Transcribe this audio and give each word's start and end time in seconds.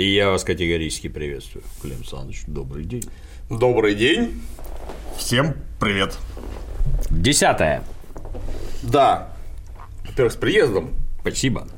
И 0.00 0.14
я 0.14 0.30
вас 0.30 0.44
категорически 0.44 1.08
приветствую. 1.08 1.62
Клим 1.82 1.96
Александрович, 1.98 2.44
добрый 2.46 2.86
день. 2.86 3.04
Добрый 3.50 3.94
день. 3.94 4.40
Всем 5.18 5.54
привет. 5.78 6.16
Десятое. 7.10 7.82
Да. 8.82 9.28
Во-первых, 10.06 10.32
с 10.32 10.36
приездом. 10.36 10.94
Спасибо. 11.20 11.68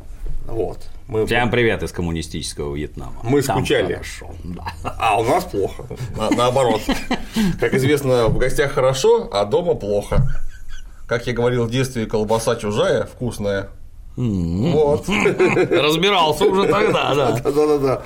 Вот. 0.47 0.87
Мы, 1.09 1.27
Всем 1.27 1.51
привет 1.51 1.83
из 1.83 1.91
коммунистического 1.91 2.77
Вьетнама. 2.77 3.17
Мы 3.25 3.43
Там 3.43 3.59
скучали. 3.59 3.95
хорошо. 3.95 4.31
Да. 4.45 4.73
А 4.85 5.19
у 5.21 5.25
нас 5.25 5.43
плохо. 5.43 5.85
На- 6.17 6.31
наоборот. 6.31 6.81
Как 7.59 7.75
известно, 7.75 8.29
в 8.29 8.39
гостях 8.39 8.71
хорошо, 8.71 9.31
а 9.33 9.45
дома 9.47 9.75
плохо. 9.75 10.29
Как 11.09 11.27
я 11.27 11.33
говорил 11.33 11.65
в 11.65 11.73
детстве, 11.73 12.07
колбаса 12.07 12.55
чужая, 12.55 13.05
вкусная. 13.05 13.71
Вот. 14.17 15.09
Разбирался 15.09 16.45
уже 16.45 16.69
тогда, 16.69 17.15
да. 17.15 17.41
Да-да-да. 17.41 18.03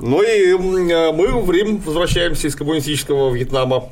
Ну 0.00 0.22
и 0.22 0.50
м, 0.52 1.16
мы 1.16 1.40
в 1.40 1.50
Рим 1.50 1.78
возвращаемся 1.78 2.46
из 2.48 2.54
коммунистического 2.54 3.32
Вьетнама. 3.32 3.88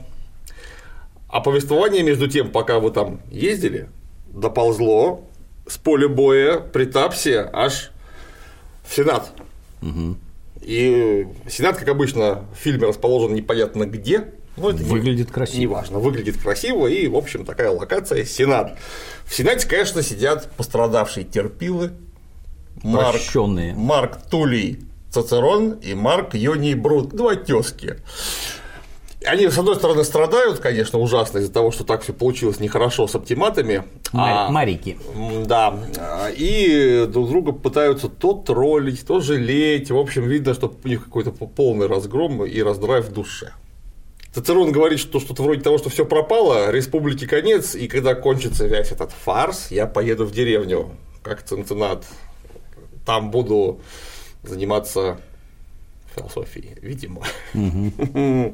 А 1.28 1.40
повествование 1.40 2.02
между 2.02 2.28
тем, 2.28 2.50
пока 2.50 2.78
вы 2.78 2.90
там 2.90 3.20
ездили, 3.30 3.88
доползло 4.28 5.24
с 5.66 5.78
поля 5.78 6.08
боя 6.08 6.58
при 6.60 6.84
Тапсе 6.84 7.48
аж 7.52 7.90
в 8.86 8.94
Сенат. 8.94 9.32
И 10.60 11.26
Сенат, 11.48 11.76
как 11.76 11.88
обычно, 11.88 12.44
в 12.54 12.62
фильме 12.62 12.86
расположен 12.86 13.34
непонятно 13.34 13.84
где. 13.84 14.32
Но 14.56 14.70
это 14.70 14.82
не- 14.82 14.88
Выглядит 14.88 15.30
красиво. 15.30 15.60
Неважно, 15.60 15.98
выглядит 15.98 16.36
красиво, 16.36 16.86
и, 16.86 17.06
в 17.08 17.16
общем, 17.16 17.44
такая 17.44 17.70
локация– 17.70 18.24
Сенат. 18.26 18.78
В 19.26 19.34
Сенате, 19.34 19.66
конечно, 19.68 20.02
сидят 20.02 20.50
пострадавшие 20.56 21.24
терпилы, 21.24 21.92
Марк, 22.82 23.12
Прощенные. 23.12 23.74
Марк 23.74 24.18
Тулей 24.30 24.80
Цицерон 25.10 25.72
и 25.72 25.94
Марк 25.94 26.34
Йоний 26.34 26.74
Брут, 26.74 27.10
два 27.10 27.34
тезки. 27.36 27.96
Они, 29.26 29.48
с 29.48 29.56
одной 29.56 29.76
стороны, 29.76 30.04
страдают, 30.04 30.58
конечно, 30.58 30.98
ужасно 30.98 31.38
из-за 31.38 31.50
того, 31.50 31.70
что 31.70 31.82
так 31.84 32.02
все 32.02 32.12
получилось 32.12 32.60
нехорошо 32.60 33.06
с 33.08 33.14
оптиматами. 33.14 33.84
Ма- 34.12 34.48
а- 34.48 34.50
Марики. 34.50 34.98
Да, 35.46 35.78
и 36.36 37.06
друг 37.08 37.30
друга 37.30 37.52
пытаются 37.52 38.08
то 38.08 38.34
троллить, 38.34 39.06
то 39.06 39.20
жалеть. 39.20 39.90
В 39.90 39.96
общем, 39.96 40.28
видно, 40.28 40.52
что 40.52 40.74
у 40.84 40.88
них 40.88 41.04
какой-то 41.04 41.30
полный 41.30 41.86
разгром 41.86 42.44
и 42.44 42.60
раздрай 42.62 43.00
в 43.00 43.12
душе. 43.12 43.52
Цицерон 44.34 44.72
говорит, 44.72 44.98
что 44.98 45.20
что-то 45.20 45.44
вроде 45.44 45.62
того, 45.62 45.78
что 45.78 45.90
все 45.90 46.04
пропало, 46.04 46.72
республике 46.72 47.28
конец, 47.28 47.76
и 47.76 47.86
когда 47.86 48.16
кончится 48.16 48.66
весь 48.66 48.90
этот 48.90 49.12
фарс, 49.12 49.70
я 49.70 49.86
поеду 49.86 50.26
в 50.26 50.32
деревню, 50.32 50.90
как 51.22 51.44
Цинциннат, 51.44 52.04
там 53.06 53.30
буду 53.30 53.80
заниматься 54.42 55.20
философией, 56.16 56.76
видимо. 56.80 57.22
Ну 57.52 58.52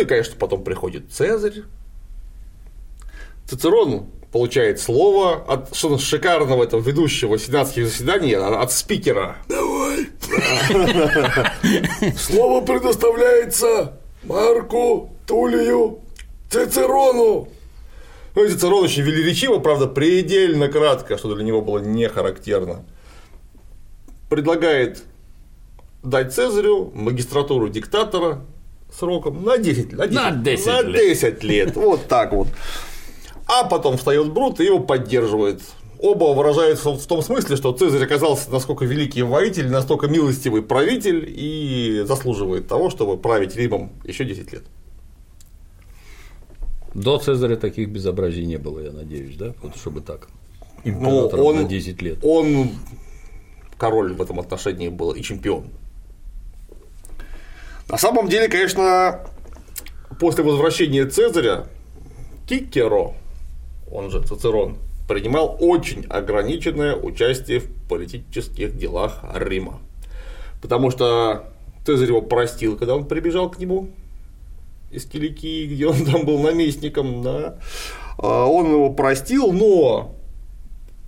и, 0.00 0.04
конечно, 0.06 0.34
потом 0.36 0.64
приходит 0.64 1.12
Цезарь. 1.12 1.62
Цицерон 3.46 4.06
получает 4.32 4.80
слово 4.80 5.44
от 5.46 5.76
что 5.76 5.98
шикарного 5.98 6.64
этого 6.64 6.80
ведущего 6.80 7.38
сенатских 7.38 7.86
заседаний, 7.86 8.32
а- 8.34 8.60
от 8.62 8.72
спикера. 8.72 9.36
Давай. 9.48 10.08
Слово 12.16 12.62
предоставляется 12.64 14.00
Марку 14.24 15.10
Тулию 15.26 16.00
Цицерону. 16.50 17.48
Ну, 18.34 18.44
и 18.44 18.48
Цицерон 18.48 18.84
очень 18.84 19.02
велеречиво, 19.02 19.58
правда, 19.58 19.86
предельно 19.86 20.68
кратко, 20.68 21.18
что 21.18 21.34
для 21.34 21.44
него 21.44 21.60
было 21.60 21.80
не 21.80 22.08
характерно. 22.08 22.86
Предлагает 24.30 25.02
дать 26.02 26.34
Цезарю 26.34 26.90
магистратуру 26.94 27.68
диктатора 27.68 28.40
сроком 28.90 29.44
на 29.44 29.58
10, 29.58 29.92
на 29.92 30.06
10, 30.06 30.14
На 30.22 30.30
10 30.30 30.66
на 30.66 30.80
лет. 30.80 31.00
10 31.02 31.44
лет. 31.44 31.76
Вот 31.76 32.08
так 32.08 32.32
вот. 32.32 32.48
А 33.46 33.64
потом 33.64 33.96
встает 33.96 34.32
Брут 34.32 34.60
и 34.60 34.64
его 34.64 34.80
поддерживает. 34.80 35.62
Оба 35.98 36.34
выражаются 36.34 36.90
в 36.90 37.06
том 37.06 37.22
смысле, 37.22 37.56
что 37.56 37.72
Цезарь 37.72 38.04
оказался 38.04 38.50
насколько 38.50 38.84
великий 38.84 39.22
воитель, 39.22 39.70
настолько 39.70 40.08
милостивый 40.08 40.62
правитель 40.62 41.24
и 41.28 42.02
заслуживает 42.06 42.66
того, 42.66 42.90
чтобы 42.90 43.16
править 43.18 43.54
Римом 43.54 43.92
еще 44.04 44.24
10 44.24 44.52
лет. 44.52 44.64
До 46.94 47.18
Цезаря 47.18 47.56
таких 47.56 47.88
безобразий 47.88 48.44
не 48.44 48.56
было, 48.56 48.80
я 48.80 48.92
надеюсь, 48.92 49.36
да? 49.36 49.54
Вот 49.62 49.76
чтобы 49.76 50.00
так. 50.00 50.28
Ну, 50.84 50.90
Императором 50.90 51.44
он, 51.46 51.56
на 51.56 51.64
10 51.64 52.02
лет. 52.02 52.18
он 52.22 52.70
король 53.78 54.14
в 54.14 54.20
этом 54.20 54.40
отношении 54.40 54.88
был 54.88 55.12
и 55.12 55.22
чемпион. 55.22 55.66
На 57.88 57.96
самом 57.98 58.28
деле, 58.28 58.48
конечно, 58.48 59.20
после 60.18 60.42
возвращения 60.44 61.06
Цезаря 61.06 61.66
Кикеро, 62.48 63.14
он 63.92 64.10
же 64.10 64.22
Цицерон, 64.22 64.78
принимал 65.06 65.56
очень 65.60 66.06
ограниченное 66.08 66.96
участие 66.96 67.60
в 67.60 67.68
политических 67.88 68.76
делах 68.76 69.24
Рима. 69.34 69.80
Потому 70.60 70.90
что 70.90 71.52
Цезарь 71.84 72.08
его 72.08 72.22
простил, 72.22 72.76
когда 72.76 72.94
он 72.94 73.06
прибежал 73.06 73.50
к 73.50 73.58
нему 73.58 73.90
из 74.90 75.04
Киликии, 75.06 75.66
где 75.66 75.86
он 75.86 76.04
там 76.04 76.24
был 76.24 76.38
наместником, 76.38 77.22
да. 77.22 77.58
А, 78.18 78.46
Он 78.46 78.66
его 78.66 78.90
простил, 78.90 79.52
но 79.52 80.14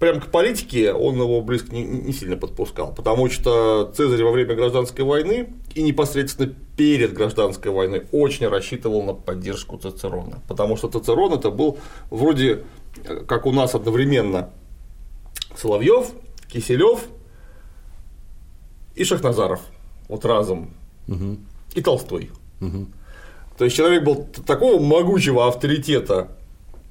прям 0.05 0.21
к 0.21 0.27
политике 0.27 0.93
он 0.93 1.15
его 1.17 1.41
близко 1.41 1.75
не, 1.75 1.83
не 1.83 2.13
сильно 2.13 2.37
подпускал, 2.37 2.95
потому 2.95 3.31
что 3.31 3.91
Цезарь 3.97 4.23
во 4.23 4.33
время 4.33 4.55
гражданской 4.55 5.03
войны 5.03 5.55
и 5.75 5.83
непосредственно 5.83 6.53
перед 6.77 7.15
гражданской 7.15 7.71
войной 7.71 8.07
очень 8.13 8.47
рассчитывал 8.49 9.03
на 9.03 9.15
поддержку 9.15 9.79
Цицерона, 9.79 10.43
потому 10.47 10.77
что 10.77 10.89
Цицерон 10.89 11.33
это 11.33 11.51
был 11.51 11.79
вроде 12.11 12.65
как 13.27 13.47
у 13.47 13.53
нас 13.53 13.75
одновременно 13.75 14.51
Соловьев, 15.57 16.11
Киселев 16.49 17.01
и 18.95 19.05
Шахназаров, 19.05 19.61
вот 20.09 20.25
разом, 20.27 20.75
и 21.75 21.81
Толстой. 21.81 22.31
То 23.57 23.65
есть 23.65 23.75
человек 23.77 24.05
был 24.05 24.29
такого 24.47 24.83
могучего 24.83 25.49
авторитета, 25.49 26.37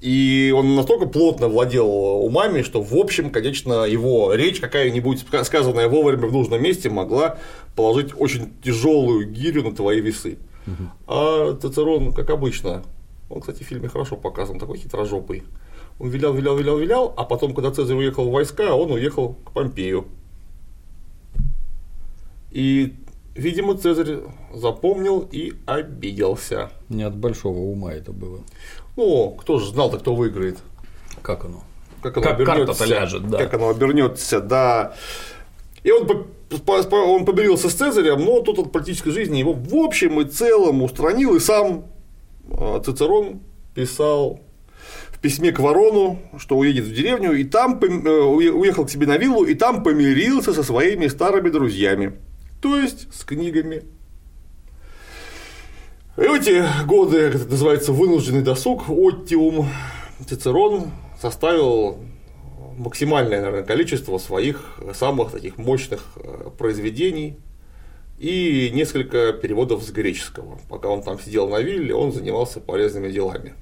и 0.03 0.53
он 0.53 0.75
настолько 0.75 1.05
плотно 1.05 1.47
владел 1.47 1.87
умами, 1.87 2.61
что, 2.61 2.81
в 2.81 2.93
общем, 2.93 3.29
конечно, 3.29 3.85
его 3.85 4.33
речь 4.33 4.59
какая-нибудь 4.59 5.23
ска- 5.23 5.45
сказанная 5.45 5.87
вовремя 5.87 6.27
в 6.27 6.33
нужном 6.33 6.61
месте 6.61 6.89
могла 6.89 7.37
положить 7.77 8.09
очень 8.17 8.51
тяжелую 8.61 9.31
гирю 9.31 9.63
на 9.63 9.73
твои 9.73 10.01
весы. 10.01 10.39
А 11.07 11.55
Цицерон, 11.55 12.11
как 12.11 12.29
обычно, 12.31 12.83
он, 13.29 13.39
кстати, 13.39 13.63
в 13.63 13.65
фильме 13.65 13.87
хорошо 13.87 14.17
показан, 14.17 14.59
такой 14.59 14.77
хитрожопый. 14.77 15.43
Он 15.99 16.09
вилял, 16.09 16.33
вилял, 16.33 16.57
вилял, 16.57 16.77
вилял, 16.77 17.13
а 17.15 17.23
потом, 17.23 17.53
когда 17.53 17.71
Цезарь 17.71 17.95
уехал 17.95 18.27
в 18.27 18.31
войска, 18.31 18.75
он 18.75 18.91
уехал 18.91 19.35
к 19.45 19.51
Помпею. 19.53 20.07
И, 22.51 22.93
видимо, 23.35 23.77
Цезарь 23.77 24.17
запомнил 24.53 25.25
и 25.31 25.53
обиделся. 25.65 26.71
Не 26.89 27.03
от 27.03 27.15
большого 27.15 27.59
ума 27.59 27.93
это 27.93 28.11
было. 28.11 28.41
Ну, 28.95 29.31
кто 29.39 29.59
же 29.59 29.71
знал-то, 29.71 29.97
кто 29.97 30.15
выиграет? 30.15 30.59
Как 31.21 31.45
оно? 31.45 31.63
Как 32.01 32.17
оно 32.17 32.25
Как 32.25 32.35
обернется, 32.35 32.85
ляжет, 32.85 33.29
да. 33.29 33.37
Как 33.37 33.53
оно 33.53 33.69
обернется, 33.69 34.39
да. 34.41 34.93
И 35.83 35.91
он, 35.91 36.27
он 36.91 37.25
поберился 37.25 37.69
с 37.69 37.73
Цезарем, 37.73 38.23
но 38.23 38.41
тот 38.41 38.59
от 38.59 38.71
политической 38.71 39.11
жизни 39.11 39.37
его 39.37 39.53
в 39.53 39.75
общем 39.75 40.19
и 40.21 40.25
целом 40.25 40.81
устранил, 40.81 41.35
и 41.35 41.39
сам 41.39 41.85
э, 42.49 42.81
Цицерон 42.85 43.41
писал 43.73 44.41
в 45.09 45.19
письме 45.19 45.51
к 45.51 45.59
Ворону, 45.59 46.19
что 46.37 46.57
уедет 46.57 46.85
в 46.85 46.93
деревню, 46.93 47.33
и 47.33 47.43
там 47.43 47.79
э, 47.81 47.85
уе- 47.85 48.51
уехал 48.51 48.85
к 48.85 48.89
себе 48.89 49.07
на 49.07 49.17
виллу, 49.17 49.45
и 49.45 49.55
там 49.55 49.83
помирился 49.83 50.53
со 50.53 50.63
своими 50.63 51.07
старыми 51.07 51.49
друзьями, 51.49 52.13
то 52.61 52.77
есть 52.77 53.13
с 53.13 53.23
книгами. 53.23 53.83
И 56.15 56.21
в 56.21 56.33
эти 56.33 56.63
годы, 56.85 57.31
как 57.31 57.41
это 57.41 57.49
называется, 57.49 57.91
вынужденный 57.91 58.43
досуг, 58.43 58.87
оттиум, 58.87 59.67
Цицерон 60.27 60.91
составил 61.19 61.97
максимальное 62.77 63.41
наверное, 63.41 63.63
количество 63.63 64.19
своих 64.19 64.79
самых 64.93 65.31
таких 65.31 65.57
мощных 65.57 66.03
э, 66.17 66.49
произведений 66.55 67.37
и 68.19 68.69
несколько 68.73 69.33
переводов 69.33 69.83
с 69.83 69.89
греческого. 69.89 70.59
Пока 70.69 70.89
он 70.89 71.01
там 71.01 71.19
сидел 71.19 71.49
на 71.49 71.59
вилле, 71.59 71.95
он 71.95 72.11
занимался 72.11 72.59
полезными 72.59 73.11
делами. 73.11 73.55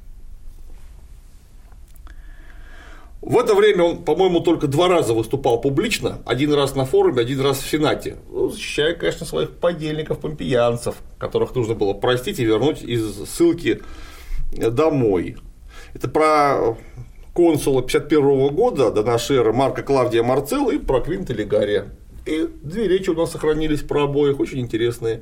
В 3.22 3.38
это 3.38 3.54
время 3.54 3.84
он, 3.84 4.04
по-моему, 4.04 4.40
только 4.40 4.66
два 4.66 4.88
раза 4.88 5.14
выступал 5.14 5.62
публично, 5.62 6.24
один 6.26 6.54
раз 6.54 6.76
на 6.76 6.86
форуме, 6.86 7.22
один 7.22 7.40
раз 7.42 7.60
в 7.60 7.70
Сенате, 7.70 8.18
ну, 8.32 8.50
защищая, 8.50 8.96
конечно, 8.96 9.28
своих 9.28 9.52
подельников, 9.52 10.20
помпеянцев, 10.20 10.96
которых 11.20 11.54
нужно 11.54 11.76
было 11.76 11.94
простить 11.94 12.40
и 12.40 12.46
вернуть 12.46 12.82
из 12.82 13.30
ссылки 13.30 13.82
домой. 14.52 15.38
Это 15.94 16.10
про 16.10 16.78
консула 17.34 17.84
51 17.84 18.56
года 18.56 18.92
до 18.92 19.04
нашей 19.04 19.38
эры 19.38 19.54
Марка 19.54 19.84
Клавдия 19.84 20.24
Марцелла 20.24 20.72
и 20.72 20.80
про 20.80 21.00
Квинта 21.00 21.34
Лигария. 21.34 21.90
И 22.26 22.50
две 22.64 22.88
речи 22.88 23.12
у 23.12 23.14
нас 23.16 23.32
сохранились 23.32 23.82
про 23.82 24.06
обоих, 24.06 24.40
очень 24.40 24.60
интересные. 24.60 25.22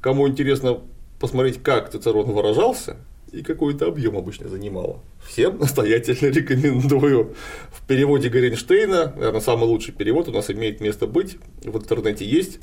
Кому 0.00 0.26
интересно 0.26 0.80
посмотреть, 1.20 1.62
как 1.62 1.90
Цицерон 1.90 2.32
выражался 2.32 2.96
и 3.34 3.42
какой 3.42 3.74
то 3.74 3.86
объем 3.86 4.16
обычно 4.16 4.48
занимало. 4.48 5.00
Всем 5.26 5.58
настоятельно 5.60 6.30
рекомендую. 6.30 7.34
В 7.72 7.86
переводе 7.86 8.28
Горенштейна, 8.28 9.12
наверное, 9.16 9.40
самый 9.40 9.64
лучший 9.64 9.92
перевод 9.92 10.28
у 10.28 10.32
нас 10.32 10.50
имеет 10.50 10.80
место 10.80 11.06
быть, 11.06 11.36
в 11.62 11.76
интернете 11.76 12.24
есть. 12.24 12.60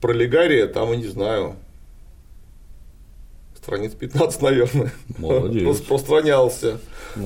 Про 0.00 0.12
Легария 0.12 0.66
там, 0.66 0.92
не 0.92 1.06
знаю, 1.06 1.56
страниц 3.56 3.92
15, 3.94 4.42
наверное, 4.42 4.92
Молодец. 5.18 5.68
распространялся. 5.68 6.80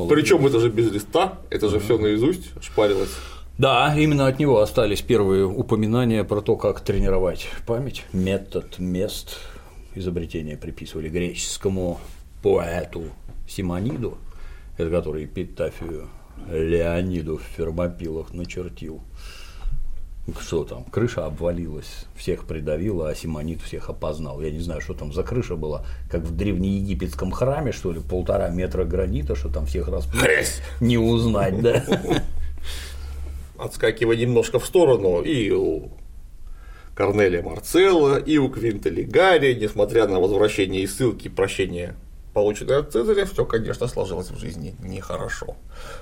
Причем 0.08 0.46
это 0.46 0.58
же 0.58 0.70
без 0.70 0.90
листа, 0.90 1.38
это 1.50 1.68
же 1.68 1.80
все 1.80 1.98
наизусть 1.98 2.50
шпарилось. 2.62 3.10
Да, 3.58 3.94
именно 3.96 4.26
от 4.26 4.38
него 4.38 4.60
остались 4.60 5.02
первые 5.02 5.44
упоминания 5.46 6.24
про 6.24 6.40
то, 6.40 6.56
как 6.56 6.80
тренировать 6.80 7.48
память, 7.66 8.04
метод, 8.12 8.78
мест. 8.78 9.38
Изобретения 9.94 10.56
приписывали 10.56 11.10
греческому 11.10 12.00
поэту 12.42 13.04
Симониду, 13.48 14.18
это 14.76 14.90
который 14.90 15.24
эпитафию 15.24 16.08
Леониду 16.48 17.38
в 17.38 17.42
Фермопилах 17.42 18.32
начертил. 18.32 19.00
Что 20.40 20.62
там, 20.64 20.84
крыша 20.84 21.26
обвалилась, 21.26 22.06
всех 22.14 22.44
придавила, 22.44 23.08
а 23.08 23.14
Симонид 23.14 23.60
всех 23.60 23.90
опознал. 23.90 24.40
Я 24.40 24.52
не 24.52 24.60
знаю, 24.60 24.80
что 24.80 24.94
там 24.94 25.12
за 25.12 25.24
крыша 25.24 25.56
была, 25.56 25.84
как 26.08 26.22
в 26.22 26.36
древнеегипетском 26.36 27.32
храме, 27.32 27.72
что 27.72 27.90
ли, 27.90 28.00
полтора 28.00 28.48
метра 28.48 28.84
гранита, 28.84 29.34
что 29.34 29.48
там 29.48 29.66
всех 29.66 29.88
раз 29.88 30.08
не 30.80 30.96
узнать, 30.96 31.60
да. 31.60 31.84
Отскакивая 33.58 34.16
немножко 34.16 34.60
в 34.60 34.66
сторону, 34.66 35.22
и 35.22 35.50
у 35.50 35.90
Корнелия 36.94 37.42
Марцелла, 37.42 38.16
и 38.16 38.38
у 38.38 38.48
Квинта 38.48 38.90
Лигария, 38.90 39.56
несмотря 39.56 40.06
на 40.06 40.20
возвращение 40.20 40.82
и 40.82 40.86
ссылки, 40.86 41.26
прощение 41.28 41.96
полученное 42.32 42.78
от 42.78 42.92
Цезаря, 42.92 43.26
все, 43.26 43.44
конечно, 43.44 43.86
сложилось 43.86 44.30
в 44.30 44.38
жизни 44.38 44.74
нехорошо. 44.82 45.56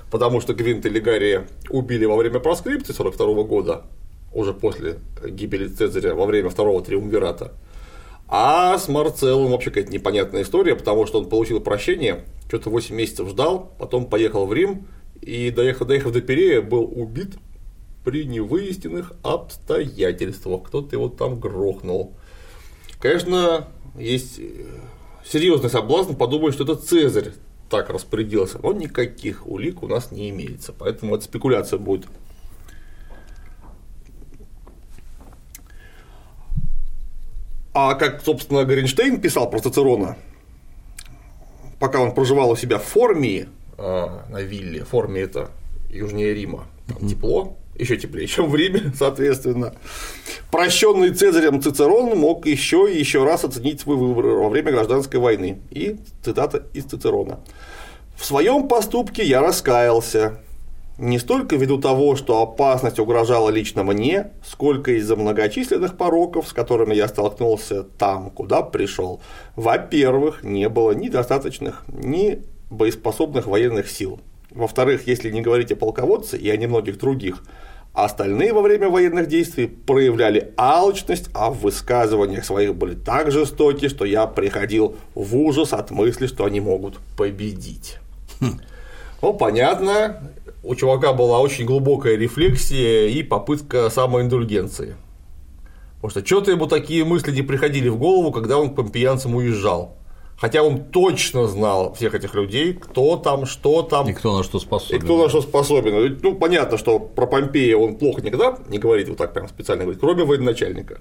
Потому 0.09 0.41
что 0.41 0.53
Квинта 0.53 0.89
Лигария 0.89 1.47
убили 1.69 2.05
во 2.05 2.15
время 2.15 2.39
проскрипции 2.39 2.93
42 2.93 3.43
года, 3.43 3.83
уже 4.33 4.53
после 4.53 4.99
гибели 5.25 5.67
Цезаря, 5.67 6.13
во 6.13 6.25
время 6.25 6.49
второго 6.49 6.83
триумвирата. 6.83 7.51
А 8.27 8.77
с 8.77 8.87
Марцеллом 8.87 9.51
вообще 9.51 9.71
какая-то 9.71 9.91
непонятная 9.91 10.43
история, 10.43 10.75
потому 10.75 11.05
что 11.05 11.19
он 11.19 11.27
получил 11.27 11.59
прощение, 11.59 12.23
что-то 12.47 12.69
8 12.69 12.95
месяцев 12.95 13.27
ждал, 13.29 13.73
потом 13.77 14.05
поехал 14.05 14.45
в 14.45 14.53
Рим, 14.53 14.87
и 15.21 15.51
доехав, 15.51 15.87
доехав 15.87 16.13
до 16.13 16.21
Перея, 16.21 16.61
был 16.61 16.83
убит 16.83 17.35
при 18.03 18.25
невыясненных 18.25 19.13
обстоятельствах. 19.21 20.63
Кто-то 20.63 20.95
его 20.95 21.09
там 21.09 21.39
грохнул. 21.39 22.13
Конечно, 22.99 23.67
есть 23.97 24.39
э, 24.39 24.65
серьезный 25.25 25.69
соблазн 25.69 26.13
подумать, 26.13 26.53
что 26.53 26.63
это 26.63 26.75
Цезарь 26.75 27.31
так 27.69 27.89
распорядился, 27.89 28.59
но 28.61 28.73
никаких 28.73 29.47
улик 29.47 29.81
у 29.81 29.87
нас 29.87 30.11
не 30.11 30.29
имеется, 30.29 30.73
поэтому 30.73 31.15
это 31.15 31.23
спекуляция 31.23 31.79
будет. 31.79 32.07
А 37.73 37.95
как, 37.95 38.21
собственно, 38.21 38.65
Горенштейн 38.65 39.21
писал 39.21 39.49
про 39.49 39.59
Цицерона, 39.59 40.17
пока 41.79 42.01
он 42.01 42.13
проживал 42.13 42.51
у 42.51 42.55
себя 42.57 42.77
в 42.77 42.83
Формии, 42.83 43.47
а, 43.77 44.25
на 44.29 44.41
вилле, 44.41 44.83
Формия 44.83 45.23
это 45.23 45.51
южнее 45.89 46.33
Рима, 46.33 46.67
там 46.87 47.07
тепло, 47.07 47.57
еще 47.81 47.97
теплее, 47.97 48.27
чем 48.27 48.49
в 48.49 48.55
Риме, 48.55 48.93
соответственно. 48.97 49.73
Прощенный 50.51 51.11
Цезарем 51.11 51.61
Цицерон 51.61 52.17
мог 52.17 52.45
еще 52.45 52.91
и 52.91 52.97
еще 52.97 53.23
раз 53.23 53.43
оценить 53.43 53.81
свой 53.81 53.97
выбор 53.97 54.25
во 54.25 54.49
время 54.49 54.71
гражданской 54.71 55.19
войны. 55.19 55.61
И 55.71 55.97
цитата 56.23 56.65
из 56.73 56.85
Цицерона. 56.85 57.39
В 58.15 58.25
своем 58.25 58.67
поступке 58.67 59.23
я 59.23 59.41
раскаялся, 59.41 60.39
не 60.97 61.17
столько 61.17 61.55
ввиду 61.55 61.79
того, 61.79 62.15
что 62.15 62.43
опасность 62.43 62.99
угрожала 62.99 63.49
лично 63.49 63.83
мне, 63.83 64.31
сколько 64.45 64.91
из-за 64.91 65.15
многочисленных 65.15 65.97
пороков, 65.97 66.47
с 66.47 66.53
которыми 66.53 66.93
я 66.93 67.07
столкнулся 67.07 67.83
там, 67.83 68.29
куда 68.29 68.61
пришел. 68.61 69.19
Во-первых, 69.55 70.43
не 70.43 70.69
было 70.69 70.91
ни 70.91 71.09
достаточных, 71.09 71.83
ни 71.87 72.43
боеспособных 72.69 73.47
военных 73.47 73.89
сил. 73.89 74.19
Во-вторых, 74.51 75.07
если 75.07 75.31
не 75.31 75.41
говорить 75.41 75.71
о 75.71 75.75
полководце 75.75 76.37
и 76.37 76.49
о 76.49 76.57
немногих 76.57 76.99
других, 76.99 77.43
остальные 77.93 78.53
во 78.53 78.61
время 78.61 78.89
военных 78.89 79.27
действий 79.27 79.67
проявляли 79.67 80.53
алчность, 80.57 81.29
а 81.33 81.49
в 81.49 81.59
высказываниях 81.59 82.45
своих 82.45 82.75
были 82.75 82.95
так 82.95 83.31
жестоки, 83.31 83.89
что 83.89 84.05
я 84.05 84.27
приходил 84.27 84.95
в 85.13 85.35
ужас 85.35 85.73
от 85.73 85.91
мысли, 85.91 86.27
что 86.27 86.45
они 86.45 86.59
могут 86.59 86.99
победить. 87.17 87.97
Ну, 89.21 89.33
понятно, 89.33 90.31
у 90.63 90.73
чувака 90.73 91.13
была 91.13 91.39
очень 91.39 91.65
глубокая 91.65 92.15
рефлексия 92.15 93.07
и 93.07 93.21
попытка 93.21 93.89
самоиндульгенции. 93.89 94.95
Потому 95.95 96.09
что 96.09 96.25
что-то 96.25 96.51
ему 96.51 96.65
такие 96.65 97.05
мысли 97.05 97.31
не 97.31 97.43
приходили 97.43 97.87
в 97.87 97.97
голову, 97.97 98.31
когда 98.31 98.57
он 98.57 98.71
к 98.71 98.75
помпеянцам 98.75 99.35
уезжал. 99.35 99.95
Хотя 100.41 100.63
он 100.63 100.85
точно 100.85 101.45
знал 101.47 101.93
всех 101.93 102.15
этих 102.15 102.33
людей, 102.33 102.73
кто 102.73 103.15
там, 103.15 103.45
что 103.45 103.83
там. 103.83 104.09
И 104.09 104.13
кто 104.13 104.35
на 104.35 104.43
что 104.43 104.59
способен. 104.59 104.97
И 104.97 104.99
кто 104.99 105.21
на 105.21 105.29
что 105.29 105.43
способен. 105.43 106.17
Ну, 106.23 106.33
понятно, 106.33 106.79
что 106.79 106.97
про 106.97 107.27
Помпея 107.27 107.77
он 107.77 107.95
плохо 107.95 108.21
никогда 108.21 108.57
не 108.67 108.79
говорит, 108.79 109.07
вот 109.07 109.19
так 109.19 109.33
прям 109.33 109.47
специально 109.47 109.83
говорит, 109.83 110.01
кроме 110.01 110.23
военачальника. 110.23 110.99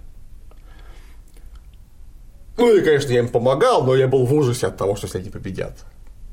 Ну 2.58 2.76
и, 2.76 2.82
конечно, 2.82 3.10
я 3.12 3.20
им 3.20 3.28
помогал, 3.28 3.82
но 3.82 3.96
я 3.96 4.08
был 4.08 4.26
в 4.26 4.34
ужасе 4.34 4.66
от 4.66 4.76
того, 4.76 4.94
что 4.94 5.06
если 5.06 5.20
они 5.20 5.30
победят. 5.30 5.86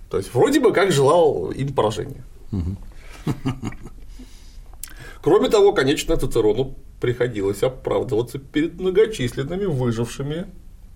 То 0.10 0.18
есть, 0.18 0.34
вроде 0.34 0.60
бы 0.60 0.74
как 0.74 0.92
желал 0.92 1.52
им 1.52 1.74
поражения. 1.74 2.26
Кроме 5.22 5.48
того, 5.48 5.72
конечно, 5.72 6.18
Цицерону 6.18 6.76
приходилось 7.00 7.64
оправдываться 7.64 8.38
перед 8.38 8.78
многочисленными 8.78 9.64
выжившими 9.64 10.48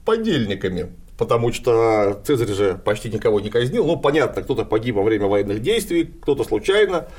подельниками, 0.04 0.92
потому 1.22 1.54
что 1.54 2.20
Цезарь 2.26 2.52
же 2.52 2.82
почти 2.84 3.08
никого 3.08 3.40
не 3.40 3.52
казнил. 3.52 3.86
Ну, 3.86 3.96
понятно, 3.96 4.42
кто-то 4.42 4.66
погиб 4.66 4.96
во 4.96 5.04
время 5.04 5.28
военных 5.28 5.62
действий, 5.62 6.04
кто-то 6.04 6.44
случайно. 6.44 7.10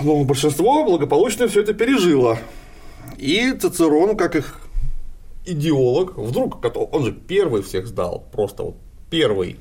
Но 0.00 0.22
большинство 0.22 0.84
благополучно 0.84 1.48
все 1.48 1.62
это 1.62 1.74
пережило. 1.74 2.38
И 3.18 3.50
Цицерон, 3.50 4.16
как 4.16 4.36
их 4.36 4.60
идеолог, 5.44 6.16
вдруг, 6.16 6.64
он 6.92 7.04
же 7.04 7.10
первый 7.10 7.62
всех 7.64 7.88
сдал, 7.88 8.28
просто 8.30 8.62
вот 8.62 8.76
первый. 9.10 9.56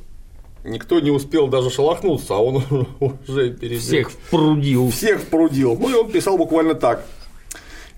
Никто 0.63 0.99
не 0.99 1.09
успел 1.09 1.47
даже 1.47 1.71
шелохнуться, 1.71 2.35
а 2.35 2.37
он 2.37 2.63
уже 3.27 3.49
пережил. 3.49 3.79
Всех 3.79 4.11
впрудил. 4.11 4.91
Всех 4.91 5.21
впрудил. 5.21 5.75
Ну 5.75 5.89
и 5.89 5.93
он 5.95 6.11
писал 6.11 6.37
буквально 6.37 6.75
так. 6.75 7.03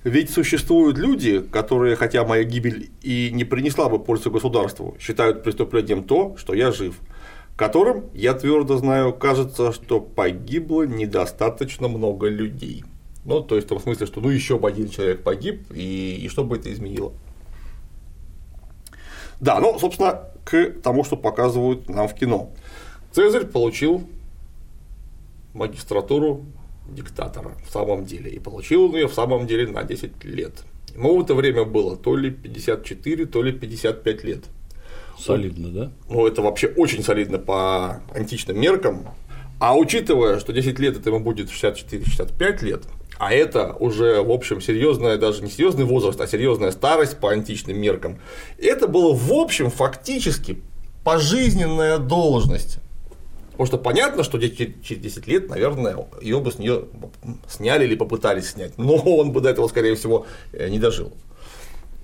Ведь 0.04 0.30
существуют 0.30 0.98
люди, 0.98 1.40
которые, 1.40 1.96
хотя 1.96 2.26
моя 2.26 2.44
гибель 2.44 2.92
и 3.02 3.30
не 3.32 3.46
принесла 3.46 3.88
бы 3.88 4.00
пользы 4.00 4.30
государству, 4.30 4.98
считают 5.00 5.44
преступлением 5.44 6.04
то, 6.04 6.36
что 6.38 6.54
я 6.54 6.72
жив, 6.72 7.00
которым, 7.56 8.06
я 8.14 8.34
твердо 8.34 8.78
знаю, 8.78 9.14
кажется, 9.14 9.72
что 9.72 10.02
погибло 10.02 10.84
недостаточно 10.84 11.88
много 11.88 12.28
людей. 12.28 12.84
Ну, 13.24 13.42
то 13.42 13.56
есть 13.56 13.68
в 13.68 13.70
том 13.70 13.80
смысле, 13.80 14.06
что 14.06 14.20
ну 14.20 14.30
еще 14.30 14.60
бы 14.60 14.68
один 14.68 14.90
человек 14.90 15.24
погиб, 15.24 15.72
и, 15.72 16.20
и 16.22 16.28
что 16.28 16.44
бы 16.44 16.58
это 16.58 16.72
изменило. 16.74 17.14
Да, 19.40 19.60
ну, 19.62 19.80
собственно, 19.80 20.22
к 20.44 20.74
тому, 20.84 21.06
что 21.06 21.16
показывают 21.16 21.90
нам 21.90 22.10
в 22.10 22.14
кино. 22.14 22.52
Цезарь 23.12 23.46
получил 23.46 24.04
магистратуру 25.54 26.46
диктатора 26.88 27.52
в 27.68 27.72
самом 27.72 28.06
деле. 28.06 28.32
И 28.32 28.40
получил 28.40 28.86
он 28.86 28.96
ее 28.96 29.08
в 29.08 29.14
самом 29.14 29.48
деле 29.48 29.68
на 29.68 29.84
10 29.84 30.24
лет. 30.24 30.64
Ему 30.96 31.18
в 31.18 31.24
это 31.24 31.34
время 31.34 31.64
было 31.64 31.96
то 31.96 32.16
ли 32.16 32.30
54, 32.30 33.26
то 33.26 33.42
ли 33.42 33.52
55 33.52 34.24
лет. 34.24 34.44
Солидно, 35.20 35.70
да? 35.70 35.92
Ну, 36.10 36.28
это 36.28 36.42
вообще 36.42 36.68
очень 36.68 37.04
солидно 37.04 37.40
по 37.40 38.02
античным 38.14 38.60
меркам. 38.60 39.08
А 39.60 39.78
учитывая, 39.78 40.40
что 40.40 40.52
10 40.52 40.78
лет 40.80 40.98
это 40.98 41.10
ему 41.10 41.20
будет 41.20 41.50
64-65 41.50 42.66
лет, 42.66 42.84
а 43.18 43.32
это 43.32 43.74
уже, 43.74 44.22
в 44.22 44.32
общем, 44.32 44.60
серьезная, 44.60 45.18
даже 45.18 45.44
не 45.44 45.50
серьезный 45.50 45.86
возраст, 45.86 46.20
а 46.20 46.28
серьезная 46.28 46.72
старость 46.72 47.18
по 47.18 47.32
античным 47.32 47.80
меркам. 47.80 48.20
Это 48.58 48.88
было, 48.88 49.14
в 49.14 49.32
общем, 49.32 49.70
фактически 49.70 50.62
пожизненная 51.04 52.00
должность. 52.00 52.80
Потому 53.54 53.68
что 53.68 53.78
понятно, 53.78 54.24
что 54.24 54.40
через 54.40 55.02
10 55.02 55.28
лет, 55.28 55.50
наверное, 55.50 56.08
ее 56.22 56.40
бы 56.40 56.52
с 56.52 56.60
нее 56.60 56.86
сняли 57.48 57.86
или 57.86 57.96
попытались 57.96 58.50
снять, 58.50 58.78
но 58.78 58.96
он 58.96 59.32
бы 59.32 59.42
до 59.42 59.50
этого, 59.50 59.68
скорее 59.68 59.96
всего, 59.96 60.26
не 60.52 60.80
дожил. 60.80 61.14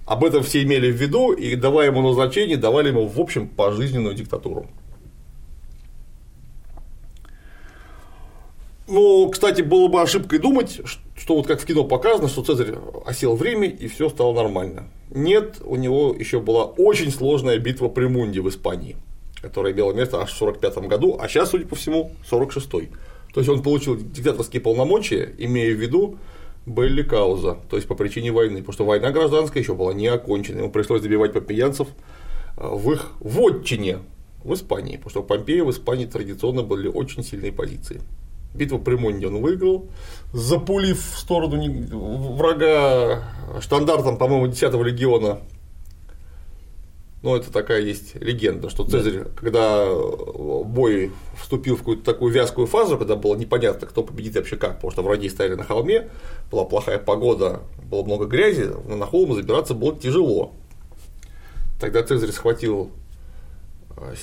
Об 0.06 0.24
этом 0.24 0.41
все 0.41 0.63
имели 0.63 0.91
в 0.91 0.96
виду, 0.96 1.34
и 1.34 1.56
давая 1.56 1.88
ему 1.88 2.01
назначение, 2.01 2.58
давали 2.58 2.89
ему, 2.89 3.08
в 3.08 3.20
общем, 3.20 3.48
пожизненную 3.48 4.15
диктатуру. 4.15 4.68
Но, 8.88 9.29
кстати, 9.29 9.62
было 9.62 9.88
бы 9.88 10.01
ошибкой 10.01 10.39
думать, 10.39 10.82
что 11.15 11.36
вот 11.36 11.46
как 11.46 11.62
в 11.62 11.65
кино 11.65 11.84
показано, 11.84 12.27
что 12.27 12.44
Цезарь 12.44 12.74
осел 13.06 13.36
в 13.36 13.44
Риме 13.44 13.68
и 13.68 13.88
все 13.88 14.10
стало 14.10 14.34
нормально. 14.34 14.88
Нет, 15.12 15.58
у 15.63 15.75
него 15.75 16.15
еще 16.18 16.39
была 16.39 16.65
очень 16.65 17.12
сложная 17.12 17.60
битва 17.60 17.88
при 17.88 18.06
Мунде 18.06 18.41
в 18.41 18.50
Испании, 18.50 18.96
которая 19.41 19.74
имела 19.74 19.93
место 19.93 20.22
аж 20.22 20.31
в 20.31 20.38
45 20.38 20.77
году, 20.88 21.17
а 21.19 21.27
сейчас, 21.27 21.51
судя 21.51 21.65
по 21.65 21.75
всему, 21.75 22.12
46-й. 22.29 22.89
То 23.34 23.39
есть 23.39 23.50
он 23.50 23.62
получил 23.62 23.96
диктаторские 23.96 24.62
полномочия, 24.62 25.34
имея 25.38 25.74
в 25.74 25.79
виду 25.79 26.17
Белли 26.65 27.03
Кауза, 27.03 27.58
то 27.69 27.75
есть 27.75 27.88
по 27.88 27.96
причине 27.96 28.31
войны, 28.31 28.60
потому 28.60 28.74
что 28.74 28.86
война 28.86 29.12
гражданская 29.12 29.62
еще 29.62 29.74
была 29.74 29.93
не 29.93 30.08
окончена, 30.08 30.60
ему 30.60 30.72
пришлось 30.72 31.01
добивать 31.01 31.34
попиянцев 31.34 31.88
э, 32.58 32.67
в 32.67 32.91
их 32.91 33.12
вотчине 33.19 34.00
в 34.43 34.53
Испании, 34.53 34.98
потому 34.98 35.10
что 35.10 35.24
Помпея 35.24 35.63
в 35.63 35.72
Испании 35.72 36.05
традиционно 36.05 36.63
были 36.63 36.88
очень 36.88 37.24
сильные 37.24 37.51
позиции. 37.51 38.01
Битву 38.53 38.79
при 38.79 38.96
Монде 38.96 39.27
он 39.27 39.41
выиграл, 39.41 39.88
запулив 40.34 41.00
в 41.00 41.19
сторону 41.19 42.36
врага 42.36 43.24
штандартом, 43.62 44.17
по-моему, 44.17 44.48
10-го 44.48 44.84
легиона. 44.84 45.39
Ну, 47.22 47.36
это 47.36 47.52
такая 47.52 47.82
есть 47.82 48.16
легенда, 48.16 48.70
что 48.70 48.86
Цезарь, 48.86 49.26
да. 49.26 49.30
когда 49.36 49.94
бой 49.94 51.12
вступил 51.38 51.76
в 51.76 51.80
какую-то 51.80 52.04
такую 52.04 52.32
вязкую 52.32 52.66
фазу, 52.66 52.98
когда 52.98 53.18
было 53.18 53.36
непонятно, 53.36 53.88
кто 53.88 54.04
победит 54.04 54.36
вообще 54.36 54.56
как, 54.56 54.76
потому 54.76 54.92
что 54.92 55.02
враги 55.02 55.28
стояли 55.28 55.56
на 55.56 55.66
холме, 55.66 56.10
была 56.50 56.64
плохая 56.64 56.98
погода, 56.98 57.62
было 57.84 58.04
много 58.04 58.26
грязи, 58.26 58.72
на 58.88 59.06
холм 59.06 59.36
забираться 59.36 59.74
было 59.74 59.98
тяжело. 59.98 60.54
Тогда 61.78 62.04
Цезарь 62.04 62.32
схватил 62.32 62.92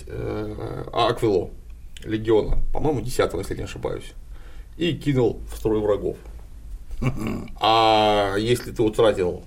э, 0.06 0.84
Аквилу, 0.90 1.50
легиона, 2.02 2.58
по-моему, 2.72 3.02
10 3.02 3.30
если 3.34 3.56
не 3.56 3.64
ошибаюсь, 3.64 4.14
и 4.78 4.94
кинул 4.94 5.40
в 5.52 5.56
строй 5.58 5.80
врагов. 5.80 6.16
А 7.60 8.36
если 8.38 8.72
ты 8.72 8.82
утратил 8.82 9.44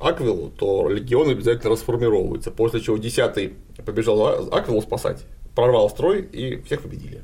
Аквилу, 0.00 0.50
то 0.50 0.88
легион 0.88 1.30
обязательно 1.30 1.72
расформировывается, 1.72 2.50
после 2.50 2.80
чего 2.80 2.96
10 2.96 3.52
побежал 3.84 4.52
Аквилу 4.52 4.82
спасать, 4.82 5.24
прорвал 5.54 5.90
строй 5.90 6.22
и 6.22 6.60
всех 6.62 6.82
победили. 6.82 7.22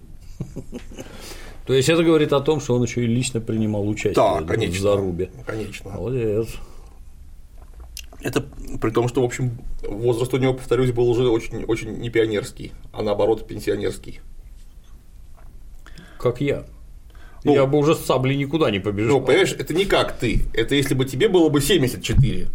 То 1.66 1.74
есть 1.74 1.88
это 1.88 2.04
говорит 2.04 2.32
о 2.32 2.40
том, 2.40 2.60
что 2.60 2.76
он 2.76 2.82
еще 2.82 3.02
и 3.02 3.06
лично 3.06 3.40
принимал 3.40 3.88
участие 3.88 4.14
да, 4.14 4.42
конечно, 4.42 4.76
в 4.76 4.80
зарубе. 4.80 5.30
Конечно. 5.46 5.90
Молодец. 5.90 6.48
Это 8.20 8.44
при 8.80 8.90
том, 8.90 9.08
что, 9.08 9.22
в 9.22 9.24
общем, 9.24 9.58
возраст 9.82 10.32
у 10.32 10.36
него, 10.38 10.54
повторюсь, 10.54 10.92
был 10.92 11.08
уже 11.08 11.28
очень, 11.28 11.64
очень 11.64 11.98
не 11.98 12.08
пионерский, 12.08 12.72
а 12.92 13.02
наоборот 13.02 13.46
пенсионерский 13.46 14.20
как 16.26 16.40
я. 16.40 16.64
Ну, 17.44 17.54
я 17.54 17.66
бы 17.66 17.78
уже 17.78 17.94
с 17.94 18.04
саблей 18.04 18.36
никуда 18.36 18.70
не 18.70 18.80
побежал. 18.80 19.20
Ну, 19.20 19.24
понимаешь, 19.24 19.52
это 19.52 19.72
не 19.72 19.84
как 19.84 20.18
ты. 20.18 20.40
Это 20.52 20.74
если 20.74 20.94
бы 20.94 21.04
тебе 21.04 21.28
было 21.28 21.48
бы 21.48 21.60
74. 21.60 22.48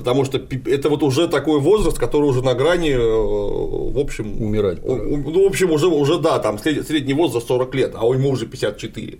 Потому 0.00 0.24
что 0.24 0.40
это 0.64 0.88
вот 0.88 1.02
уже 1.02 1.28
такой 1.28 1.60
возраст, 1.60 1.98
который 1.98 2.24
уже 2.24 2.42
на 2.42 2.54
грани, 2.54 2.88
э, 2.88 2.98
в 2.98 3.98
общем. 3.98 4.42
Умирать. 4.42 4.80
Пора. 4.80 5.04
Ну, 5.04 5.44
в 5.44 5.46
общем, 5.46 5.70
уже, 5.72 5.88
уже 5.88 6.18
да, 6.18 6.38
там 6.38 6.58
средний 6.58 7.12
возраст 7.12 7.46
40 7.46 7.74
лет, 7.74 7.94
а 7.94 8.06
ему 8.06 8.30
уже 8.30 8.46
54. 8.46 9.18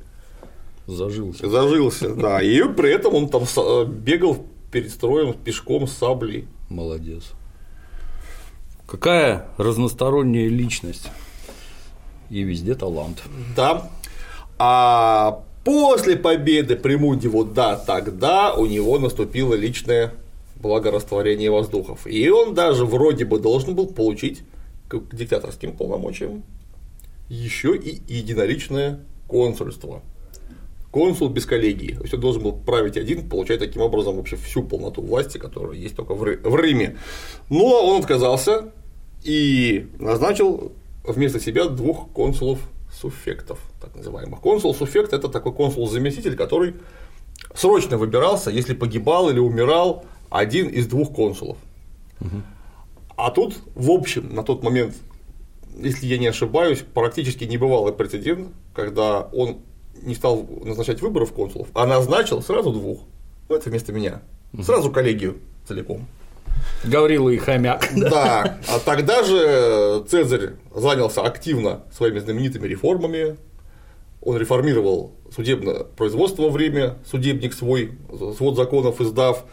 Зажился. 0.87 1.51
Зажился, 1.51 2.15
да. 2.15 2.41
И 2.41 2.63
при 2.73 2.95
этом 2.95 3.15
он 3.15 3.29
там 3.29 3.43
э, 3.43 3.85
бегал 3.85 4.39
перед 4.73 4.91
строем 4.91 5.35
пешком 5.35 5.87
с 5.87 5.93
саблей. 5.93 6.49
Молодец. 6.71 7.33
Какая 8.87 9.49
разносторонняя 9.59 10.49
личность 10.49 11.11
и 12.31 12.43
везде 12.43 12.75
талант. 12.75 13.23
Да. 13.55 13.91
А 14.59 15.43
после 15.63 16.17
победы 16.17 16.77
при 16.77 16.97
Мунде, 16.97 17.29
вот 17.29 17.53
да, 17.53 17.77
тогда 17.77 18.55
у 18.55 18.65
него 18.65 18.99
наступило 18.99 19.53
личное 19.53 20.15
благорастворение 20.61 21.51
воздухов. 21.51 22.07
И 22.07 22.29
он 22.29 22.55
даже 22.55 22.85
вроде 22.85 23.25
бы 23.25 23.39
должен 23.39 23.75
был 23.75 23.87
получить 23.87 24.43
к 24.89 25.01
диктаторским 25.15 25.77
полномочиям 25.77 26.43
еще 27.29 27.77
и 27.77 28.01
единоличное 28.13 29.01
консульство. 29.29 30.03
Консул 30.91 31.29
без 31.29 31.47
коллегии. 31.47 31.95
То 31.95 32.03
есть 32.03 32.15
он 32.15 32.21
должен 32.21 32.43
был 32.43 32.53
править 32.53 32.97
один, 32.97 33.29
получать 33.29 33.61
таким 33.61 33.83
образом 33.83 34.17
вообще 34.17 34.35
всю 34.37 34.65
полноту 34.65 35.03
власти, 35.03 35.39
которая 35.39 35.77
есть 35.77 35.95
только 35.95 36.15
в 36.15 36.57
Риме. 36.57 36.97
Но 37.49 37.87
он 37.87 38.01
отказался 38.01 38.73
и 39.23 39.89
назначил 40.01 40.73
вместо 41.05 41.39
себя 41.39 41.67
двух 41.69 42.11
консулов 42.11 42.59
суффектов, 42.93 43.61
так 43.81 43.95
называемых. 43.95 44.41
Консул 44.41 44.75
суффект– 44.75 45.13
это 45.13 45.29
такой 45.29 45.53
консул-заместитель, 45.53 46.35
который 46.35 46.75
срочно 47.55 47.97
выбирался, 47.97 48.51
если 48.51 48.75
погибал 48.75 49.31
или 49.31 49.39
умирал 49.39 50.05
один 50.31 50.69
из 50.69 50.87
двух 50.87 51.13
консулов. 51.13 51.59
Угу. 52.21 52.43
А 53.17 53.31
тут, 53.31 53.59
в 53.75 53.91
общем, 53.91 54.35
на 54.35 54.43
тот 54.43 54.63
момент, 54.63 54.95
если 55.77 56.07
я 56.07 56.19
не 56.19 56.29
ошибаюсь, 56.29 56.83
практически 56.95 57.45
не 57.45 57.59
бывалый 57.59 57.93
прецедент, 57.93 58.49
когда 58.75 59.21
он 59.21 59.59
не 60.03 60.15
стал 60.15 60.47
назначать 60.65 61.03
выборов 61.03 61.33
консулов, 61.33 61.69
а 61.75 61.87
назначил 61.87 62.43
сразу 62.43 62.73
двух. 62.73 63.01
Ну, 63.49 63.57
это 63.57 63.69
вместо 63.69 63.93
меня. 63.93 64.23
Сразу 64.63 64.91
коллегию 64.91 65.39
целиком. 65.67 66.07
Гаврила 66.85 67.29
и 67.31 67.37
хомяк. 67.37 67.89
Да, 67.95 68.59
а 68.69 68.79
тогда 68.85 69.23
же 69.23 70.05
Цезарь 70.09 70.55
занялся 70.75 71.23
активно 71.23 71.83
своими 71.93 72.19
знаменитыми 72.19 72.67
реформами, 72.67 73.37
он 74.23 74.37
реформировал 74.37 75.13
судебное 75.35 75.85
производство 75.85 76.43
во 76.43 76.51
время, 76.51 76.99
судебник 77.11 77.55
свой, 77.55 77.93
свод 78.37 78.57
законов 78.57 79.01
издав, 79.01 79.45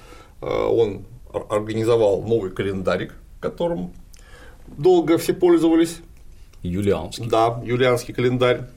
он 0.41 1.06
организовал 1.50 2.22
новый 2.22 2.51
календарик, 2.51 3.15
которым 3.39 3.94
долго 4.67 5.17
все 5.17 5.34
пользовались. 5.34 5.98
Юлианский. 6.63 7.27
Да, 7.27 7.62
юлианский 7.63 8.13
календарь 8.13 8.67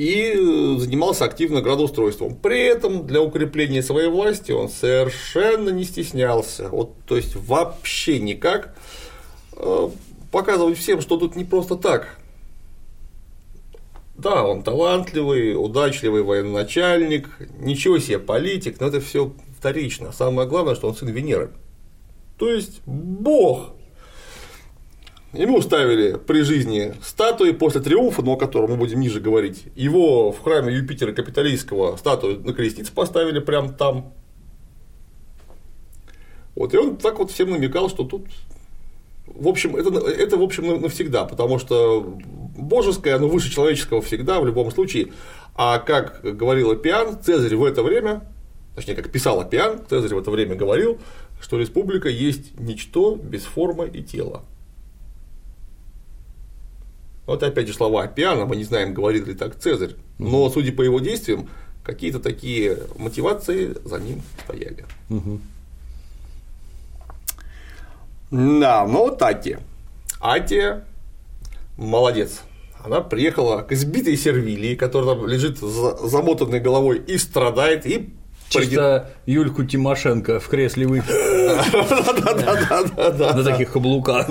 и 0.00 0.32
э, 0.34 0.78
занимался 0.78 1.26
активно 1.26 1.60
градоустройством. 1.60 2.34
При 2.34 2.62
этом 2.62 3.06
для 3.06 3.20
укрепления 3.20 3.82
своей 3.82 4.08
власти 4.08 4.50
он 4.50 4.70
совершенно 4.70 5.68
не 5.68 5.84
стеснялся, 5.84 6.70
вот, 6.70 6.94
то 7.06 7.16
есть 7.16 7.36
вообще 7.36 8.18
никак 8.18 8.74
э, 9.56 9.90
показывать 10.30 10.78
всем, 10.78 11.02
что 11.02 11.18
тут 11.18 11.36
не 11.36 11.44
просто 11.44 11.76
так. 11.76 12.16
Да, 14.16 14.46
он 14.46 14.62
талантливый, 14.62 15.54
удачливый 15.54 16.22
военачальник, 16.22 17.28
ничего 17.58 17.98
себе 17.98 18.18
политик, 18.18 18.80
но 18.80 18.86
это 18.86 19.02
все 19.02 19.34
вторично. 19.60 20.10
Самое 20.12 20.48
главное, 20.48 20.74
что 20.74 20.88
он 20.88 20.96
сын 20.96 21.08
Венеры. 21.08 21.50
То 22.38 22.50
есть 22.50 22.80
Бог 22.86 23.74
Ему 25.32 25.62
ставили 25.62 26.16
при 26.18 26.42
жизни 26.42 26.92
статуи 27.04 27.52
после 27.52 27.80
триумфа, 27.80 28.20
но 28.20 28.32
о 28.32 28.36
котором 28.36 28.70
мы 28.70 28.76
будем 28.76 28.98
ниже 28.98 29.20
говорить. 29.20 29.66
Его 29.76 30.32
в 30.32 30.40
храме 30.42 30.74
Юпитера 30.74 31.12
Капитолийского 31.12 31.96
статую 31.96 32.40
на 32.40 32.52
крестице 32.52 32.92
поставили 32.92 33.38
прямо 33.38 33.72
там. 33.72 34.12
Вот, 36.56 36.74
и 36.74 36.78
он 36.78 36.96
так 36.96 37.20
вот 37.20 37.30
всем 37.30 37.50
намекал, 37.50 37.88
что 37.88 38.02
тут 38.02 38.26
в 39.32 39.46
общем, 39.46 39.76
это, 39.76 39.96
это 40.10 40.36
в 40.36 40.42
общем 40.42 40.82
навсегда, 40.82 41.24
потому 41.24 41.60
что 41.60 42.18
божеское, 42.58 43.14
оно 43.14 43.28
выше 43.28 43.52
человеческого 43.52 44.02
всегда, 44.02 44.40
в 44.40 44.46
любом 44.46 44.72
случае. 44.72 45.12
А 45.54 45.78
как 45.78 46.22
говорил 46.22 46.74
Пиан, 46.74 47.22
Цезарь 47.22 47.54
в 47.54 47.64
это 47.64 47.84
время, 47.84 48.22
точнее, 48.74 48.94
как 48.94 49.10
писал 49.10 49.46
Пиан, 49.48 49.80
Цезарь 49.88 50.14
в 50.14 50.18
это 50.18 50.30
время 50.30 50.54
говорил, 50.54 50.98
что 51.40 51.58
республика 51.58 52.08
есть 52.08 52.58
ничто 52.58 53.16
без 53.16 53.44
формы 53.44 53.88
и 53.88 54.02
тела. 54.02 54.42
Вот 57.26 57.42
опять 57.42 57.68
же 57.68 57.74
слова 57.74 58.06
Пиана, 58.06 58.44
мы 58.44 58.56
не 58.56 58.64
знаем, 58.64 58.92
говорил 58.92 59.26
ли 59.26 59.34
так 59.34 59.56
Цезарь, 59.56 59.94
но 60.18 60.50
судя 60.50 60.72
по 60.72 60.82
его 60.82 61.00
действиям, 61.00 61.48
какие-то 61.84 62.20
такие 62.20 62.78
мотивации 62.98 63.76
за 63.84 63.98
ним 63.98 64.22
стояли. 64.44 64.84
Угу. 65.08 65.40
Да, 68.30 68.86
но 68.86 69.04
вот 69.04 69.22
Атия. 69.22 69.60
Атия 70.20 70.84
молодец. 71.76 72.42
Она 72.82 73.00
приехала 73.00 73.62
к 73.62 73.72
избитой 73.72 74.16
Сервилии, 74.16 74.74
которая 74.74 75.16
там 75.16 75.26
лежит 75.26 75.58
замотанной 75.58 76.60
головой 76.60 77.02
и 77.06 77.18
страдает, 77.18 77.86
и 77.86 78.10
Чисто 78.50 79.10
Юльку 79.26 79.64
Тимошенко 79.64 80.40
в 80.40 80.48
кресле 80.48 80.86
вы. 80.86 81.02
На 83.36 83.44
таких 83.44 83.72
каблуках 83.72 84.28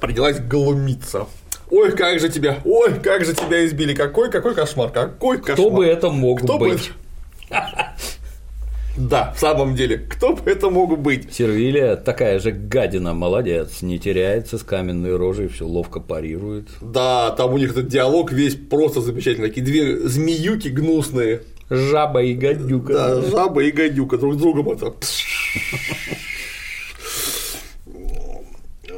принялась 0.00 0.40
глумиться. 0.40 1.26
Ой, 1.70 1.92
как 1.92 2.18
же 2.18 2.28
тебя, 2.28 2.58
ой, 2.64 2.98
как 2.98 3.24
же 3.24 3.34
тебя 3.34 3.64
избили, 3.64 3.94
какой, 3.94 4.30
какой 4.30 4.54
кошмар, 4.56 4.90
какой 4.90 5.38
кошмар. 5.38 5.54
Кто 5.54 5.70
бы 5.70 5.86
это 5.86 6.10
мог 6.10 6.42
быть? 6.42 6.90
Да, 8.96 9.32
в 9.36 9.40
самом 9.40 9.74
деле, 9.74 9.98
кто 9.98 10.34
бы 10.34 10.50
это 10.50 10.68
мог 10.68 10.98
быть? 10.98 11.32
Сервилия 11.32 11.96
такая 11.96 12.38
же 12.38 12.50
гадина, 12.50 13.14
молодец, 13.14 13.82
не 13.82 13.98
теряется 13.98 14.58
с 14.58 14.62
каменной 14.62 15.16
рожей, 15.16 15.48
все 15.48 15.66
ловко 15.66 16.00
парирует. 16.00 16.68
Да, 16.80 17.30
там 17.30 17.54
у 17.54 17.58
них 17.58 17.70
этот 17.70 17.88
диалог 17.88 18.32
весь 18.32 18.56
просто 18.56 19.00
замечательный. 19.00 19.48
Такие 19.48 19.64
две 19.64 20.08
змеюки 20.08 20.68
гнусные. 20.68 21.42
Жаба 21.70 22.22
и 22.22 22.34
гадюка. 22.34 22.92
Да, 22.92 23.22
жаба 23.22 23.62
и 23.62 23.70
гадюка 23.70 24.18
друг 24.18 24.34
с 24.34 24.36
другом 24.38 24.70
это. 24.70 24.92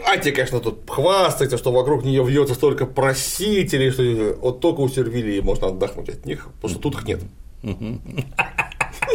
А 0.04 0.16
тебе, 0.16 0.32
конечно, 0.32 0.60
тут 0.60 0.80
хвастается, 0.88 1.58
что 1.58 1.70
вокруг 1.70 2.04
нее 2.04 2.24
вьется 2.24 2.54
столько 2.54 2.86
просителей, 2.86 3.90
что 3.90 4.36
вот 4.40 4.60
только 4.60 4.80
у 4.80 4.88
Сервилии 4.88 5.40
можно 5.40 5.68
отдохнуть 5.68 6.08
от 6.08 6.26
них, 6.26 6.48
потому 6.56 6.70
что 6.70 6.82
тут 6.82 6.94
их 6.96 7.04
нет. 7.06 7.20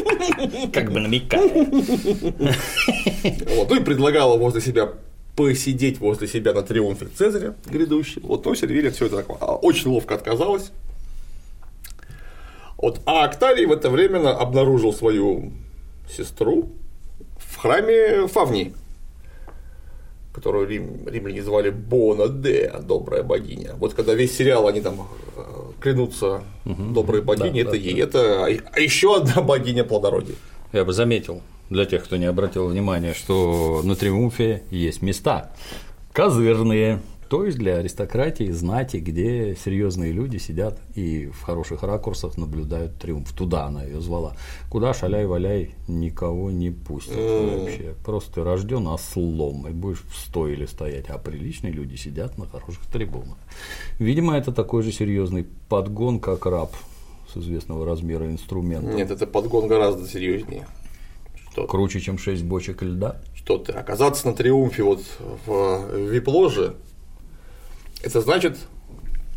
Как 0.74 0.92
бы 0.92 1.00
намекая. 1.00 1.48
Вот, 3.56 3.70
ну 3.70 3.76
и 3.76 3.84
предлагала 3.84 4.38
возле 4.38 4.62
себя 4.62 4.94
посидеть 5.36 6.00
возле 6.00 6.28
себя 6.28 6.54
на 6.54 6.64
триумфе 6.64 7.08
Цезаря 7.08 7.56
грядущий. 7.66 8.22
Вот, 8.22 8.44
но 8.46 8.56
Сервилия 8.56 8.90
все 8.90 9.06
это 9.06 9.24
а, 9.40 9.56
очень 9.56 9.90
ловко 9.90 10.16
отказалась. 10.16 10.72
Вот, 12.78 13.02
а 13.06 13.24
Октавий 13.24 13.66
в 13.66 13.72
это 13.72 13.90
время 13.90 14.36
обнаружил 14.36 14.94
свою 14.94 15.52
сестру 16.10 16.70
в 17.38 17.58
храме 17.58 18.28
Фавни, 18.28 18.74
которую 20.34 20.68
Рим, 20.68 21.08
римляне 21.08 21.42
звали 21.44 21.70
Бона 21.70 22.28
Де, 22.28 22.74
добрая 22.82 23.24
богиня. 23.24 23.74
Вот 23.76 23.94
когда 23.94 24.14
весь 24.14 24.36
сериал 24.36 24.68
они 24.68 24.82
там 24.82 25.08
клянутся 25.80 26.44
доброй 26.66 27.22
богине, 27.22 27.64
Да, 27.64 27.70
это 27.70 27.72
да, 27.72 27.78
ей. 27.78 28.02
Это 28.02 28.46
а 28.46 28.80
еще 28.80 29.18
одна 29.18 29.42
богиня 29.42 29.84
плодородия. 29.84 30.36
Я 30.74 30.84
бы 30.86 30.94
заметил, 30.94 31.42
для 31.70 31.86
тех, 31.86 32.04
кто 32.04 32.18
не 32.18 32.26
обратил 32.26 32.68
внимания, 32.68 33.14
что 33.14 33.82
на 33.84 33.96
триумфе 33.96 34.64
есть 34.72 35.02
места 35.02 35.52
козырные, 36.14 37.02
то 37.30 37.46
есть 37.46 37.58
для 37.58 37.78
аристократии, 37.78 38.52
знати, 38.52 38.98
где 38.98 39.56
серьезные 39.56 40.12
люди 40.12 40.38
сидят 40.38 40.80
и 40.96 41.28
в 41.28 41.42
хороших 41.42 41.84
ракурсах 41.84 42.38
наблюдают 42.38 42.98
триумф. 42.98 43.32
Туда 43.34 43.66
она 43.66 43.84
ее 43.84 44.02
звала. 44.02 44.36
Куда 44.70 44.94
шаляй-валяй 44.94 45.76
никого 45.88 46.52
не 46.52 46.72
пустят 46.72 47.16
вообще. 47.16 47.96
Просто 48.06 48.36
ты 48.36 48.44
рожден 48.44 48.88
ослом 48.88 49.68
и 49.68 49.72
будешь 49.72 50.04
в 50.04 50.16
стойле 50.16 50.68
стоять, 50.68 51.10
а 51.10 51.18
приличные 51.18 51.74
люди 51.74 51.96
сидят 51.96 52.38
на 52.38 52.46
хороших 52.48 52.86
трибунах. 52.86 53.38
Видимо, 54.00 54.38
это 54.38 54.52
такой 54.52 54.84
же 54.84 54.92
серьезный 54.92 55.46
подгон, 55.70 56.20
как 56.20 56.46
раб 56.46 56.72
с 57.34 57.38
известного 57.38 57.86
размера 57.86 58.26
инструмента. 58.26 58.92
Нет, 58.94 59.12
это 59.12 59.28
подгон 59.28 59.68
гораздо 59.68 60.08
серьезнее. 60.08 60.68
Что, 61.52 61.68
Круче, 61.68 62.00
чем 62.00 62.18
6 62.18 62.44
бочек 62.44 62.84
льда. 62.84 63.20
что 63.34 63.58
ты 63.58 63.72
оказаться 63.72 64.28
на 64.28 64.34
триумфе 64.34 64.84
вот 64.84 65.02
в 65.46 66.10
вип-ложе, 66.10 66.76
это 68.04 68.22
значит 68.22 68.58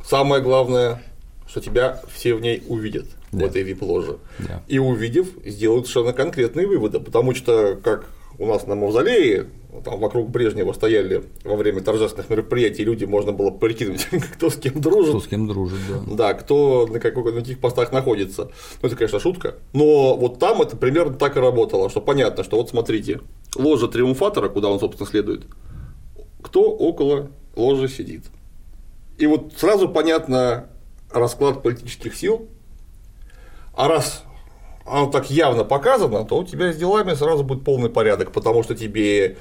самое 0.05 0.43
главное, 0.43 1.03
что 1.49 1.61
тебя 1.61 2.01
все 2.13 2.35
в 2.35 2.41
ней 2.41 2.63
увидят 2.69 3.07
в 3.33 3.39
Да. 3.39 3.47
этой 3.47 3.63
вип-ложе. 3.63 4.19
Да. 4.39 4.63
И 4.69 4.79
увидев, 4.79 5.29
сделают 5.45 5.87
совершенно 5.87 6.13
конкретные 6.13 6.67
выводы, 6.67 7.01
потому 7.01 7.35
что 7.35 7.77
как 7.83 8.09
у 8.39 8.47
нас 8.47 8.67
на 8.67 8.75
мавзолее, 8.75 9.47
там 9.85 10.01
вокруг 10.01 10.31
Брежнева 10.31 10.73
стояли 10.73 11.23
во 11.45 11.57
время 11.57 11.81
торжественных 11.83 12.31
мероприятий 12.31 12.85
люди, 12.85 13.05
можно 13.05 13.33
было 13.33 13.51
прикинуть, 13.51 14.07
кто 14.35 14.49
с 14.51 14.57
кем 14.57 14.81
дружит. 14.81 15.11
Кто 15.11 15.21
с 15.21 15.27
кем 15.27 15.47
дружит, 15.47 15.79
да. 15.89 16.15
Да, 16.17 16.35
кто 16.35 16.87
на, 16.91 16.99
какой, 17.01 17.33
на 17.33 17.41
каких 17.41 17.59
постах 17.61 17.93
находится. 17.93 18.51
Ну, 18.83 18.87
это, 18.89 18.97
конечно, 18.97 19.21
шутка. 19.21 19.57
Но 19.73 20.17
вот 20.17 20.39
там 20.39 20.63
это 20.63 20.77
примерно 20.77 21.15
так 21.15 21.37
и 21.37 21.41
работало, 21.41 21.91
что 21.91 22.01
понятно, 22.01 22.43
что 22.43 22.57
вот 22.57 22.71
смотрите, 22.71 23.21
ложа 23.57 23.89
триумфатора, 23.89 24.49
куда 24.49 24.69
он, 24.69 24.81
собственно, 24.81 25.09
следует, 25.09 25.43
кто 26.43 26.63
около 26.63 27.31
ложи 27.57 27.89
сидит. 27.89 28.25
И 29.21 29.27
вот 29.27 29.53
сразу 29.57 29.89
понятно 29.89 30.71
расклад 31.11 31.63
политических 31.63 32.15
сил. 32.17 32.49
А 33.75 33.87
раз 33.87 34.25
оно 34.87 35.11
так 35.11 35.31
явно 35.31 35.63
показано, 35.63 36.25
то 36.25 36.39
у 36.39 36.45
тебя 36.45 36.73
с 36.73 36.77
делами 36.77 37.15
сразу 37.15 37.45
будет 37.45 37.63
полный 37.63 37.91
порядок, 37.91 38.33
потому 38.33 38.63
что 38.63 38.75
тебе 38.75 39.37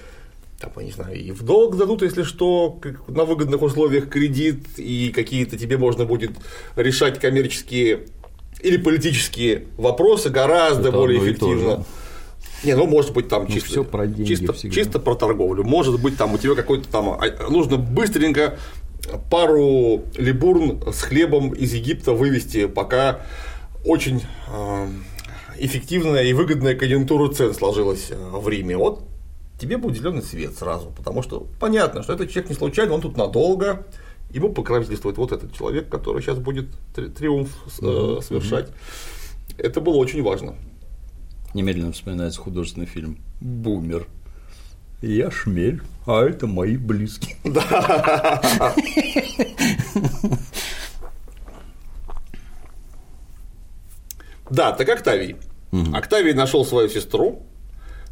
там, 0.59 0.71
я 0.75 0.83
не 0.83 0.91
знаю, 0.91 1.17
и 1.17 1.31
в 1.31 1.43
долг 1.43 1.77
дадут, 1.77 2.01
если 2.01 2.23
что, 2.23 2.81
на 3.07 3.23
выгодных 3.23 3.61
условиях 3.61 4.09
кредит, 4.09 4.77
и 4.77 5.13
какие-то 5.15 5.57
тебе 5.57 5.77
можно 5.77 6.05
будет 6.05 6.31
решать 6.75 7.17
коммерческие 7.17 8.01
или 8.61 8.75
политические 8.75 9.67
вопросы 9.77 10.29
гораздо 10.29 10.89
Это 10.89 10.97
более 10.97 11.19
эффективно. 11.19 11.85
Не, 12.63 12.75
ну 12.75 12.87
может 12.87 13.13
быть 13.13 13.29
там 13.29 13.47
чисто, 13.47 13.69
всё 13.69 13.83
про 13.85 14.05
деньги 14.05 14.27
чисто, 14.27 14.51
всегда. 14.51 14.75
чисто 14.75 14.99
про 14.99 15.15
торговлю. 15.15 15.63
Может 15.63 16.01
быть 16.01 16.17
там 16.17 16.33
у 16.33 16.37
тебя 16.37 16.55
какой-то 16.55 16.89
там 16.89 17.09
а, 17.09 17.49
нужно 17.49 17.77
быстренько 17.77 18.59
пару 19.29 20.03
либурн 20.15 20.81
с 20.91 21.01
хлебом 21.01 21.51
из 21.51 21.73
Египта 21.73 22.13
вывести, 22.13 22.67
пока 22.67 23.21
очень 23.85 24.21
э, 24.47 24.87
эффективная 25.57 26.23
и 26.23 26.33
выгодная 26.33 26.75
конъюнктура 26.75 27.31
цен 27.33 27.53
сложилась 27.53 28.07
э, 28.11 28.15
в 28.15 28.47
Риме. 28.47 28.77
Вот 28.77 29.03
тебе 29.59 29.77
будет 29.77 29.97
зеленый 29.97 30.21
свет 30.21 30.57
сразу, 30.57 30.91
потому 30.95 31.21
что 31.21 31.47
понятно, 31.59 32.03
что 32.03 32.13
этот 32.13 32.29
человек 32.29 32.49
не 32.49 32.55
случайно, 32.55 32.93
он 32.93 33.01
тут 33.01 33.17
надолго, 33.17 33.85
ему 34.31 34.49
покровительствует 34.49 35.17
вот 35.17 35.31
этот 35.31 35.53
человек, 35.53 35.89
который 35.89 36.21
сейчас 36.21 36.37
будет 36.37 36.67
три- 36.95 37.09
триумф 37.09 37.49
э, 37.81 38.19
совершать. 38.21 38.69
Это 39.57 39.81
было 39.81 39.95
очень 39.95 40.23
важно. 40.23 40.55
Немедленно 41.53 41.91
вспоминается 41.91 42.39
художественный 42.39 42.85
фильм 42.85 43.17
«Бумер». 43.41 44.07
Я 45.01 45.31
шмель, 45.31 45.81
а 46.05 46.23
это 46.23 46.45
мои 46.47 46.75
близкие. 46.77 47.37
Да, 54.49 54.71
так 54.71 54.89
Октавий. 54.89 55.35
Октавий 55.93 56.33
нашел 56.33 56.65
свою 56.65 56.89
сестру, 56.89 57.43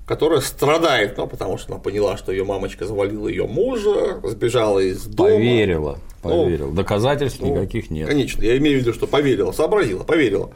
которая 0.05 0.41
страдает, 0.41 1.17
ну, 1.17 1.27
потому 1.27 1.57
что 1.57 1.73
она 1.73 1.81
поняла, 1.81 2.15
что 2.17 2.31
ее 2.31 2.43
мамочка 2.43 2.85
завалила 2.85 3.27
ее 3.27 3.47
мужа, 3.47 4.21
сбежала 4.23 4.79
из 4.79 5.03
дома. 5.05 5.29
Поверила, 5.31 5.99
Ну, 6.23 6.43
поверила. 6.45 6.71
Доказательств 6.73 7.39
Ну, 7.41 7.55
никаких 7.55 7.89
нет. 7.89 8.07
Конечно, 8.07 8.43
я 8.43 8.57
имею 8.57 8.77
в 8.77 8.81
виду, 8.81 8.93
что 8.93 9.07
поверила, 9.07 9.51
сообразила, 9.51 10.03
поверила. 10.03 10.51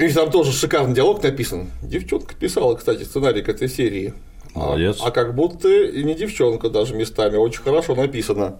И 0.00 0.08
там 0.12 0.30
тоже 0.30 0.52
шикарный 0.52 0.94
диалог 0.94 1.22
написан. 1.22 1.70
Девчонка 1.82 2.34
писала, 2.34 2.74
кстати, 2.76 3.04
сценарий 3.04 3.42
к 3.42 3.48
этой 3.48 3.68
серии. 3.68 4.14
А- 4.56 4.58
Молодец. 4.58 4.98
А, 5.02 5.10
как 5.10 5.34
будто 5.34 5.68
и 5.68 6.02
не 6.02 6.14
девчонка 6.14 6.70
даже 6.70 6.94
местами, 6.94 7.36
очень 7.36 7.62
хорошо 7.62 7.94
написано. 7.94 8.58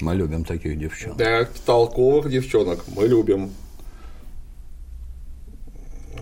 Мы 0.00 0.14
любим 0.14 0.44
таких 0.44 0.78
девчонок. 0.78 1.16
Да, 1.18 1.48
толковых 1.66 2.30
девчонок 2.30 2.84
мы 2.94 3.06
любим. 3.06 3.50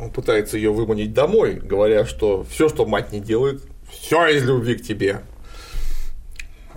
Он 0.01 0.11
пытается 0.11 0.57
ее 0.57 0.73
выманить 0.73 1.13
домой, 1.13 1.55
говоря, 1.55 2.05
что 2.07 2.45
все, 2.45 2.69
что 2.69 2.87
мать 2.87 3.13
не 3.13 3.21
делает, 3.21 3.63
все 3.91 4.27
из 4.29 4.43
любви 4.45 4.75
к 4.77 4.83
тебе. 4.83 5.21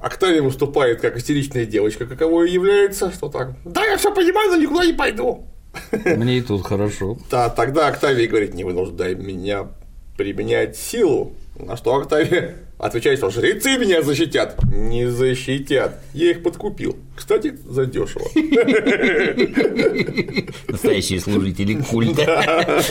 Октавия 0.01 0.41
выступает 0.41 1.01
как 1.01 1.17
истеричная 1.17 1.65
девочка, 1.65 2.05
каковой 2.05 2.51
является, 2.51 3.11
что 3.11 3.29
так. 3.29 3.55
Да, 3.63 3.83
я 3.85 3.97
все 3.97 4.13
понимаю, 4.13 4.51
но 4.51 4.57
никуда 4.57 4.85
не 4.85 4.93
пойду. 4.93 5.45
Мне 6.05 6.37
и 6.37 6.41
тут 6.41 6.65
хорошо. 6.65 7.17
Да, 7.31 7.49
тогда 7.49 7.87
Октавия 7.87 8.27
говорит, 8.27 8.53
не 8.53 8.63
вынуждай 8.63 9.15
меня 9.15 9.69
применять 10.17 10.77
силу. 10.77 11.33
На 11.57 11.77
что 11.77 11.95
Октавия 11.95 12.57
отвечает, 12.77 13.19
что 13.19 13.29
жрецы 13.29 13.77
меня 13.77 14.01
защитят. 14.01 14.61
Не 14.65 15.09
защитят. 15.09 16.01
Я 16.13 16.31
их 16.31 16.43
подкупил. 16.43 16.97
Кстати, 17.15 17.57
задешево. 17.65 18.25
Настоящие 20.67 21.21
служители 21.21 21.81
культа. 21.81 22.83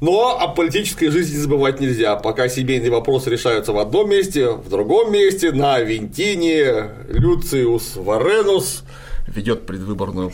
Но 0.00 0.38
о 0.38 0.48
политической 0.48 1.08
жизни 1.08 1.36
забывать 1.36 1.80
нельзя. 1.80 2.16
Пока 2.16 2.48
семейные 2.48 2.90
вопросы 2.90 3.30
решаются 3.30 3.72
в 3.72 3.78
одном 3.78 4.10
месте, 4.10 4.50
в 4.50 4.68
другом 4.68 5.12
месте, 5.12 5.52
на 5.52 5.76
Авентине, 5.76 6.90
Люциус 7.08 7.96
Варенус 7.96 8.82
ведет 9.28 9.66
предвыборную 9.66 10.32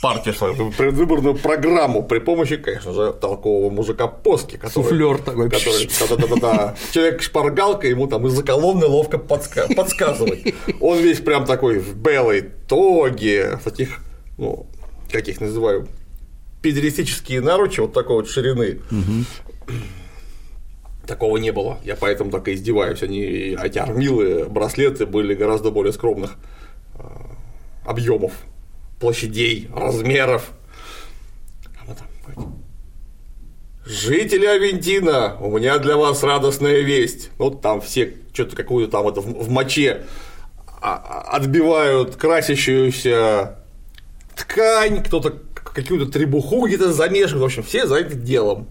партию 0.00 0.34
свою, 0.34 0.72
предвыборную 0.72 1.34
программу 1.34 2.02
при 2.02 2.18
помощи, 2.18 2.56
конечно 2.56 2.92
же, 2.92 3.12
толкового 3.12 3.70
мужика 3.70 4.06
Поски, 4.06 4.56
который, 4.56 4.84
Суфлёр 4.84 5.18
такой. 5.18 5.50
который 5.50 5.88
да-да-да-да, 6.08 6.76
человек 6.92 7.22
шпаргалка 7.22 7.86
ему 7.88 8.06
там 8.06 8.26
из-за 8.26 8.42
колонны 8.42 8.86
ловко 8.86 9.16
подска- 9.16 9.74
подсказывает. 9.74 10.54
Он 10.80 10.98
весь 10.98 11.20
прям 11.20 11.44
такой 11.44 11.78
в 11.78 11.96
белой 11.96 12.42
тоге, 12.68 13.58
в 13.60 13.64
таких, 13.64 13.98
ну, 14.38 14.66
как 15.10 15.28
их 15.28 15.40
называю, 15.40 15.88
педеристические 16.62 17.40
наручи 17.40 17.80
вот 17.80 17.92
такой 17.92 18.16
вот 18.16 18.28
ширины. 18.28 18.80
Такого 21.06 21.36
не 21.36 21.52
было. 21.52 21.78
Я 21.84 21.94
поэтому 21.94 22.32
так 22.32 22.48
и 22.48 22.54
издеваюсь. 22.54 23.02
Они, 23.02 23.20
эти 23.20 23.78
армилы, 23.78 24.46
браслеты 24.46 25.06
были 25.06 25.34
гораздо 25.34 25.70
более 25.70 25.92
скромных 25.92 26.36
объемов, 27.84 28.32
площадей, 29.00 29.68
размеров. 29.74 30.50
А 31.80 31.84
вот 31.86 31.98
Жители 33.84 34.46
Авентина, 34.46 35.36
у 35.40 35.56
меня 35.56 35.78
для 35.78 35.96
вас 35.96 36.22
радостная 36.22 36.80
весть. 36.80 37.30
Ну, 37.38 37.50
там 37.50 37.80
все 37.80 38.14
что-то 38.32 38.56
какую-то 38.56 38.92
там 38.92 39.08
это 39.08 39.20
в 39.20 39.48
моче 39.48 40.04
а- 40.82 40.96
а- 40.96 41.36
отбивают 41.36 42.16
красящуюся 42.16 43.58
ткань, 44.34 45.02
кто-то 45.02 45.40
какую-то 45.54 46.10
требуху 46.10 46.66
где-то 46.66 46.92
замешивает, 46.92 47.42
в 47.42 47.44
общем, 47.44 47.62
все 47.62 47.86
занята 47.86 48.14
делом. 48.14 48.66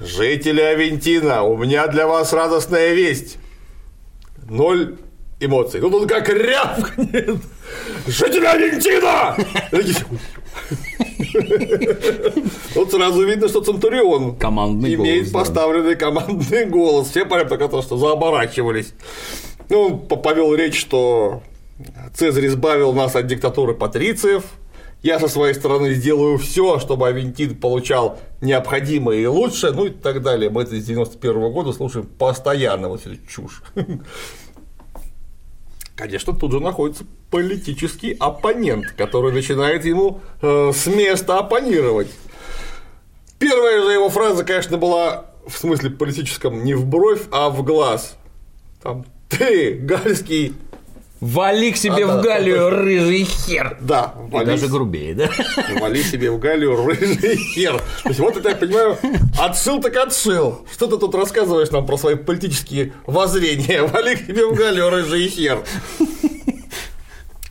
Жители 0.00 0.60
Авентина, 0.60 1.42
у 1.42 1.56
меня 1.56 1.86
для 1.88 2.06
вас 2.06 2.32
радостная 2.32 2.94
весть. 2.94 3.38
Ноль 4.48 4.96
эмоций. 5.40 5.80
Тут 5.80 5.94
он 5.94 6.06
как 6.06 6.28
рявкнет. 6.28 7.38
Жители 8.06 8.44
такие, 8.44 9.24
Тут 12.74 12.90
сразу 12.90 13.24
видно, 13.26 13.48
что 13.48 13.60
Центурион 13.60 14.36
Командный 14.36 14.94
имеет 14.94 15.24
голос, 15.24 15.30
да. 15.32 15.38
поставленный 15.38 15.96
командный 15.96 16.64
голос. 16.66 17.08
Все 17.10 17.24
прям 17.24 17.48
так 17.48 17.60
это, 17.60 17.82
что 17.82 17.96
заоборачивались. 17.96 18.94
Ну, 19.68 19.80
он 19.80 19.98
по- 20.06 20.16
повел 20.16 20.54
речь, 20.54 20.78
что 20.78 21.42
Цезарь 22.14 22.46
избавил 22.46 22.92
нас 22.92 23.16
от 23.16 23.26
диктатуры 23.26 23.74
патрициев. 23.74 24.44
Я 25.02 25.20
со 25.20 25.28
своей 25.28 25.52
стороны 25.54 25.92
сделаю 25.92 26.38
все, 26.38 26.78
чтобы 26.78 27.06
Авентин 27.08 27.56
получал 27.56 28.18
необходимое 28.40 29.18
и 29.18 29.26
лучшее, 29.26 29.72
ну 29.74 29.84
и 29.86 29.90
так 29.90 30.22
далее. 30.22 30.48
Мы 30.48 30.62
это 30.62 30.80
с 30.80 30.84
91 30.84 31.52
года 31.52 31.72
слушаем 31.72 32.06
постоянно 32.06 32.88
вот 32.88 33.06
эту 33.06 33.16
чушь. 33.26 33.62
Конечно, 35.96 36.34
тут 36.34 36.52
же 36.52 36.60
находится 36.60 37.04
политический 37.30 38.16
оппонент, 38.18 38.90
который 38.92 39.32
начинает 39.32 39.84
ему 39.84 40.20
э, 40.42 40.72
с 40.74 40.86
места 40.86 41.38
оппонировать. 41.38 42.08
Первая 43.38 43.82
же 43.82 43.92
его 43.92 44.08
фраза, 44.08 44.44
конечно, 44.44 44.76
была 44.76 45.26
в 45.46 45.56
смысле 45.56 45.90
политическом 45.90 46.64
не 46.64 46.74
в 46.74 46.86
бровь, 46.86 47.22
а 47.30 47.48
в 47.50 47.62
глаз. 47.62 48.16
Там 48.82 49.04
ты, 49.28 49.74
гальский, 49.74 50.54
Вали 51.20 51.72
к 51.72 51.76
себе 51.76 52.04
А, 52.04 52.08
да, 52.08 52.16
в 52.18 52.22
Галлию, 52.22 52.56
точно. 52.70 52.78
рыжий 52.82 53.24
хер. 53.24 53.78
да, 53.80 54.14
И 54.28 54.30
вали, 54.32 54.46
даже 54.46 54.68
грубее, 54.68 55.14
да? 55.14 55.30
вали 55.80 56.02
себе 56.02 56.30
в 56.30 56.38
Галию 56.38 56.84
рыжий 56.84 57.36
хер. 57.36 57.80
То 58.02 58.08
есть, 58.08 58.20
вот 58.20 58.36
это, 58.36 58.50
я 58.50 58.54
понимаю, 58.56 58.98
отшил 59.40 59.80
так 59.80 59.96
отшил. 59.96 60.66
Что 60.72 60.86
ты 60.86 60.98
тут 60.98 61.14
рассказываешь 61.14 61.70
нам 61.70 61.86
про 61.86 61.96
свои 61.96 62.16
политические 62.16 62.92
воззрения? 63.06 63.82
Вали 63.84 64.16
к 64.16 64.26
себе 64.26 64.46
в 64.46 64.54
Галию 64.54 64.90
рыжий 64.90 65.28
хер. 65.28 65.60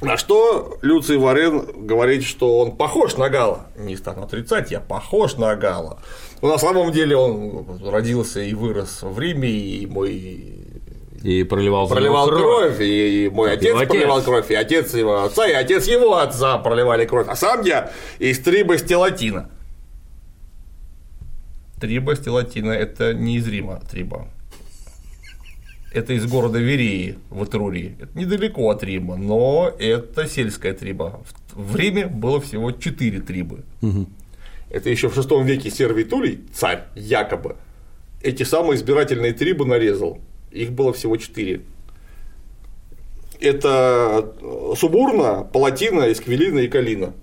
На 0.02 0.18
что 0.18 0.78
Люций 0.82 1.18
Варен 1.18 1.88
говорит, 1.88 2.26
что 2.26 2.60
он 2.60 2.76
похож 2.76 3.16
на 3.16 3.30
Гала. 3.30 3.68
Не 3.78 3.96
стану 3.96 4.24
отрицать, 4.24 4.70
я 4.70 4.82
похож 4.82 5.38
на 5.38 5.56
Гала. 5.56 6.00
Но 6.42 6.50
на 6.50 6.58
самом 6.58 6.92
деле 6.92 7.16
он 7.16 7.80
родился 7.86 8.42
и 8.42 8.54
вырос 8.54 9.00
в 9.02 9.18
Риме, 9.18 9.50
и 9.50 9.86
мой 9.86 10.73
И 11.24 11.44
проливал 11.44 11.88
проливал 11.88 12.28
него 12.28 12.38
кровь, 12.38 12.82
и 12.82 13.30
мой 13.34 13.54
отец 13.54 13.70
Его 13.70 13.80
отец. 13.80 13.90
проливал 13.90 14.22
кровь, 14.22 14.52
и 14.52 14.56
отец 14.56 14.94
его 14.94 15.24
отца, 15.24 15.48
и 15.48 15.54
отец 15.54 15.88
его 15.88 16.18
отца 16.18 16.58
проливали 16.58 17.06
кровь. 17.06 17.28
А 17.30 17.36
сам 17.38 17.62
я 17.62 17.92
из 18.20 18.40
Триба 18.40 18.78
Стелатина. 18.78 19.50
Триба 21.80 22.18
Стелатина– 22.18 22.72
это 22.72 23.14
не 23.14 23.38
из 23.38 23.48
Рима 23.48 23.82
Триба. 23.90 24.28
Это 25.94 26.12
из 26.14 26.26
города 26.26 26.60
Вереи 26.60 27.18
в 27.30 27.46
Этрурии. 27.46 27.96
Это 28.02 28.18
недалеко 28.20 28.70
от 28.70 28.84
Рима, 28.84 29.16
но 29.16 29.72
это 29.80 30.28
сельская 30.28 30.74
триба. 30.74 31.22
В 31.54 31.76
Риме 31.76 32.08
было 32.08 32.42
всего 32.42 32.72
четыре 32.72 33.22
трибы. 33.22 33.64
Это 34.70 34.90
еще 34.90 35.08
в 35.08 35.14
шестом 35.14 35.46
веке 35.46 35.70
Сервий 35.70 36.04
Тулей, 36.04 36.42
царь, 36.52 36.84
якобы, 36.96 37.56
эти 38.22 38.44
самые 38.44 38.76
избирательные 38.76 39.34
трибы 39.34 39.66
нарезал. 39.66 40.20
Их 40.54 40.72
было 40.72 40.94
всего 40.94 41.18
четыре. 41.18 41.62
Это 43.40 44.34
Субурна, 44.78 45.44
Палатина, 45.44 46.12
Эсквилина 46.12 46.60
и 46.60 46.68
Калина. 46.68 47.14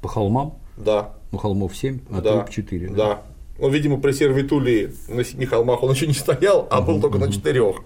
По 0.00 0.08
холмам? 0.08 0.58
Да. 0.76 1.14
Ну, 1.30 1.38
холмов 1.38 1.76
7, 1.76 2.00
а 2.10 2.20
да. 2.20 2.42
тут 2.42 2.50
4. 2.54 2.88
Да. 2.88 3.22
Ну, 3.58 3.68
видимо, 3.68 4.00
при 4.00 4.12
Сервитулии 4.12 4.92
на 5.08 5.24
семи 5.24 5.46
холмах 5.46 5.82
он 5.82 5.92
еще 5.92 6.06
не 6.06 6.14
стоял, 6.14 6.66
а 6.70 6.80
был 6.80 7.00
только 7.00 7.18
на 7.18 7.30
четырех. 7.30 7.82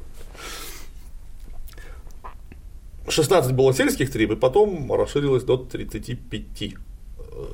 16 3.08 3.52
было 3.52 3.74
сельских 3.74 4.10
триб, 4.10 4.32
и 4.32 4.36
потом 4.36 4.92
расширилось 4.92 5.42
до 5.42 5.56
35 5.56 6.62
э, 6.62 6.66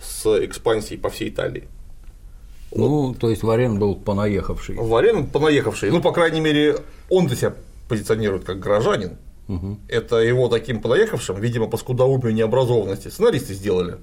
с 0.02 0.44
экспансией 0.44 1.00
по 1.00 1.08
всей 1.08 1.30
Италии. 1.30 1.68
Ну, 2.74 3.14
то 3.14 3.30
есть 3.30 3.42
Варен 3.42 3.78
был 3.78 3.94
понаехавший. 3.94 4.76
Варен 4.76 5.26
понаехавший, 5.26 5.90
ну, 5.90 6.00
по 6.00 6.12
крайней 6.12 6.40
мере, 6.40 6.78
он-то 7.08 7.36
себя 7.36 7.54
позиционирует 7.88 8.44
как 8.44 8.58
горожанин. 8.58 9.18
Это 9.88 10.16
его 10.16 10.48
таким 10.48 10.80
понаехавшим, 10.80 11.40
видимо, 11.40 11.68
по 11.68 11.76
скудоумию 11.76 12.34
необразованности 12.34 13.08
сценаристы 13.08 13.54
сделали. 13.54 13.98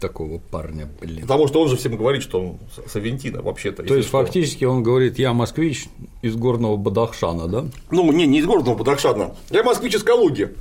Такого 0.00 0.38
парня, 0.38 0.88
блин. 1.00 1.20
Потому 1.22 1.46
что 1.46 1.60
он 1.60 1.68
же 1.68 1.76
всем 1.76 1.94
говорит, 1.96 2.22
что 2.22 2.40
он 2.40 2.58
с 2.88 2.96
Авентина 2.96 3.42
вообще-то. 3.42 3.82
То 3.82 3.94
есть, 3.94 4.08
что. 4.08 4.18
фактически 4.18 4.64
он 4.64 4.82
говорит, 4.82 5.18
я 5.18 5.34
москвич 5.34 5.88
из 6.22 6.36
горного 6.36 6.78
Бадахшана, 6.78 7.48
да? 7.48 7.66
Ну, 7.90 8.10
не, 8.10 8.26
не 8.26 8.38
из 8.38 8.46
города 8.46 8.72
Бадахшана. 8.74 9.34
Я 9.50 9.62
москвич 9.62 9.94
из 9.94 10.02
Калуги. 10.02 10.54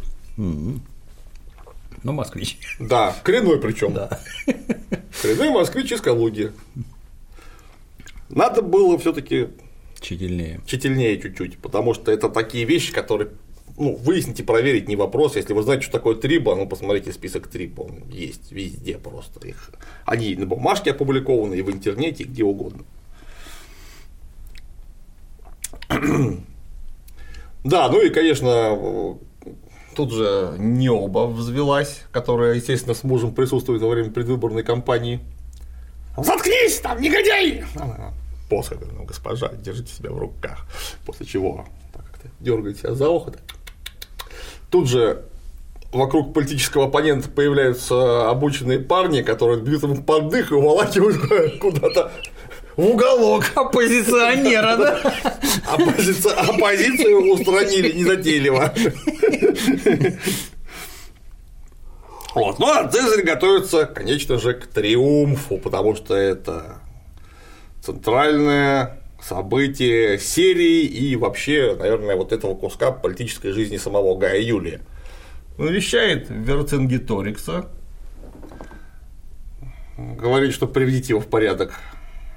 Ну, 2.03 2.13
москвич. 2.13 2.57
Да, 2.79 3.15
коренной 3.23 3.59
причем. 3.59 3.93
Да. 3.93 4.19
Коренной 5.21 5.49
москвич 5.49 5.91
из 5.91 6.01
Калуги. 6.01 6.51
Надо 8.29 8.61
было 8.61 8.97
все-таки 8.97 9.49
Чительнее. 9.99 10.61
тщательнее 10.65 11.19
чуть-чуть, 11.19 11.57
потому 11.57 11.93
что 11.93 12.11
это 12.11 12.29
такие 12.29 12.63
вещи, 12.63 12.93
которые 12.93 13.31
ну, 13.77 13.95
выяснить 13.95 14.39
и 14.39 14.43
проверить 14.43 14.87
не 14.87 14.95
вопрос. 14.95 15.35
Если 15.35 15.53
вы 15.53 15.63
знаете, 15.63 15.83
что 15.83 15.93
такое 15.93 16.15
триба, 16.15 16.55
ну, 16.55 16.67
посмотрите 16.67 17.11
список 17.11 17.47
триб, 17.47 17.79
он 17.79 18.03
есть 18.09 18.51
везде 18.51 18.97
просто. 18.97 19.45
Их. 19.47 19.71
Они 20.05 20.35
на 20.35 20.45
бумажке 20.45 20.91
опубликованы, 20.91 21.55
и 21.55 21.61
в 21.61 21.71
интернете, 21.71 22.23
и 22.23 22.27
где 22.27 22.43
угодно. 22.43 22.83
Да, 27.61 27.89
ну 27.89 28.01
и, 28.01 28.09
конечно, 28.09 29.17
тут 29.99 30.13
же 30.13 30.53
Необа 30.57 31.27
взвелась, 31.27 32.03
которая, 32.13 32.53
естественно, 32.53 32.93
с 32.95 33.03
мужем 33.03 33.33
присутствует 33.35 33.81
во 33.81 33.89
время 33.89 34.09
предвыборной 34.11 34.63
кампании. 34.63 35.19
Заткнись, 36.15 36.79
там, 36.79 37.01
негодяй! 37.01 37.65
Посох, 38.49 38.77
говорю, 38.79 38.95
ну, 38.99 39.03
госпожа, 39.03 39.49
держите 39.61 39.93
себя 39.93 40.11
в 40.11 40.17
руках. 40.17 40.65
После 41.05 41.25
чего 41.25 41.65
как-то 41.93 42.29
дергает 42.39 42.77
себя 42.77 42.93
за 42.95 43.09
ухо. 43.09 43.31
так. 43.31 43.41
Тут 44.71 44.87
же 44.87 45.25
вокруг 45.91 46.33
политического 46.33 46.85
оппонента 46.85 47.27
появляются 47.27 48.29
обученные 48.29 48.79
парни, 48.79 49.21
которые 49.21 49.59
бьют 49.59 49.83
ему 49.83 50.01
под 50.01 50.29
дых 50.29 50.51
и 50.51 50.53
уволакивают 50.53 51.59
куда-то 51.59 52.09
в 52.77 52.85
уголок. 52.85 53.51
Оппозиционера, 53.55 54.77
да? 54.77 55.01
Оппози- 55.67 56.29
Оппозицию 56.29 57.33
устранили 57.33 57.91
незатейливо. 57.91 58.73
Вот. 62.35 62.59
Ну, 62.59 62.67
а 62.67 62.87
Цезарь 62.87 63.23
готовится, 63.23 63.85
конечно 63.85 64.37
же, 64.37 64.53
к 64.53 64.67
триумфу, 64.67 65.57
потому 65.57 65.95
что 65.95 66.15
это 66.15 66.77
центральное 67.81 69.01
событие 69.21 70.19
серии 70.19 70.83
и 70.83 71.15
вообще, 71.15 71.75
наверное, 71.77 72.15
вот 72.15 72.31
этого 72.31 72.55
куска 72.55 72.91
политической 72.91 73.51
жизни 73.51 73.77
самого 73.77 74.15
Гая 74.15 74.39
Юлия. 74.39 74.81
Навещает 75.57 76.27
Верцингеторикса, 76.29 77.65
говорит, 79.97 80.53
что 80.53 80.67
приведите 80.67 81.13
его 81.13 81.19
в 81.19 81.27
порядок, 81.27 81.73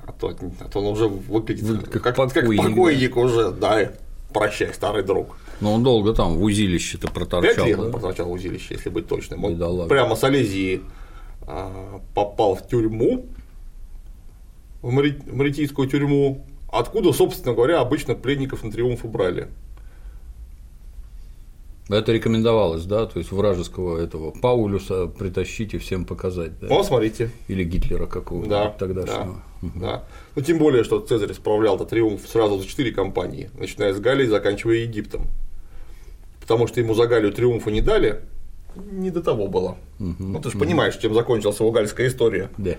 а 0.07 0.13
то, 0.13 0.37
а 0.61 0.69
то 0.69 0.81
он 0.81 0.87
уже 0.87 1.07
выглядит 1.07 1.63
Выглядит 1.63 1.89
как 1.91 2.03
как, 2.03 2.17
как 2.17 2.35
покойник, 2.35 2.65
покойник 2.65 3.17
уже, 3.17 3.53
да, 3.53 3.93
прощай, 4.33 4.75
старый 4.75 5.05
друг. 5.05 5.37
Но 5.63 5.73
он 5.75 5.83
долго 5.85 6.13
там 6.13 6.37
в 6.37 6.43
узилище-то 6.43 7.07
Пять 7.07 7.15
проторчал. 7.15 7.67
лет 7.67 7.77
да? 7.79 7.85
он 7.85 7.93
проторчал 7.93 8.27
в 8.27 8.33
узилище, 8.33 8.75
если 8.75 8.91
быть 8.91 9.07
точным. 9.07 9.45
Он 9.45 9.55
Бедолага. 9.55 9.89
прямо 9.89 10.17
с 10.17 10.25
Олезии 10.25 10.83
а, 11.47 12.01
попал 12.15 12.57
в 12.57 12.67
тюрьму, 12.67 13.27
в 14.83 14.91
Мари- 14.91 15.23
Маритийскую 15.31 15.89
тюрьму, 15.89 16.45
откуда, 16.71 17.13
собственно 17.13 17.55
говоря, 17.55 17.81
обычно 17.81 18.15
пленников 18.17 18.65
на 18.65 18.73
триумф 18.73 19.05
убрали. 19.05 19.49
Это 21.89 22.13
рекомендовалось, 22.13 22.85
да, 22.85 23.07
то 23.07 23.19
есть 23.19 23.33
вражеского 23.33 23.99
этого 23.99 24.31
Паулюса 24.31 25.07
притащить 25.09 25.75
и 25.75 25.79
всем 25.79 26.05
показать, 26.05 26.59
да? 26.61 26.69
Ну, 26.69 26.83
смотрите. 26.85 27.31
Или 27.49 27.65
Гитлера 27.65 28.07
какого-то 28.07 28.49
Да, 28.49 28.69
тогдашнего. 28.71 29.43
да, 29.63 29.69
да. 29.75 30.05
Ну, 30.35 30.43
тем 30.43 30.59
более, 30.59 30.85
что 30.85 31.01
Цезарь 31.01 31.35
справлял 31.35 31.77
этот 31.77 31.91
триумф 31.91 32.27
сразу 32.27 32.59
за 32.59 32.67
четыре 32.67 32.93
кампании, 32.93 33.51
начиная 33.59 33.93
с 33.93 34.01
Галлии 34.01 34.27
заканчивая 34.27 34.77
Египтом. 34.77 35.27
Потому 36.43 36.67
что 36.67 36.81
ему 36.81 36.95
за 36.95 37.07
Галлию 37.07 37.33
триумфа 37.33 37.71
не 37.71 37.81
дали, 37.81 38.21
не 38.91 39.11
до 39.11 39.23
того 39.23 39.47
было. 39.49 39.77
Ну, 39.99 40.41
ты 40.41 40.51
же 40.51 40.59
понимаешь, 40.59 40.97
чем 40.97 41.15
закончилась 41.15 41.59
его 41.61 41.71
гальская 41.71 42.09
история. 42.09 42.51
Да. 42.59 42.73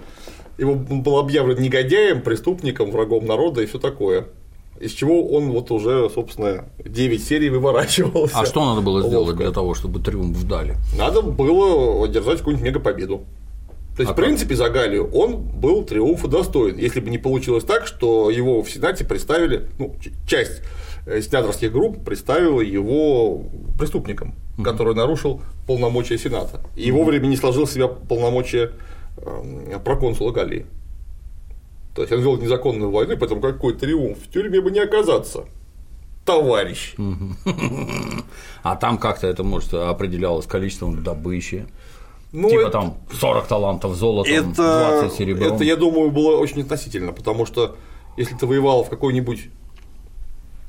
Его 0.57 0.75
был 0.75 1.17
объявлен 1.17 1.59
негодяем, 1.61 2.21
преступником, 2.21 2.91
врагом 2.91 3.25
народа 3.25 3.61
и 3.61 3.65
все 3.65 3.79
такое. 3.79 4.27
Из 4.79 4.91
чего 4.91 5.29
он 5.29 5.51
вот 5.51 5.71
уже, 5.71 6.09
собственно, 6.13 6.65
9 6.83 7.23
серий 7.23 7.49
выворачивался. 7.49 8.39
А 8.39 8.45
что 8.45 8.65
надо 8.65 8.81
было 8.81 9.01
сделать 9.01 9.27
Ловко. 9.29 9.43
для 9.43 9.51
того, 9.51 9.75
чтобы 9.75 9.99
триумф 9.99 10.43
дали? 10.45 10.75
Надо 10.97 11.21
было 11.21 12.03
одержать 12.05 12.39
какую-нибудь 12.39 12.67
мегапобеду. 12.67 13.23
То 13.95 14.01
есть, 14.01 14.09
А 14.09 14.13
в 14.13 14.15
принципе, 14.15 14.55
за 14.55 14.69
Галию 14.69 15.09
он 15.13 15.37
был 15.37 15.83
триумфа 15.83 16.27
достоин, 16.27 16.77
если 16.77 16.99
бы 16.99 17.11
не 17.11 17.19
получилось 17.19 17.63
так, 17.63 17.85
что 17.85 18.31
его 18.31 18.63
в 18.63 18.69
Сенате 18.69 19.05
представили, 19.05 19.67
ну, 19.77 19.95
часть 20.27 20.63
сенаторских 21.05 21.71
групп 21.71 22.03
представила 22.03 22.61
его 22.61 23.43
преступником, 23.77 24.35
который 24.63 24.95
нарушил 24.95 25.41
полномочия 25.67 26.17
Сената. 26.17 26.61
И 26.75 26.91
вовремя 26.91 27.27
не 27.27 27.35
сложил 27.37 27.65
в 27.65 27.71
себя 27.71 27.87
полномочия 27.87 28.71
э, 29.17 29.79
проконсула 29.83 30.31
Галлии. 30.31 30.65
То 31.95 32.01
есть 32.01 32.11
он 32.13 32.21
вел 32.21 32.37
незаконную 32.37 32.89
войну, 32.89 33.15
поэтому 33.19 33.41
какой 33.41 33.73
триумф, 33.73 34.17
в 34.17 34.31
тюрьме 34.31 34.61
бы 34.61 34.71
не 34.71 34.79
оказаться. 34.79 35.45
Товарищ. 36.25 36.95
А 38.63 38.75
там 38.77 38.97
как-то 38.97 39.27
это, 39.27 39.43
может, 39.43 39.73
определялось 39.73 40.45
количеством 40.45 41.03
добычи. 41.03 41.67
Ну, 42.31 42.49
типа 42.49 42.61
это- 42.61 42.69
там 42.71 42.97
40 43.19 43.45
талантов 43.47 43.93
золотом, 43.95 44.33
Это, 44.33 45.01
20 45.01 45.13
серебром. 45.17 45.53
это, 45.53 45.63
я 45.63 45.75
думаю, 45.75 46.09
было 46.09 46.37
очень 46.37 46.61
относительно, 46.61 47.11
потому 47.11 47.45
что 47.45 47.75
если 48.17 48.35
ты 48.35 48.47
воевал 48.47 48.83
в 48.83 48.89
какой-нибудь 48.89 49.49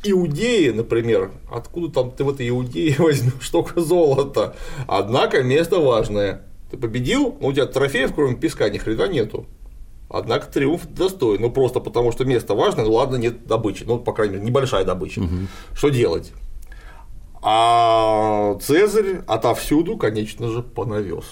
Иудее, 0.04 0.72
например, 0.72 1.32
откуда 1.50 1.92
там 1.92 2.10
ты 2.10 2.24
в 2.24 2.30
этой 2.30 2.48
Иудее 2.48 2.96
возьмешь 2.98 3.46
столько 3.46 3.80
золота? 3.80 4.54
Однако 4.86 5.42
место 5.42 5.80
важное. 5.80 6.42
Ты 6.70 6.76
победил, 6.76 7.36
но 7.40 7.48
у 7.48 7.52
тебя 7.52 7.66
трофеев, 7.66 8.14
кроме 8.14 8.36
песка, 8.36 8.68
ни 8.68 8.78
хрена 8.78 9.08
нету. 9.08 9.46
Однако 10.08 10.46
триумф 10.46 10.86
достоин. 10.86 11.40
Ну 11.40 11.50
просто 11.50 11.80
потому 11.80 12.12
что 12.12 12.24
место 12.24 12.54
важное, 12.54 12.84
ну 12.84 12.92
ладно, 12.92 13.16
нет 13.16 13.46
добычи. 13.46 13.84
Ну, 13.84 13.98
по 13.98 14.12
крайней 14.12 14.34
мере, 14.34 14.46
небольшая 14.46 14.84
добыча. 14.84 15.22
Что 15.74 15.88
делать? 15.88 16.32
А 17.42 18.56
Цезарь 18.62 19.22
отовсюду, 19.26 19.96
конечно 19.96 20.48
же, 20.48 20.62
понавез. 20.62 21.24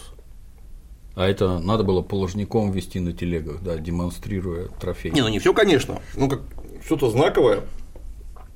А 1.15 1.27
это 1.27 1.59
надо 1.59 1.85
было 1.85 2.03
положником 2.03 2.71
вести 2.71 3.01
на 3.01 3.13
телегах, 3.13 3.63
да, 3.63 3.77
демонстрируя 3.77 4.69
трофей. 4.81 5.11
Не, 5.13 5.21
ну 5.21 5.29
не 5.29 5.39
все, 5.39 5.53
конечно. 5.53 6.01
Ну, 6.17 6.29
как 6.29 6.41
что-то 6.85 7.11
знаковое, 7.11 7.61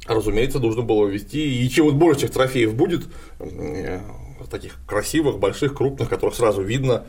разумеется, 0.07 0.59
нужно 0.59 0.83
было 0.83 1.07
ввести. 1.07 1.64
И 1.64 1.69
чем 1.69 1.87
вот 1.87 1.95
больше 1.95 2.27
этих 2.27 2.35
трофеев 2.35 2.75
будет, 2.75 3.07
э, 3.38 4.01
таких 4.49 4.77
красивых, 4.87 5.38
больших, 5.38 5.75
крупных, 5.75 6.09
которых 6.09 6.35
сразу 6.35 6.62
видно, 6.62 7.05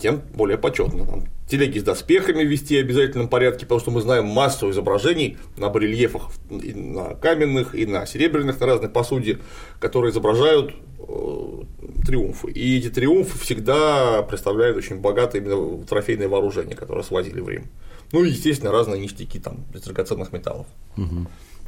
тем 0.00 0.22
более 0.34 0.58
почетно. 0.58 1.24
Телеги 1.48 1.78
с 1.78 1.82
доспехами 1.82 2.42
вести 2.42 2.76
в 2.76 2.84
обязательном 2.84 3.28
порядке, 3.28 3.66
потому 3.66 3.80
что 3.80 3.90
мы 3.90 4.00
знаем 4.00 4.26
массу 4.26 4.70
изображений 4.70 5.36
на 5.56 5.68
барельефах, 5.68 6.30
и 6.50 6.74
на 6.74 7.14
каменных, 7.14 7.74
и 7.74 7.86
на 7.86 8.06
серебряных, 8.06 8.58
на 8.60 8.66
разной 8.66 8.90
посуде, 8.90 9.38
которые 9.78 10.10
изображают 10.10 10.74
э, 10.98 11.62
триумфы. 12.04 12.50
И 12.50 12.78
эти 12.78 12.90
триумфы 12.90 13.38
всегда 13.38 14.22
представляют 14.22 14.76
очень 14.76 14.96
богатое 14.96 15.40
именно 15.40 15.84
трофейное 15.84 16.28
вооружение, 16.28 16.74
которое 16.76 17.02
свозили 17.02 17.40
в 17.40 17.48
Рим. 17.48 17.66
Ну 18.12 18.24
и, 18.24 18.30
естественно, 18.30 18.72
разные 18.72 19.00
ништяки 19.00 19.38
там 19.38 19.64
из 19.74 19.82
драгоценных 19.82 20.32
металлов. 20.32 20.66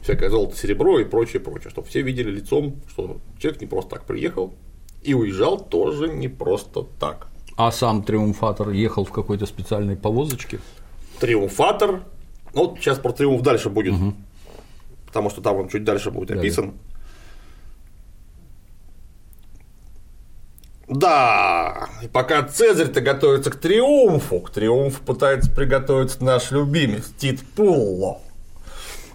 Всякое 0.02 0.30
золото, 0.30 0.56
серебро 0.56 0.98
и 1.00 1.04
прочее, 1.04 1.40
прочее, 1.40 1.70
чтобы 1.70 1.88
все 1.88 2.02
видели 2.02 2.30
лицом, 2.30 2.76
что 2.88 3.20
человек 3.38 3.60
не 3.60 3.66
просто 3.66 3.90
так 3.90 4.04
приехал 4.04 4.54
и 5.02 5.14
уезжал 5.14 5.58
тоже 5.58 6.08
не 6.08 6.28
просто 6.28 6.84
так. 6.98 7.28
А 7.56 7.72
сам 7.72 8.02
триумфатор 8.02 8.70
ехал 8.70 9.04
в 9.04 9.10
какой-то 9.10 9.46
специальной 9.46 9.96
повозочке. 9.96 10.60
Триумфатор. 11.18 12.02
Ну, 12.54 12.68
вот 12.68 12.78
сейчас 12.78 12.98
про 12.98 13.12
триумф 13.12 13.42
дальше 13.42 13.68
будет, 13.68 13.94
потому 15.06 15.30
что 15.30 15.40
там 15.40 15.56
он 15.56 15.68
чуть 15.68 15.84
дальше 15.84 16.10
будет 16.10 16.30
описан. 16.30 16.74
Да, 20.88 21.90
и 22.02 22.08
пока 22.08 22.42
Цезарь-то 22.42 23.02
готовится 23.02 23.50
к 23.50 23.56
триумфу, 23.56 24.40
к 24.40 24.50
триумфу 24.50 25.02
пытается 25.04 25.50
приготовиться 25.50 26.24
наш 26.24 26.50
любимец 26.50 27.12
Тит 27.18 27.40
Пулло. 27.54 28.22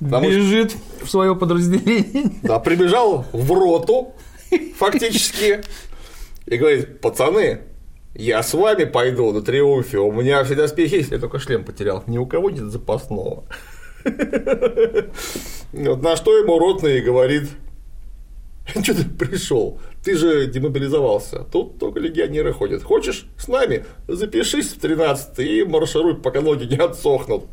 Потому 0.03 0.25
что- 0.25 0.35
Бежит 0.39 0.75
в 1.03 1.09
свое 1.09 1.35
подразделение. 1.35 2.31
Да, 2.43 2.59
прибежал 2.59 3.25
в 3.31 3.51
роту, 3.51 4.13
фактически, 4.77 5.61
и 6.45 6.57
говорит, 6.57 6.99
пацаны, 7.01 7.59
я 8.15 8.43
с 8.43 8.53
вами 8.53 8.83
пойду 8.85 9.31
на 9.31 9.41
триумфе, 9.41 9.97
у 9.99 10.11
меня 10.11 10.43
все 10.43 10.55
доспехи 10.55 10.95
есть, 10.95 11.11
я 11.11 11.17
только 11.19 11.39
шлем 11.39 11.63
потерял, 11.63 12.03
ни 12.07 12.17
у 12.17 12.25
кого 12.25 12.49
нет 12.49 12.65
запасного. 12.65 13.45
Вот 15.73 16.01
на 16.03 16.15
что 16.15 16.37
ему 16.37 16.59
ротный 16.59 17.01
говорит, 17.01 17.49
что 18.67 18.93
ты 18.93 19.05
пришел? 19.05 19.79
Ты 20.03 20.15
же 20.15 20.45
демобилизовался. 20.47 21.39
Тут 21.51 21.79
только 21.79 21.99
легионеры 21.99 22.53
ходят. 22.53 22.83
Хочешь 22.83 23.25
с 23.37 23.47
нами? 23.47 23.85
Запишись 24.07 24.67
в 24.73 24.79
13 24.79 25.39
и 25.39 25.63
маршируй, 25.63 26.15
пока 26.15 26.41
ноги 26.41 26.65
не 26.65 26.77
отсохнут. 26.77 27.45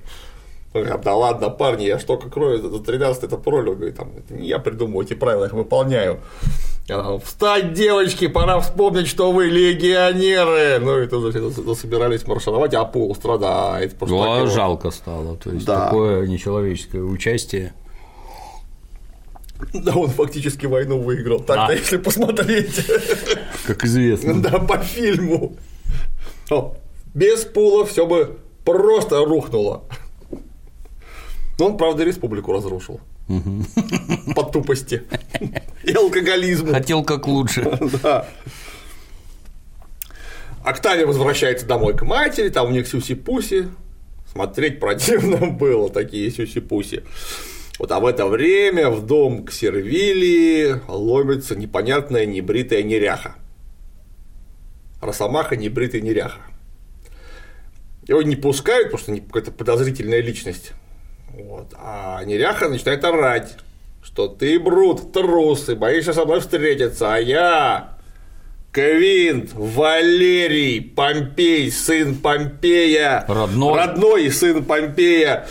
Он 0.73 0.83
говорит, 0.85 1.03
да 1.05 1.15
ладно, 1.17 1.51
парни, 1.51 1.85
я 1.85 1.99
что 1.99 2.17
как 2.17 2.33
крою 2.33 2.59
за 2.71 2.79
13 2.79 3.25
это 3.25 3.37
пролог, 3.37 3.77
говорит, 3.77 3.97
там, 3.97 4.13
это 4.17 4.35
не 4.35 4.47
я 4.47 4.59
придумываю 4.61 5.05
эти 5.05 5.15
правила, 5.15 5.43
я 5.43 5.47
их 5.49 5.53
выполняю. 5.53 6.21
А, 6.89 7.19
Встать, 7.19 7.73
девочки, 7.73 8.29
пора 8.29 8.61
вспомнить, 8.61 9.09
что 9.09 9.33
вы 9.33 9.47
легионеры. 9.47 10.79
Ну 10.81 11.01
и 11.03 11.07
тут 11.07 11.33
засобирались 11.33 12.27
маршировать, 12.27 12.75
а 12.75 12.85
пол 12.85 13.15
страдает. 13.17 13.99
так 13.99 14.09
Ну, 14.09 14.37
его- 14.37 14.47
жалко 14.47 14.91
стало. 14.91 15.37
То 15.37 15.51
есть 15.51 15.67
Да. 15.67 15.87
такое 15.87 16.27
нечеловеческое 16.27 17.03
участие. 17.03 17.75
Да, 19.75 19.95
он 19.95 20.09
фактически 20.09 20.67
войну 20.67 21.01
выиграл. 21.01 21.39
Так-то, 21.41 21.67
Да. 21.69 21.73
если 21.73 21.97
посмотреть. 21.99 22.87
Как 23.67 23.85
известно. 23.85 24.41
Да, 24.41 24.59
по 24.59 24.79
фильму. 24.79 25.57
Без 27.15 27.45
пула 27.45 27.85
все 27.85 28.07
бы 28.07 28.39
просто 28.65 29.25
рухнуло. 29.25 29.83
Но 31.61 31.67
он, 31.67 31.77
правда, 31.77 32.05
республику 32.05 32.53
разрушил. 32.53 33.03
По 34.35 34.45
тупости 34.45 35.03
и 35.85 35.93
алкоголизму. 35.93 36.73
Хотел 36.73 37.05
как 37.05 37.27
лучше. 37.27 37.79
Да. 38.03 38.27
Октавия 40.65 41.07
возвращается 41.07 41.67
домой 41.67 41.95
к 41.95 42.03
матери, 42.03 42.49
там 42.49 42.69
у 42.69 42.71
них 42.71 42.89
сюси-пуси. 42.89 43.69
Смотреть 44.33 44.81
противно 44.81 45.47
было, 45.51 45.91
такие 45.91 46.31
сюси-пуси. 46.31 47.03
Вот, 47.79 47.93
а 47.93 48.01
в 48.01 48.07
это 48.07 48.27
время 48.27 48.89
в 48.89 49.05
дом 49.05 49.45
к 49.45 49.53
Сервилии 49.53 50.81
ломится 50.89 51.57
непонятная 51.57 52.25
небритая 52.25 52.83
неряха. 52.83 53.35
Росомаха 55.03 55.57
небритая 55.57 56.01
неряха. 56.01 56.41
Его 58.09 58.23
не 58.23 58.37
пускают, 58.37 58.91
потому 58.91 59.19
что 59.19 59.27
какая-то 59.27 59.53
подозрительная 59.53 60.23
личность. 60.23 60.73
Вот. 61.35 61.75
А 61.77 62.23
неряха 62.25 62.69
начинает 62.69 63.05
орать, 63.05 63.57
что 64.03 64.29
ты, 64.29 64.59
Брут, 64.59 65.13
трус, 65.13 65.69
и 65.69 65.75
боишься 65.75 66.13
со 66.13 66.25
мной 66.25 66.41
встретиться, 66.41 67.15
а 67.15 67.19
я 67.19 67.99
Квинт, 68.73 69.53
Валерий, 69.53 70.81
Помпей, 70.81 71.71
сын 71.73 72.17
Помпея. 72.17 73.25
Родной. 73.27 73.75
Родной 73.75 74.31
сын 74.31 74.65
Помпея. 74.65 75.47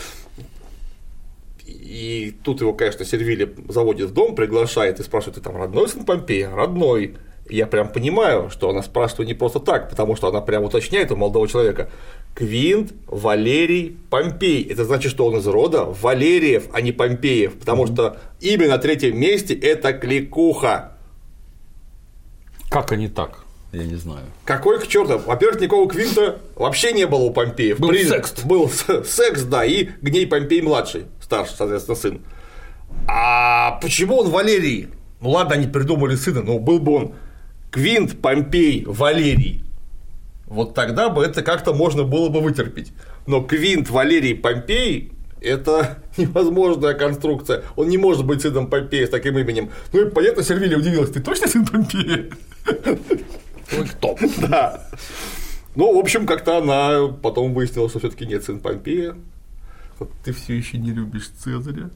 И 1.66 2.36
тут 2.44 2.62
его, 2.62 2.74
конечно, 2.74 3.04
Сервили 3.04 3.56
заводит 3.68 4.12
в 4.12 4.14
дом, 4.14 4.36
приглашает 4.36 5.00
и 5.00 5.04
спрашивает, 5.04 5.36
ты 5.36 5.42
там 5.42 5.58
родной 5.58 5.90
сын 5.90 6.06
Помпея? 6.06 6.50
Родной. 6.50 7.18
Я 7.50 7.66
прям 7.66 7.90
понимаю, 7.90 8.50
что 8.52 8.70
она 8.70 8.84
спрашивает 8.84 9.28
не 9.28 9.34
просто 9.34 9.60
так, 9.60 9.90
потому 9.90 10.16
что 10.16 10.28
она 10.28 10.40
прям 10.40 10.64
уточняет 10.64 11.12
у 11.12 11.16
молодого 11.16 11.48
человека. 11.48 11.90
Квинт, 12.36 12.94
Валерий, 13.08 13.98
Помпей. 14.12 14.64
Это 14.64 14.86
значит, 14.86 15.12
что 15.12 15.26
он 15.26 15.38
из 15.38 15.48
рода 15.48 15.86
Валериев, 15.86 16.68
а 16.74 16.82
не 16.82 16.92
Помпеев, 16.92 17.58
потому 17.58 17.88
что 17.88 18.18
имя 18.40 18.68
на 18.70 18.78
третьем 18.78 19.20
месте– 19.20 19.54
это 19.62 19.94
кликуха. 19.94 20.94
Как 22.70 22.92
они 22.92 23.08
так? 23.08 23.40
Я 23.72 23.84
не 23.84 23.96
знаю. 23.96 24.26
Какой 24.46 24.80
к 24.80 24.88
черту? 24.88 25.20
Во-первых, 25.26 25.60
никакого 25.60 25.90
Квинта 25.90 26.40
вообще 26.56 26.92
не 26.92 27.08
было 27.08 27.22
у 27.22 27.32
Помпеев. 27.32 27.80
Был 27.80 27.90
Приз- 27.90 28.10
секст. 28.10 28.46
Был 28.46 28.70
секс, 28.70 29.42
да, 29.44 29.66
и 29.66 29.90
Гней 30.02 30.28
Помпей 30.28 30.62
младший, 30.62 31.06
старший, 31.22 31.56
соответственно, 31.58 31.96
сын. 31.96 32.22
А 33.08 33.80
почему 33.82 34.18
он 34.18 34.30
Валерий? 34.30 34.90
Ну 35.22 35.32
ладно, 35.32 35.56
они 35.56 35.68
придумали 35.68 36.16
сына, 36.16 36.42
но 36.44 36.60
был 36.60 36.80
бы 36.80 36.94
он 36.94 37.14
Квинт, 37.72 38.22
Помпей, 38.22 38.84
Валерий. 38.86 39.64
Вот 40.46 40.74
тогда 40.74 41.10
бы 41.10 41.24
это 41.24 41.44
как-то 41.44 41.74
можно 41.74 42.04
было 42.04 42.30
бы 42.30 42.42
вытерпеть. 42.42 42.92
Но 43.28 43.42
Квинт, 43.42 43.90
Валерий, 43.90 44.36
Помпей– 44.36 45.12
это 45.42 46.02
невозможная 46.18 46.96
конструкция. 46.96 47.64
Он 47.76 47.88
не 47.88 47.98
может 47.98 48.26
быть 48.26 48.42
сыном 48.42 48.68
Помпея 48.68 49.06
с 49.06 49.10
таким 49.10 49.38
именем. 49.38 49.70
Ну 49.94 50.08
и 50.08 50.10
понятно, 50.10 50.44
Сервилия 50.44 50.78
удивилась, 50.78 51.12
ты 51.12 51.22
точно 51.22 51.48
сын 51.48 51.66
Помпея? 51.66 52.30
Топ. 54.02 54.20
Да. 54.50 54.88
Ну, 55.76 55.96
в 55.96 56.00
общем, 56.00 56.26
как-то 56.26 56.58
она 56.58 57.08
потом 57.22 57.54
выяснила, 57.54 57.88
что 57.90 58.00
все-таки 58.00 58.26
нет 58.26 58.44
сын 58.44 58.60
Помпея. 58.60 59.16
Вот 60.00 60.10
ты 60.24 60.34
все 60.34 60.58
еще 60.58 60.78
не 60.78 60.92
любишь 60.92 61.30
Цезаря. 61.38 61.92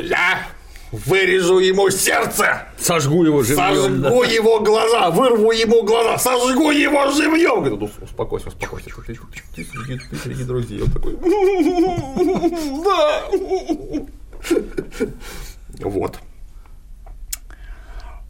Я 0.00 0.40
вырежу 0.92 1.58
ему 1.58 1.88
сердце, 1.90 2.62
Сожгу 2.78 3.24
его 3.24 3.42
живьем. 3.42 4.02
сожгу 4.02 4.22
его 4.24 4.60
глаза, 4.60 5.10
вырву 5.10 5.52
ему 5.52 5.82
глаза, 5.82 6.18
сожгу 6.18 6.70
его 6.70 7.10
живьем. 7.10 7.60
Говорю, 7.60 7.76
ну, 7.76 7.90
успокойся, 8.02 8.48
успокойся. 8.48 8.90
Ты, 9.06 9.14
ты 9.54 9.64
среди, 9.64 9.98
ты 10.10 10.16
среди 10.16 10.44
друзей. 10.44 10.82
Он 10.82 10.90
такой, 10.90 11.16
да. 12.84 13.22
Вот. 15.80 16.18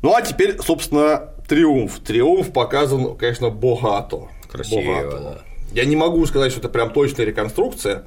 Ну, 0.02 0.14
а 0.14 0.22
теперь, 0.22 0.58
собственно, 0.60 1.30
триумф. 1.48 1.98
Триумф 2.00 2.52
показан, 2.52 3.16
конечно, 3.16 3.50
богато. 3.50 4.28
Красиво, 4.50 4.80
Богато. 5.02 5.18
да. 5.20 5.38
Я 5.72 5.84
не 5.84 5.94
могу 5.96 6.24
сказать, 6.26 6.50
что 6.52 6.60
это 6.60 6.68
прям 6.68 6.90
точная 6.92 7.26
реконструкция, 7.26 8.04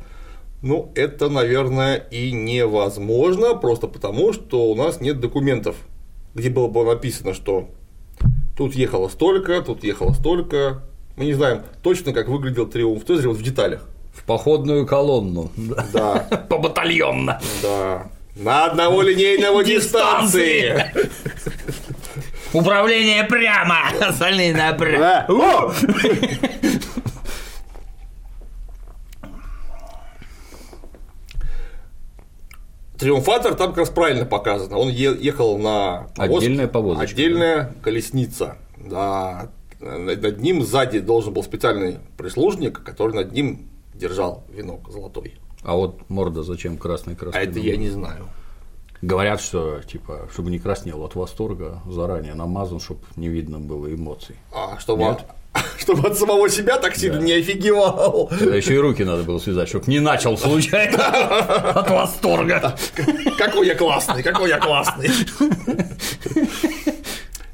ну, 0.63 0.91
это, 0.95 1.29
наверное, 1.29 1.97
и 1.97 2.31
невозможно, 2.31 3.53
просто 3.53 3.87
потому, 3.87 4.31
что 4.31 4.71
у 4.71 4.75
нас 4.75 5.01
нет 5.01 5.19
документов, 5.19 5.75
где 6.33 6.49
было 6.49 6.69
бы 6.69 6.85
написано, 6.85 7.33
что 7.33 7.67
тут 8.57 8.73
ехало 8.73 9.09
столько, 9.09 9.61
тут 9.61 9.83
ехало 9.83 10.13
столько. 10.13 10.81
Мы 11.17 11.25
не 11.25 11.33
знаем 11.33 11.63
точно, 11.81 12.13
как 12.13 12.29
выглядел 12.29 12.65
триумф 12.65 13.05
Цезаря 13.05 13.27
вот 13.27 13.37
в 13.37 13.43
деталях. 13.43 13.87
В 14.13 14.23
походную 14.23 14.87
колонну. 14.87 15.51
Да. 15.91 16.27
По 16.49 16.57
батальонно. 16.57 17.41
да. 17.61 18.07
На 18.35 18.65
одного 18.65 19.01
линейного 19.01 19.63
дистанции. 19.65 20.91
Управление 22.53 23.25
прямо, 23.25 23.89
остальные 24.01 24.55
направо. 24.55 24.97
Да. 24.97 25.25
О! 25.27 25.73
Триумфатор 32.97 33.55
там 33.55 33.69
как 33.69 33.79
раз 33.79 33.89
правильно 33.89 34.25
показано. 34.25 34.77
Он 34.77 34.89
ехал 34.89 35.57
на 35.57 36.07
повозке. 36.15 36.45
Отдельная 36.45 36.67
повозочка, 36.67 37.13
Отдельная 37.13 37.75
колесница. 37.81 38.57
Да. 38.77 39.49
Над 39.79 40.21
над 40.21 40.39
ним 40.39 40.63
сзади 40.63 40.99
должен 40.99 41.33
был 41.33 41.43
специальный 41.43 41.97
прислужник, 42.17 42.83
который 42.83 43.15
над 43.15 43.31
ним 43.33 43.67
держал 43.93 44.43
венок 44.49 44.89
золотой. 44.89 45.35
А 45.63 45.75
вот 45.75 46.09
морда 46.09 46.43
зачем 46.43 46.77
красный 46.77 47.15
красный? 47.15 47.39
А 47.39 47.43
это 47.43 47.59
я 47.59 47.77
не 47.77 47.89
знаю. 47.89 48.27
Говорят, 49.01 49.41
что 49.41 49.81
типа, 49.81 50.29
чтобы 50.31 50.49
не 50.49 50.59
краснел 50.59 51.03
от 51.03 51.15
восторга, 51.15 51.81
заранее 51.89 52.35
намазан, 52.35 52.79
чтобы 52.79 53.01
не 53.17 53.27
видно 53.27 53.59
было 53.59 53.93
эмоций. 53.93 54.37
А 54.53 54.79
чтобы, 54.79 55.03
Нет? 55.03 55.25
чтобы 55.77 56.07
от 56.07 56.17
самого 56.17 56.49
себя 56.49 56.77
так 56.77 56.95
сильно 56.95 57.19
не 57.19 57.33
офигевал. 57.33 58.27
Тогда 58.27 58.55
еще 58.55 58.75
и 58.75 58.77
руки 58.77 59.03
надо 59.03 59.23
было 59.23 59.39
связать, 59.39 59.69
чтобы 59.69 59.85
не 59.87 59.99
начал 59.99 60.37
случайно 60.37 61.05
от 61.75 61.89
восторга. 61.89 62.75
Какой 63.37 63.67
я 63.67 63.75
классный, 63.75 64.23
какой 64.23 64.49
я 64.49 64.59
классный. 64.59 65.09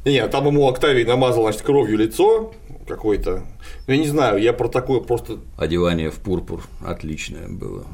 Не, 0.05 0.27
там 0.27 0.47
ему 0.47 0.67
Октавий 0.67 1.03
намазал, 1.03 1.43
значит, 1.43 1.61
кровью 1.61 1.97
лицо 1.97 2.53
какое-то. 2.87 3.43
Ну, 3.87 3.93
я 3.93 3.99
не 3.99 4.07
знаю, 4.07 4.41
я 4.41 4.53
про 4.53 4.67
такое 4.67 4.99
просто. 4.99 5.39
Одевание 5.57 6.09
в 6.09 6.15
пурпур 6.15 6.63
отличное 6.85 7.47
было. 7.47 7.85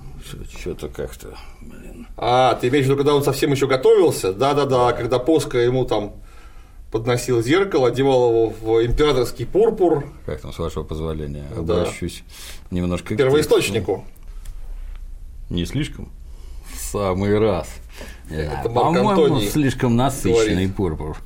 Что-то 0.59 0.87
как-то, 0.87 1.37
блин. 1.61 2.07
А, 2.17 2.55
ты 2.55 2.69
имеешь 2.69 2.85
в 2.85 2.89
виду, 2.89 2.97
когда 2.97 3.13
он 3.13 3.23
совсем 3.23 3.51
еще 3.51 3.67
готовился? 3.67 4.33
Да-да-да, 4.33 4.93
когда 4.93 5.19
Поска 5.19 5.59
ему 5.59 5.85
там 5.85 6.15
подносил 6.95 7.41
зеркало, 7.43 7.89
одевал 7.89 8.29
его 8.29 8.49
в 8.49 8.85
императорский 8.85 9.45
пурпур 9.45 10.05
Как 10.25 10.39
там, 10.39 10.53
с 10.53 10.59
вашего 10.59 10.85
позволения, 10.85 11.43
Да. 11.53 11.81
обращусь 11.81 12.23
немножко 12.71 13.15
к 13.15 13.17
первоисточнику. 13.17 14.05
Не 15.49 15.65
слишком? 15.65 16.07
В 16.73 16.77
самый 16.77 17.37
раз. 17.37 17.67
Да, 18.29 18.35
Это 18.61 18.69
По-моему, 18.69 19.41
слишком 19.41 19.97
насыщенный 19.97 20.67
говорит. 20.67 20.75
пурпур. 20.77 21.17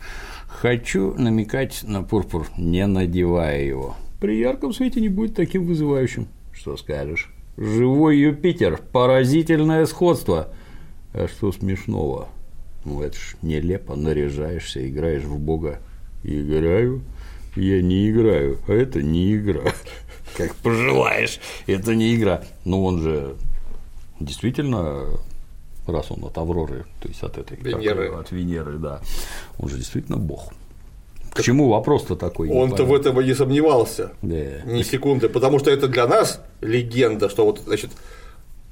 Хочу 0.48 1.14
намекать 1.14 1.84
на 1.84 2.02
пурпур, 2.02 2.48
не 2.58 2.88
надевая 2.88 3.62
его. 3.62 3.96
При 4.20 4.40
ярком 4.40 4.74
свете 4.74 5.00
не 5.02 5.10
будет 5.10 5.36
таким 5.36 5.68
вызывающим. 5.68 6.28
Что 6.52 6.78
скажешь? 6.78 7.30
Живой 7.58 8.18
Юпитер, 8.18 8.82
поразительное 8.92 9.86
сходство. 9.86 10.50
А 11.14 11.28
что 11.28 11.52
смешного? 11.52 12.28
Ну, 12.90 13.04
это 13.04 13.16
ж 13.16 13.36
нелепо, 13.44 13.96
наряжаешься, 13.96 14.88
играешь 14.90 15.24
в 15.24 15.38
Бога. 15.38 15.80
Играю? 16.24 17.04
Я 17.56 17.84
не 17.84 18.10
играю, 18.10 18.58
а 18.68 18.74
это 18.74 19.04
не 19.04 19.36
игра. 19.36 19.72
Как 20.38 20.56
пожелаешь, 20.56 21.40
это 21.68 21.94
не 21.94 22.16
игра. 22.16 22.44
Ну, 22.66 22.84
он 22.84 23.02
же 23.02 23.36
действительно, 24.20 25.06
раз 25.86 26.10
он 26.10 26.26
от 26.26 26.36
Авроры, 26.40 26.86
то 27.00 27.08
есть 27.08 27.22
от 27.22 27.38
этой 27.38 27.58
как 27.58 27.66
Венеры. 27.66 28.06
ее, 28.06 28.20
от 28.20 28.32
Венеры, 28.32 28.80
да, 28.80 29.02
он 29.60 29.70
же 29.70 29.78
действительно 29.78 30.18
Бог. 30.18 30.52
К 31.32 31.44
чему 31.44 31.70
вопрос-то 31.70 32.16
такой? 32.16 32.50
Он-то 32.50 32.86
в 32.86 32.94
этом 32.94 33.22
и 33.22 33.24
не 33.24 33.36
сомневался. 33.36 34.14
Да. 34.24 34.62
Ни 34.66 34.82
секунды, 34.82 35.30
потому 35.30 35.60
что 35.60 35.70
это 35.70 35.88
для 35.88 36.08
нас 36.08 36.42
легенда, 36.62 37.30
что 37.30 37.46
вот, 37.46 37.62
значит, 37.66 37.92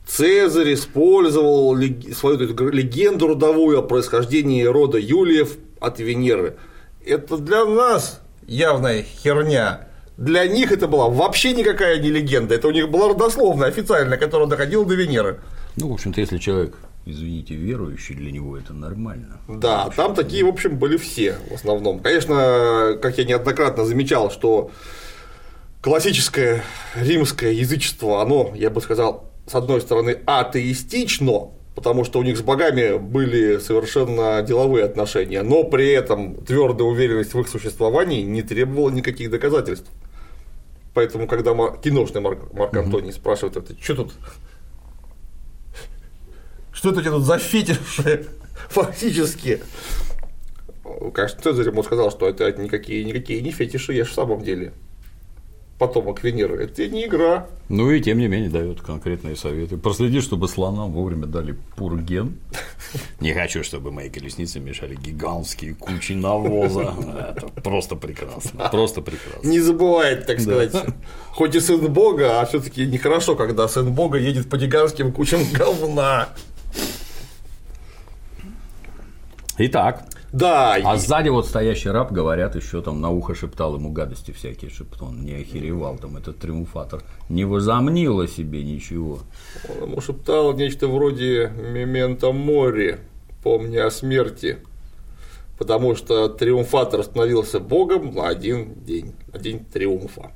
Цезарь 0.08 0.74
использовал 0.74 1.76
свою 2.14 2.38
легенду 2.72 3.28
родовую 3.28 3.80
о 3.80 3.82
происхождении 3.82 4.64
рода 4.64 4.98
Юлиев 4.98 5.58
от 5.80 6.00
Венеры. 6.00 6.58
Это 7.06 7.38
для 7.38 7.66
нас 7.66 8.22
явная 8.48 9.04
херня. 9.04 9.88
Для 10.18 10.48
них 10.48 10.72
это 10.72 10.88
была 10.88 11.10
вообще 11.10 11.54
никакая 11.54 12.00
не 12.00 12.10
легенда, 12.10 12.56
это 12.56 12.68
у 12.70 12.72
них 12.72 12.90
была 12.90 13.10
родословная 13.10 13.68
официальная, 13.68 14.18
которая 14.18 14.48
доходила 14.48 14.84
до 14.84 14.96
Венеры. 14.96 15.42
Ну, 15.76 15.90
в 15.90 15.94
общем-то, 15.94 16.20
если 16.20 16.40
человек, 16.40 16.76
извините, 17.06 17.54
верующий, 17.54 18.16
для 18.16 18.32
него 18.32 18.58
это 18.58 18.74
нормально. 18.74 19.38
Да, 19.48 19.90
там 19.96 20.16
такие, 20.16 20.44
в 20.44 20.48
общем, 20.48 20.78
были 20.78 20.98
все 20.98 21.36
в 21.52 21.54
основном. 21.54 22.00
Конечно, 22.00 22.98
как 23.00 23.20
я 23.20 23.26
неоднократно 23.26 23.86
замечал, 23.86 24.32
что 24.32 24.72
классическое 25.82 26.64
римское 26.96 27.52
язычество, 27.52 28.22
оно, 28.22 28.54
я 28.56 28.72
бы 28.72 28.82
сказал, 28.82 29.32
с 29.48 29.56
одной 29.56 29.82
стороны, 29.82 30.20
атеистично, 30.26 31.52
потому 31.74 32.04
что 32.04 32.20
у 32.20 32.24
них 32.24 32.38
с 32.38 32.42
богами 32.42 32.98
были 32.98 33.60
совершенно 33.60 34.42
деловые 34.42 34.84
отношения, 34.84 35.42
но 35.42 35.64
при 35.64 35.90
этом 35.92 36.36
твердая 36.44 36.88
уверенность 36.88 37.34
в 37.34 37.40
их 37.40 37.48
существовании 37.48 38.24
не 38.24 38.42
требовала 38.42 38.90
никаких 38.90 39.30
доказательств. 39.30 39.90
Поэтому, 40.94 41.28
когда 41.28 41.52
киношный 41.82 42.22
Марк, 42.22 42.52
Марк 42.54 42.76
Антоний 42.76 43.14
спрашивает, 43.14 43.56
это 43.56 43.82
что 43.82 43.96
тут 43.96 44.14
что 46.74 46.90
это 46.90 47.00
у 47.00 47.02
тебя 47.02 47.12
тут 47.12 47.24
за 47.24 47.38
фетиши? 47.38 48.28
Фактически. 48.70 49.62
Конечно, 51.14 51.42
Цезарь 51.42 51.68
ему 51.68 51.84
сказал, 51.84 52.12
что 52.12 52.28
это 52.28 52.52
никакие, 52.54 53.04
никакие 53.06 53.42
не 53.42 53.52
фетиши, 53.52 53.94
я 53.94 54.04
же 54.04 54.12
в 54.12 54.14
самом 54.14 54.42
деле 54.42 54.74
потомок 55.78 56.24
Венеры. 56.24 56.64
Это 56.64 56.88
не 56.88 57.06
игра. 57.06 57.48
Ну 57.70 57.92
и 57.92 58.02
тем 58.02 58.18
не 58.18 58.28
менее 58.28 58.50
дает 58.50 58.82
конкретные 58.82 59.36
советы. 59.36 59.78
Проследи, 59.78 60.22
чтобы 60.22 60.48
слонам 60.48 60.92
вовремя 60.92 61.28
дали 61.28 61.56
пурген. 61.76 62.38
Не 63.20 63.34
хочу, 63.34 63.64
чтобы 63.64 63.92
мои 63.92 64.10
колесницы 64.10 64.60
мешали 64.60 64.96
гигантские 64.96 65.76
кучи 65.76 66.14
навоза. 66.14 66.94
Это 67.36 67.48
просто 67.62 67.96
прекрасно. 67.96 68.70
Просто 68.70 69.02
прекрасно. 69.02 69.48
Не 69.48 69.60
забывает, 69.60 70.26
так 70.26 70.40
сказать. 70.40 70.74
Хоть 71.32 71.56
и 71.56 71.60
сын 71.60 71.94
Бога, 71.94 72.42
а 72.42 72.46
все-таки 72.46 72.86
нехорошо, 72.86 73.36
когда 73.36 73.68
сын 73.68 73.94
Бога 73.94 74.18
едет 74.18 74.50
по 74.50 74.58
гигантским 74.58 75.12
кучам 75.12 75.42
говна. 75.54 76.30
Итак, 79.60 80.06
Да, 80.32 80.76
а 80.76 80.96
и- 80.96 81.00
сзади 81.00 81.30
вот 81.30 81.48
стоящий 81.48 81.90
раб, 81.90 82.12
говорят, 82.12 82.56
еще 82.56 82.82
там 82.82 83.02
на 83.02 83.10
ухо 83.10 83.34
шептал 83.34 83.76
ему 83.76 83.92
гадости 83.92 84.32
всякие, 84.32 84.70
чтобы 84.70 84.92
он 85.02 85.26
не 85.26 85.34
охеревал, 85.34 85.98
там 85.98 86.18
этот 86.18 86.38
триумфатор 86.38 87.02
не 87.30 87.46
возомнил 87.46 88.20
о 88.20 88.28
себе 88.28 88.64
ничего. 88.64 89.20
он 89.70 89.90
ему 89.90 90.02
шептал 90.02 90.54
нечто 90.54 90.88
вроде 90.88 91.50
«Мементо 91.50 92.32
мори», 92.32 92.98
помни 93.44 93.78
о 93.78 93.90
смерти. 93.90 94.58
Потому 95.58 95.96
что 95.96 96.30
триумфатор 96.30 97.04
становился 97.04 97.60
богом 97.60 98.14
на 98.14 98.28
один 98.28 98.76
день, 98.84 99.14
на 99.34 99.40
день 99.40 99.66
триумфа. 99.66 100.32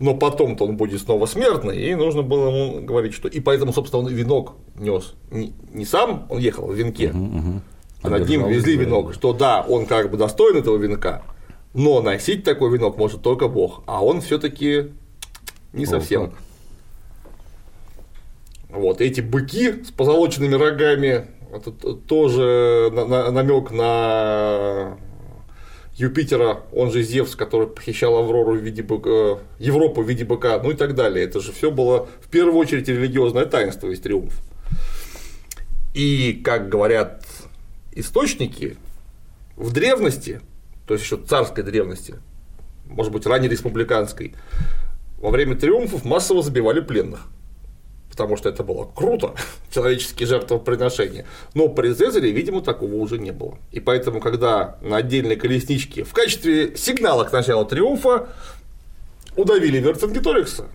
Но 0.00 0.14
потом-то 0.14 0.64
он 0.66 0.76
будет 0.76 1.00
снова 1.00 1.26
смертный, 1.26 1.80
и 1.80 1.94
нужно 1.94 2.22
было 2.22 2.48
ему 2.48 2.84
говорить, 2.84 3.14
что. 3.14 3.28
И 3.28 3.40
поэтому, 3.40 3.72
собственно, 3.72 4.02
он 4.02 4.12
венок 4.12 4.54
нес. 4.76 5.14
Не, 5.30 5.52
не 5.72 5.84
сам 5.86 6.26
он 6.28 6.38
ехал 6.38 6.66
в 6.66 6.74
венке, 6.74 7.14
а 8.02 8.10
над 8.10 8.28
ним 8.28 8.48
везли 8.48 8.76
венок. 8.76 9.14
Что 9.14 9.32
да, 9.32 9.60
он 9.60 9.86
как 9.86 10.10
бы 10.10 10.16
достоин 10.16 10.56
этого 10.56 10.76
венка, 10.76 11.22
но 11.74 12.00
носить 12.00 12.44
такой 12.44 12.70
венок 12.70 12.96
может 12.96 13.22
только 13.22 13.48
Бог, 13.48 13.82
а 13.86 14.04
он 14.04 14.20
все-таки 14.20 14.92
не 15.72 15.84
Вот 15.84 15.90
совсем. 15.90 16.30
так. 16.30 16.38
Вот 18.70 19.00
эти 19.00 19.20
быки 19.20 19.82
с 19.82 19.90
позолоченными 19.90 20.54
рогами, 20.54 21.26
это 21.52 21.70
тоже 21.72 22.90
намек 22.92 23.70
на 23.70 24.98
Юпитера, 25.96 26.60
он 26.72 26.92
же 26.92 27.02
Зевс, 27.02 27.34
который 27.34 27.66
похищал 27.66 28.16
Аврору 28.18 28.52
в 28.52 28.58
виде 28.58 28.82
быка, 28.82 29.40
Европу 29.58 30.02
в 30.02 30.08
виде 30.08 30.24
быка, 30.24 30.60
ну 30.62 30.70
и 30.70 30.74
так 30.74 30.94
далее. 30.94 31.24
Это 31.24 31.40
же 31.40 31.52
все 31.52 31.70
было 31.70 32.08
в 32.20 32.28
первую 32.28 32.56
очередь 32.56 32.88
религиозное 32.88 33.46
таинство 33.46 33.88
из 33.88 34.00
триумф. 34.00 34.34
И, 35.94 36.40
как 36.44 36.68
говорят 36.68 37.24
источники, 37.92 38.76
в 39.56 39.72
древности, 39.72 40.40
то 40.86 40.94
есть 40.94 41.04
еще 41.04 41.16
царской 41.16 41.64
древности, 41.64 42.16
может 42.86 43.12
быть, 43.12 43.26
ранее 43.26 43.50
республиканской, 43.50 44.34
во 45.18 45.30
время 45.30 45.56
триумфов 45.56 46.04
массово 46.04 46.42
забивали 46.42 46.80
пленных 46.80 47.28
потому 48.18 48.36
что 48.36 48.48
это 48.48 48.64
было 48.64 48.84
круто, 48.84 49.34
человеческие 49.70 50.26
жертвоприношения. 50.26 51.24
Но 51.54 51.68
при 51.68 51.92
Цезаре, 51.92 52.32
видимо, 52.32 52.62
такого 52.62 52.94
уже 52.94 53.16
не 53.16 53.30
было. 53.30 53.58
И 53.70 53.78
поэтому, 53.78 54.20
когда 54.20 54.76
на 54.80 54.96
отдельной 54.96 55.36
колесничке 55.36 56.02
в 56.02 56.12
качестве 56.12 56.76
сигнала 56.76 57.22
к 57.22 57.32
началу 57.32 57.64
триумфа 57.64 58.28
удавили 59.36 59.78
Верцингеторикса, 59.78 60.66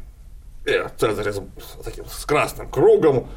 э, 0.66 0.88
Цезарь 0.98 1.34
с, 1.34 1.42
таким, 1.84 2.06
с 2.06 2.24
красным 2.24 2.70
кругом, 2.70 3.28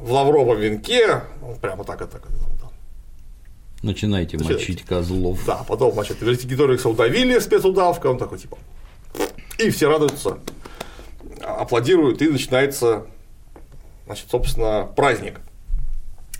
в 0.00 0.10
лавровом 0.10 0.58
венке, 0.58 1.22
прямо 1.60 1.84
так 1.84 2.02
это. 2.02 2.20
Начинайте 3.82 4.38
мочить 4.38 4.82
козлов. 4.82 5.40
Да, 5.46 5.64
потом, 5.66 5.92
значит, 5.92 6.20
Верцингеторикса 6.20 6.88
удавили 6.88 7.38
спецудавка, 7.38 8.06
он 8.06 8.18
такой 8.18 8.38
типа. 8.38 8.58
И 9.58 9.70
все 9.70 9.88
радуются, 9.88 10.38
аплодируют, 11.42 12.22
и 12.22 12.28
начинается 12.28 13.06
значит, 14.06 14.30
собственно, 14.30 14.88
праздник. 14.94 15.40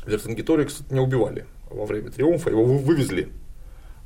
Вертингеторикс 0.06 0.80
не 0.90 1.00
убивали 1.00 1.46
во 1.70 1.86
время 1.86 2.10
триумфа, 2.10 2.50
его 2.50 2.64
вывезли. 2.64 3.30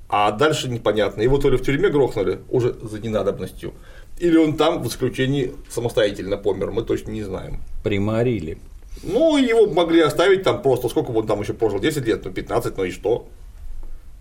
А 0.08 0.30
дальше 0.30 0.68
непонятно. 0.68 1.22
Его 1.22 1.38
то 1.38 1.50
ли 1.50 1.56
в 1.56 1.62
тюрьме 1.62 1.88
грохнули 1.88 2.40
уже 2.48 2.74
за 2.74 3.00
ненадобностью, 3.00 3.74
или 4.18 4.36
он 4.36 4.56
там 4.56 4.82
в 4.82 4.88
исключении 4.88 5.52
самостоятельно 5.68 6.36
помер, 6.36 6.70
мы 6.70 6.82
точно 6.82 7.10
не 7.10 7.22
знаем. 7.22 7.60
Приморили. 7.82 8.58
Ну, 9.02 9.36
его 9.36 9.66
могли 9.66 10.00
оставить 10.00 10.42
там 10.42 10.62
просто, 10.62 10.88
сколько 10.88 11.10
он 11.10 11.26
там 11.26 11.40
еще 11.40 11.52
прожил, 11.52 11.78
10 11.78 12.04
лет, 12.06 12.24
ну 12.24 12.32
15, 12.32 12.76
ну 12.76 12.84
и 12.84 12.90
что? 12.90 13.28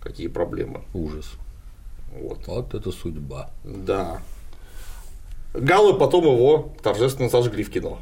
Какие 0.01 0.27
проблемы? 0.27 0.83
Ужас. 0.93 1.31
Вот. 2.11 2.45
вот 2.47 2.73
это 2.73 2.91
судьба. 2.91 3.49
Да. 3.63 4.21
Галы 5.53 5.93
потом 5.93 6.25
его 6.25 6.73
торжественно 6.83 7.29
сожгли 7.29 7.63
в 7.63 7.71
кино 7.71 7.99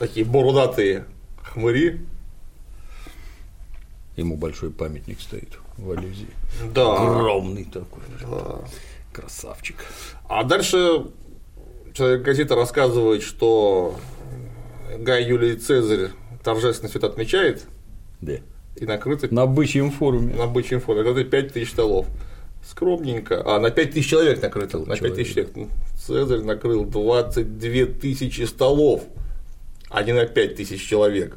такие 0.00 0.26
бородатые 0.26 1.04
хмыри. 1.42 2.00
Ему 4.16 4.36
большой 4.36 4.70
памятник 4.70 5.20
стоит 5.20 5.58
в 5.76 5.90
Алюзии. 5.90 6.26
Да. 6.74 6.96
Огромный 7.02 7.64
такой. 7.64 8.02
Да. 8.22 8.60
Красавчик. 9.12 9.76
А 10.28 10.42
дальше 10.42 11.06
человек 11.94 12.22
газета 12.22 12.54
рассказывает, 12.54 13.22
что 13.22 13.94
Гай 14.98 15.24
Юлий 15.24 15.56
Цезарь 15.56 16.10
торжественно 16.42 16.88
все 16.88 16.98
это 16.98 17.08
отмечает. 17.08 17.64
Да. 18.20 18.34
И 18.76 18.86
накрыто. 18.86 19.32
На 19.32 19.46
бычьем 19.46 19.90
форуме. 19.90 20.34
На 20.34 20.46
бычьем 20.46 20.80
форуме. 20.80 21.10
Это 21.10 21.24
5 21.24 21.52
тысяч 21.52 21.70
столов. 21.70 22.06
Скромненько. 22.68 23.42
А, 23.44 23.58
на 23.58 23.70
5 23.70 23.92
тысяч 23.92 24.08
человек 24.08 24.42
накрыто. 24.42 24.78
На 24.78 24.96
5 24.96 25.14
тысяч 25.14 25.34
человек. 25.34 25.70
Цезарь 25.96 26.42
накрыл 26.42 26.84
22 26.84 27.86
тысячи 28.00 28.42
столов 28.42 29.04
а 29.90 30.02
не 30.02 30.12
на 30.12 30.24
5 30.24 30.54
тысяч 30.54 30.88
человек. 30.88 31.36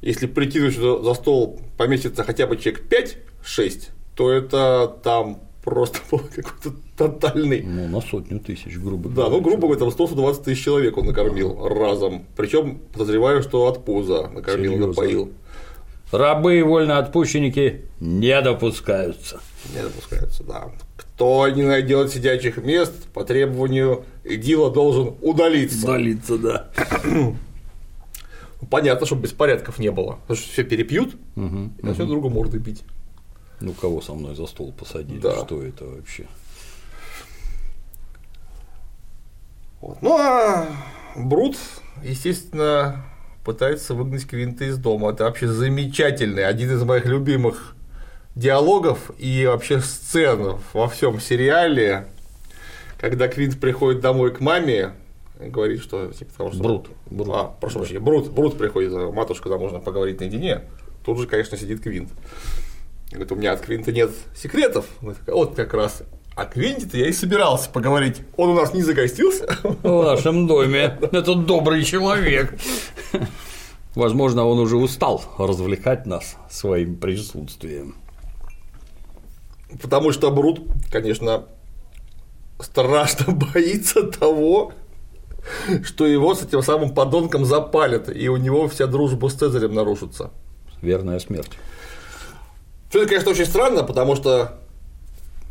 Если 0.00 0.26
прикинуть, 0.26 0.72
что 0.72 1.02
за 1.02 1.14
стол 1.14 1.60
поместится 1.76 2.24
хотя 2.24 2.46
бы 2.46 2.56
человек 2.56 2.82
5-6, 3.44 3.90
то 4.16 4.32
это 4.32 4.96
там 5.04 5.42
просто 5.62 5.98
был 6.10 6.20
какой-то 6.20 6.76
тотальный. 6.96 7.62
Ну, 7.62 7.88
на 7.88 8.00
сотню 8.00 8.40
тысяч, 8.40 8.76
грубо 8.76 9.08
говоря. 9.08 9.30
Да, 9.30 9.36
ну, 9.36 9.40
грубо 9.40 9.62
говоря, 9.68 9.80
там 9.80 9.90
120 9.90 10.42
тысяч 10.42 10.64
человек 10.64 10.96
он 10.96 11.06
накормил 11.06 11.54
да. 11.54 11.68
разом. 11.68 12.24
Причем 12.36 12.78
подозреваю, 12.92 13.42
что 13.42 13.66
от 13.66 13.84
пуза 13.84 14.28
накормил, 14.28 14.72
Серьезно? 14.72 14.86
напоил. 14.88 15.30
Рабы 16.10 16.58
и 16.58 16.62
вольноотпущенники 16.62 17.86
не 18.00 18.42
допускаются. 18.42 19.40
Не 19.74 19.82
допускаются, 19.82 20.44
да. 20.44 20.70
Кто 20.96 21.48
не 21.48 21.62
найдет 21.62 22.12
сидячих 22.12 22.58
мест, 22.58 22.92
по 23.14 23.24
требованию 23.24 24.04
Идила 24.24 24.70
должен 24.70 25.14
удалиться. 25.20 25.84
Удалиться, 25.84 26.38
да. 26.38 26.70
Понятно, 28.70 29.06
чтобы 29.06 29.22
беспорядков 29.22 29.78
не 29.78 29.90
было. 29.90 30.18
Потому 30.22 30.36
что 30.36 30.52
все 30.52 30.62
перепьют 30.62 31.16
угу, 31.34 31.70
и 31.78 31.84
начнут 31.84 32.08
угу. 32.08 32.12
друга 32.12 32.28
морды 32.28 32.58
бить. 32.58 32.82
Ну, 33.62 33.72
кого 33.72 34.00
со 34.00 34.12
мной 34.14 34.34
за 34.34 34.46
стол 34.46 34.72
посадили? 34.72 35.20
Да. 35.20 35.44
Что 35.44 35.62
это 35.62 35.84
вообще? 35.84 36.26
Вот. 39.80 40.02
Ну 40.02 40.16
а 40.16 40.68
Брут, 41.16 41.56
естественно, 42.02 43.04
пытается 43.44 43.94
выгнать 43.94 44.26
Квинта 44.26 44.64
из 44.64 44.78
дома. 44.78 45.10
Это 45.10 45.24
вообще 45.24 45.48
замечательный, 45.48 46.44
один 46.44 46.72
из 46.72 46.82
моих 46.82 47.04
любимых 47.06 47.76
диалогов 48.34 49.10
и 49.18 49.46
вообще 49.46 49.80
сцен 49.80 50.58
во 50.72 50.88
всем 50.88 51.20
сериале, 51.20 52.06
когда 52.98 53.28
Квинт 53.28 53.60
приходит 53.60 54.00
домой 54.00 54.32
к 54.32 54.40
маме, 54.40 54.92
говорит, 55.38 55.82
что 55.82 56.12
типа 56.12 56.32
того, 56.36 56.52
что. 56.52 56.62
Брут. 56.62 56.88
Брут. 57.10 57.28
А, 57.34 57.44
прошу 57.60 57.78
прощения, 57.78 58.00
Брут, 58.00 58.30
Брут 58.30 58.58
приходит, 58.58 58.92
матушка, 59.14 59.48
там 59.48 59.60
можно 59.60 59.80
поговорить 59.80 60.20
наедине. 60.20 60.62
Тут 61.04 61.18
же, 61.18 61.26
конечно, 61.26 61.56
сидит 61.58 61.80
Квинт. 61.80 62.10
Говорит, 63.12 63.32
у 63.32 63.36
меня 63.36 63.52
от 63.52 63.60
Квинта 63.60 63.92
нет 63.92 64.10
секретов. 64.34 64.86
Вот 65.00 65.54
как 65.54 65.74
раз 65.74 66.02
о 66.34 66.46
Квинте-то 66.46 66.96
я 66.96 67.08
и 67.08 67.12
собирался 67.12 67.68
поговорить. 67.68 68.22
Он 68.38 68.50
у 68.50 68.54
нас 68.54 68.72
не 68.72 68.82
загостился. 68.82 69.46
В 69.62 70.02
нашем 70.02 70.46
доме. 70.46 70.98
Это 71.00 71.34
добрый 71.34 71.84
человек. 71.84 72.58
Возможно, 73.94 74.46
он 74.46 74.58
уже 74.58 74.76
устал 74.76 75.22
развлекать 75.36 76.06
нас 76.06 76.36
своим 76.50 76.96
присутствием. 76.96 77.96
Потому 79.82 80.12
что 80.12 80.30
Брут, 80.30 80.62
конечно, 80.90 81.44
страшно 82.60 83.32
боится 83.52 84.04
того, 84.04 84.72
что 85.84 86.06
его 86.06 86.34
с 86.34 86.42
этим 86.42 86.62
самым 86.62 86.94
подонком 86.94 87.44
запалят, 87.44 88.08
и 88.14 88.28
у 88.28 88.38
него 88.38 88.68
вся 88.68 88.86
дружба 88.86 89.28
с 89.28 89.34
Цезарем 89.34 89.74
нарушится. 89.74 90.30
Верная 90.80 91.18
смерть. 91.18 91.52
Все 92.92 92.98
это, 92.98 93.08
конечно, 93.08 93.30
очень 93.30 93.46
странно, 93.46 93.84
потому 93.84 94.16
что 94.16 94.58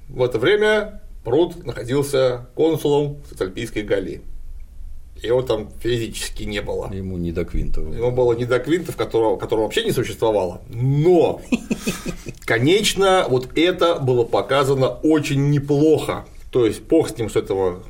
в 0.10 0.22
это 0.22 0.38
время 0.38 1.02
Брут 1.26 1.66
находился 1.66 2.46
консулом 2.54 3.16
в 3.16 3.30
Цицальпийской 3.30 3.82
Галлии. 3.82 4.22
Его 5.24 5.42
там 5.42 5.72
физически 5.80 6.44
не 6.44 6.62
было. 6.62 6.94
Ему 6.94 7.18
не 7.18 7.32
до 7.32 7.44
квинтов. 7.44 7.96
Ему 7.96 8.12
было 8.12 8.34
не 8.34 8.46
до 8.46 8.60
квинтов, 8.60 8.96
которого, 8.96 9.38
которого 9.38 9.64
вообще 9.64 9.84
не 9.84 9.92
существовало. 9.92 10.62
Но, 10.70 11.42
конечно, 12.46 13.26
вот 13.28 13.50
это 13.58 13.96
было 13.96 14.24
показано 14.24 14.90
очень 14.90 15.50
неплохо. 15.50 16.26
То 16.52 16.68
есть, 16.68 16.84
бог 16.84 17.10
с 17.10 17.18
ним, 17.18 17.28
что 17.28 17.40
этого 17.40 17.82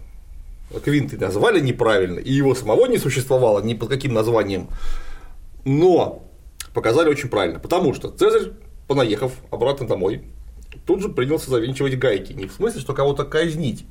Квинты 0.81 1.17
назвали 1.17 1.59
неправильно, 1.59 2.19
и 2.19 2.31
его 2.31 2.55
самого 2.55 2.85
не 2.85 2.97
существовало 2.97 3.59
ни 3.59 3.73
под 3.73 3.89
каким 3.89 4.13
названием, 4.13 4.69
но 5.65 6.23
показали 6.73 7.09
очень 7.09 7.27
правильно, 7.27 7.59
потому 7.59 7.93
что 7.93 8.09
Цезарь, 8.11 8.53
понаехав 8.91 9.31
обратно 9.51 9.87
домой, 9.87 10.21
тут 10.85 11.01
же 11.01 11.07
принялся 11.07 11.49
завинчивать 11.49 11.97
гайки, 11.97 12.33
не 12.33 12.47
в 12.47 12.51
смысле, 12.51 12.81
что 12.81 12.93
кого-то 12.93 13.23
казнить, 13.23 13.85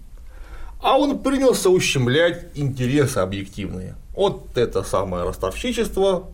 а 0.82 0.98
он 0.98 1.20
принялся 1.20 1.70
ущемлять 1.70 2.48
интересы 2.54 3.16
объективные. 3.16 3.96
Вот 4.14 4.58
это 4.58 4.82
самое 4.82 5.24
ростовщичество 5.24 6.28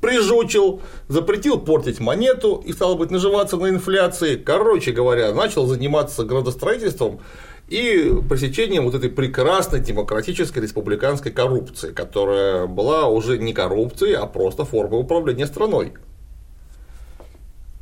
прижучил, 0.00 0.80
запретил 1.08 1.60
портить 1.60 2.00
монету 2.00 2.62
и, 2.64 2.72
стало 2.72 2.94
быть, 2.94 3.10
наживаться 3.10 3.58
на 3.58 3.68
инфляции. 3.68 4.36
Короче 4.36 4.92
говоря, 4.92 5.34
начал 5.34 5.66
заниматься 5.66 6.24
градостроительством 6.24 7.20
и 7.68 8.14
пресечением 8.30 8.84
вот 8.84 8.94
этой 8.94 9.10
прекрасной 9.10 9.80
демократической 9.80 10.60
республиканской 10.60 11.32
коррупции, 11.32 11.92
которая 11.92 12.66
была 12.66 13.08
уже 13.08 13.36
не 13.36 13.52
коррупцией, 13.52 14.14
а 14.14 14.24
просто 14.24 14.64
формой 14.64 15.00
управления 15.00 15.46
страной. 15.46 15.92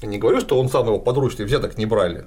Не 0.03 0.19
говорю, 0.19 0.41
что 0.41 0.59
он 0.59 0.69
сам 0.69 0.87
его 0.87 0.99
подручный 0.99 1.45
взяток 1.45 1.79
не 1.79 1.87
брали. 1.87 2.27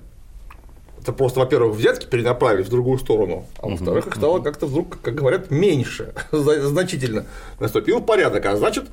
Это 1.01 1.13
просто, 1.13 1.39
во-первых, 1.39 1.75
взятки 1.75 2.07
перенаправили 2.07 2.63
в 2.63 2.69
другую 2.69 2.97
сторону, 2.97 3.45
а 3.59 3.67
во-вторых, 3.67 4.07
их 4.07 4.15
стало 4.15 4.39
как-то 4.39 4.65
вдруг, 4.65 4.99
как 5.01 5.13
говорят, 5.13 5.51
меньше, 5.51 6.15
значительно. 6.31 7.27
Наступил 7.59 8.01
порядок, 8.01 8.43
а 8.47 8.55
значит, 8.55 8.85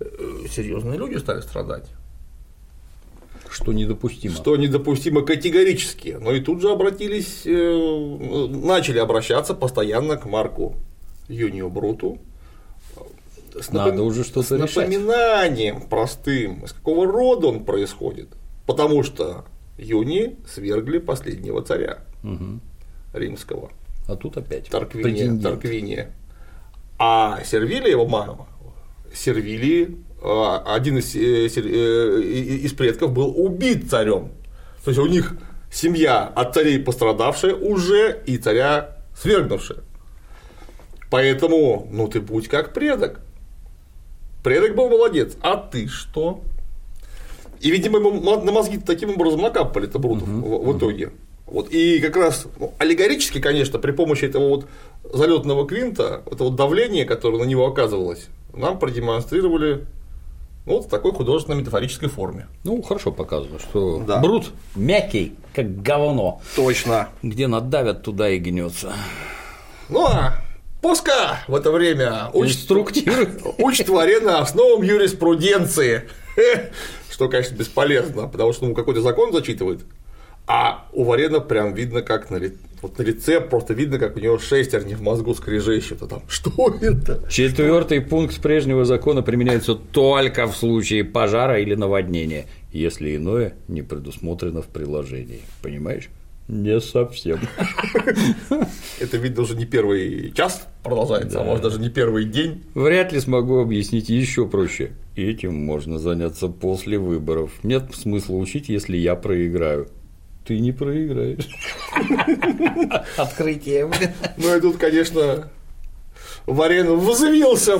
э, 0.00 0.04
серьезные 0.48 0.96
люди 0.96 1.16
стали 1.16 1.40
страдать. 1.40 1.86
Что 3.50 3.72
недопустимо. 3.72 4.32
Что 4.32 4.56
недопустимо 4.56 5.22
категорически. 5.22 6.16
Но 6.20 6.30
и 6.30 6.40
тут 6.40 6.60
же 6.60 6.70
обратились, 6.70 7.42
э, 7.46 8.46
начали 8.48 9.00
обращаться 9.00 9.54
постоянно 9.54 10.16
к 10.16 10.24
Марку 10.24 10.76
Юнию 11.28 11.68
Бруту. 11.68 12.18
С 13.60 13.70
Надо 13.72 14.02
уже 14.02 14.24
что-то 14.24 14.56
с 14.56 14.58
напоминанием 14.58 15.82
простым, 15.82 16.64
из 16.64 16.72
какого 16.72 17.06
рода 17.06 17.48
он 17.48 17.64
происходит. 17.64 18.28
Потому 18.66 19.02
что 19.02 19.44
Юни 19.76 20.38
свергли 20.48 20.98
последнего 20.98 21.62
царя 21.62 21.98
римского. 23.12 23.70
А 24.08 24.16
тут 24.16 24.36
опять 24.36 24.68
Тарквиния. 24.68 25.40
Тарквиния. 25.40 26.10
А 26.98 27.42
Сервилия, 27.44 27.90
его 27.90 28.06
мама, 28.06 28.46
Сервилий, 29.14 29.98
э, 30.22 30.58
один 30.66 30.98
из, 30.98 31.14
э, 31.14 31.46
э, 31.46 32.20
из 32.20 32.72
предков 32.72 33.12
был 33.12 33.32
убит 33.36 33.88
царем. 33.90 34.32
То 34.84 34.90
есть 34.90 34.98
у 35.00 35.06
них 35.06 35.34
семья 35.72 36.24
от 36.24 36.54
царей 36.54 36.78
пострадавшая 36.78 37.54
уже 37.54 38.22
и 38.26 38.36
царя 38.36 38.98
свергнувшая. 39.16 39.78
Поэтому, 41.10 41.88
ну 41.90 42.06
ты 42.08 42.20
будь 42.20 42.48
как 42.48 42.72
предок. 42.72 43.20
Предок 44.42 44.74
был 44.74 44.88
молодец, 44.88 45.36
а 45.42 45.56
ты 45.56 45.86
что? 45.88 46.40
И, 47.60 47.70
видимо, 47.70 47.98
ему 47.98 48.20
на 48.20 48.52
мозги 48.52 48.78
таким 48.78 49.10
образом 49.10 49.42
накапали 49.42 49.86
то 49.86 49.98
Брутов 49.98 50.28
в, 50.28 50.66
в 50.66 50.78
итоге. 50.78 51.12
Вот. 51.46 51.70
И 51.70 52.00
как 52.00 52.16
раз 52.16 52.46
ну, 52.58 52.72
аллегорически, 52.78 53.40
конечно, 53.40 53.78
при 53.78 53.90
помощи 53.90 54.24
этого 54.24 54.48
вот 54.48 54.66
залетного 55.12 55.66
квинта, 55.66 56.22
это 56.30 56.44
вот 56.44 56.54
давление, 56.54 57.04
которое 57.04 57.38
на 57.38 57.44
него 57.44 57.66
оказывалось, 57.66 58.28
нам 58.54 58.78
продемонстрировали 58.78 59.86
ну, 60.66 60.74
вот 60.76 60.86
в 60.86 60.88
такой 60.88 61.12
художественно-метафорической 61.12 62.08
форме. 62.08 62.46
Ну, 62.64 62.80
хорошо 62.82 63.12
показано, 63.12 63.58
что 63.58 64.02
Да. 64.06 64.20
Брут 64.20 64.52
мягкий, 64.74 65.34
как 65.54 65.82
говно. 65.82 66.40
Точно. 66.54 67.08
Где 67.22 67.46
надавят, 67.46 68.02
туда 68.02 68.30
и 68.30 68.38
гнется. 68.38 68.92
Ну 69.88 70.06
а 70.06 70.34
Пуска 70.82 71.40
в 71.46 71.54
это 71.54 71.70
время 71.70 72.30
учит, 72.32 72.70
учит 73.58 73.88
Варена 73.88 74.38
основам 74.40 74.82
юриспруденции. 74.82 76.04
Что, 77.10 77.28
конечно, 77.28 77.54
бесполезно, 77.54 78.28
потому 78.28 78.52
что 78.52 78.66
ну, 78.66 78.74
какой-то 78.74 79.02
закон 79.02 79.32
зачитывает. 79.32 79.80
А 80.46 80.86
у 80.92 81.04
Варена 81.04 81.40
прям 81.40 81.74
видно, 81.74 82.02
как 82.02 82.30
на, 82.30 82.36
ли- 82.36 82.54
вот 82.82 82.98
на 82.98 83.02
лице 83.02 83.40
просто 83.40 83.74
видно, 83.74 83.98
как 83.98 84.16
у 84.16 84.20
него 84.20 84.38
шестерни 84.38 84.94
в 84.94 85.02
мозгу 85.02 85.34
скрежещут. 85.34 86.02
А 86.02 86.06
там, 86.06 86.22
что 86.28 86.50
это? 86.80 87.22
Четвертый 87.28 88.00
пункт 88.00 88.40
прежнего 88.40 88.84
закона 88.84 89.22
применяется 89.22 89.74
только 89.74 90.46
в 90.46 90.56
случае 90.56 91.04
пожара 91.04 91.60
или 91.60 91.74
наводнения, 91.74 92.46
если 92.72 93.14
иное 93.16 93.54
не 93.68 93.82
предусмотрено 93.82 94.62
в 94.62 94.66
приложении. 94.66 95.42
Понимаешь? 95.62 96.08
Не 96.50 96.80
совсем. 96.80 97.38
Это, 98.98 99.16
видно, 99.18 99.42
уже 99.42 99.54
не 99.54 99.66
первый 99.66 100.32
час 100.32 100.66
продолжается, 100.82 101.40
а 101.40 101.44
может 101.44 101.62
даже 101.62 101.78
не 101.78 101.90
первый 101.90 102.24
день. 102.24 102.64
Вряд 102.74 103.12
ли 103.12 103.20
смогу 103.20 103.60
объяснить 103.60 104.08
еще 104.08 104.48
проще. 104.48 104.90
Этим 105.14 105.54
можно 105.54 106.00
заняться 106.00 106.48
после 106.48 106.98
выборов. 106.98 107.52
Нет 107.62 107.94
смысла 107.94 108.34
учить, 108.34 108.68
если 108.68 108.96
я 108.96 109.14
проиграю. 109.14 109.86
Ты 110.44 110.58
не 110.58 110.72
проиграешь. 110.72 111.48
Открытие. 113.16 113.88
Ну 114.36 114.56
и 114.56 114.60
тут, 114.60 114.76
конечно, 114.76 115.48
Варен 116.46 116.98
взвился 116.98 117.78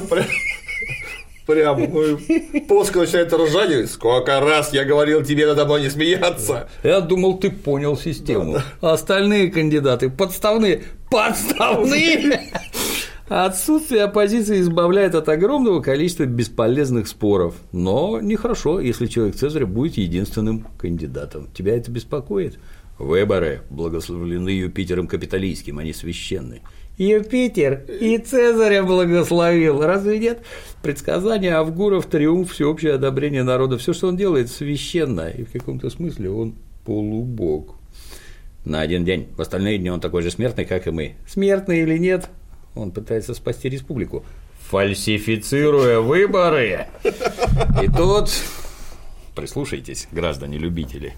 прям. 1.46 1.80
Ну 1.92 2.16
и 2.16 2.60
Поска 2.60 3.00
начинает 3.00 3.32
ржать, 3.32 3.90
сколько 3.90 4.40
раз 4.40 4.72
я 4.72 4.84
говорил 4.84 5.22
тебе 5.22 5.46
надо 5.46 5.64
мной 5.64 5.82
не 5.82 5.90
смеяться. 5.90 6.68
Я 6.82 7.00
думал, 7.00 7.38
ты 7.38 7.50
понял 7.50 7.96
систему. 7.96 8.58
А 8.80 8.92
остальные 8.92 9.50
кандидаты 9.50 10.10
подставные. 10.10 10.82
Подставные! 11.10 12.40
Отсутствие 13.28 14.02
оппозиции 14.02 14.60
избавляет 14.60 15.14
от 15.14 15.28
огромного 15.28 15.80
количества 15.80 16.24
бесполезных 16.24 17.06
споров. 17.06 17.54
Но 17.70 18.20
нехорошо, 18.20 18.80
если 18.80 19.06
человек 19.06 19.36
Цезаря 19.36 19.66
будет 19.66 19.98
единственным 19.98 20.66
кандидатом. 20.76 21.48
Тебя 21.54 21.76
это 21.76 21.92
беспокоит? 21.92 22.58
Выборы 22.98 23.62
благословлены 23.70 24.48
Юпитером 24.48 25.06
Капитолийским, 25.06 25.78
они 25.78 25.92
священны. 25.92 26.62
Юпитер 27.00 27.80
и 27.88 28.18
Цезаря 28.18 28.82
благословил, 28.82 29.80
разве 29.80 30.18
нет? 30.18 30.42
Предсказание 30.82 31.54
Авгуров, 31.54 32.04
триумф, 32.04 32.52
всеобщее 32.52 32.92
одобрение 32.92 33.42
народа, 33.42 33.78
все, 33.78 33.94
что 33.94 34.08
он 34.08 34.18
делает, 34.18 34.50
священно, 34.50 35.30
и 35.30 35.44
в 35.44 35.50
каком-то 35.50 35.88
смысле 35.88 36.28
он 36.28 36.56
полубог. 36.84 37.76
На 38.66 38.82
один 38.82 39.06
день, 39.06 39.28
в 39.34 39.40
остальные 39.40 39.78
дни 39.78 39.90
он 39.90 40.00
такой 40.00 40.20
же 40.20 40.30
смертный, 40.30 40.66
как 40.66 40.86
и 40.86 40.90
мы. 40.90 41.14
Смертный 41.26 41.80
или 41.80 41.96
нет, 41.96 42.28
он 42.74 42.90
пытается 42.90 43.32
спасти 43.32 43.70
республику, 43.70 44.22
фальсифицируя 44.68 46.00
выборы. 46.00 46.86
И 47.82 47.86
тут, 47.88 48.28
прислушайтесь, 49.34 50.06
граждане-любители, 50.12 51.14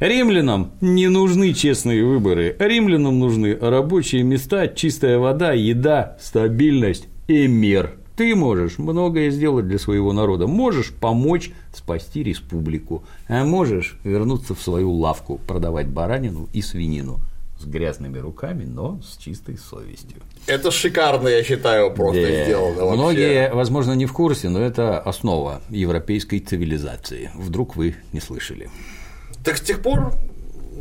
Римлянам 0.00 0.70
не 0.80 1.08
нужны 1.08 1.52
честные 1.52 2.04
выборы, 2.04 2.54
римлянам 2.60 3.18
нужны 3.18 3.56
рабочие 3.60 4.22
места, 4.22 4.68
чистая 4.68 5.18
вода, 5.18 5.52
еда, 5.52 6.16
стабильность 6.20 7.08
и 7.26 7.48
мир. 7.48 7.94
Ты 8.16 8.36
можешь 8.36 8.78
многое 8.78 9.30
сделать 9.30 9.66
для 9.66 9.78
своего 9.78 10.12
народа, 10.12 10.46
можешь 10.46 10.92
помочь 10.92 11.50
спасти 11.74 12.22
республику, 12.22 13.02
а 13.28 13.44
можешь 13.44 13.98
вернуться 14.04 14.54
в 14.54 14.60
свою 14.60 14.92
лавку, 14.92 15.40
продавать 15.48 15.88
баранину 15.88 16.48
и 16.52 16.62
свинину 16.62 17.18
с 17.60 17.64
грязными 17.64 18.18
руками, 18.18 18.64
но 18.64 19.00
с 19.02 19.16
чистой 19.16 19.58
совестью. 19.58 20.18
Это 20.46 20.70
шикарно, 20.70 21.26
я 21.26 21.42
считаю, 21.42 21.92
просто 21.92 22.22
Да. 22.22 22.44
сделано 22.44 22.84
вообще. 22.84 22.96
Многие, 23.00 23.52
возможно, 23.52 23.92
не 23.94 24.06
в 24.06 24.12
курсе, 24.12 24.48
но 24.48 24.60
это 24.60 25.00
основа 25.00 25.60
европейской 25.70 26.38
цивилизации. 26.38 27.32
Вдруг 27.34 27.74
вы 27.74 27.96
не 28.12 28.20
слышали. 28.20 28.70
Так 29.48 29.56
с 29.56 29.62
тех 29.62 29.80
пор 29.80 30.12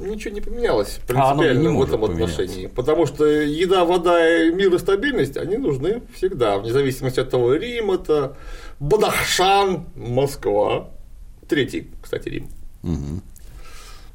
ничего 0.01 0.34
не 0.34 0.41
поменялось 0.41 0.99
А 1.03 1.07
принципиально 1.07 1.70
в 1.70 1.74
может 1.74 1.89
этом 1.93 2.03
отношении. 2.03 2.68
Потому 2.68 3.05
что 3.05 3.24
еда, 3.24 3.86
вода, 3.86 4.43
и 4.43 4.51
мир 4.51 4.76
и 4.76 4.78
стабильность, 4.78 5.38
они 5.38 5.55
нужны 5.55 6.01
всегда, 6.13 6.57
вне 6.57 6.74
зависимости 6.74 7.22
от 7.22 7.30
того, 7.30 7.53
Рим 7.53 7.91
это, 7.91 8.36
Бадахшан, 8.82 9.86
Москва. 9.95 10.89
Третий, 11.47 11.89
кстати, 12.01 12.28
Рим. 12.28 12.49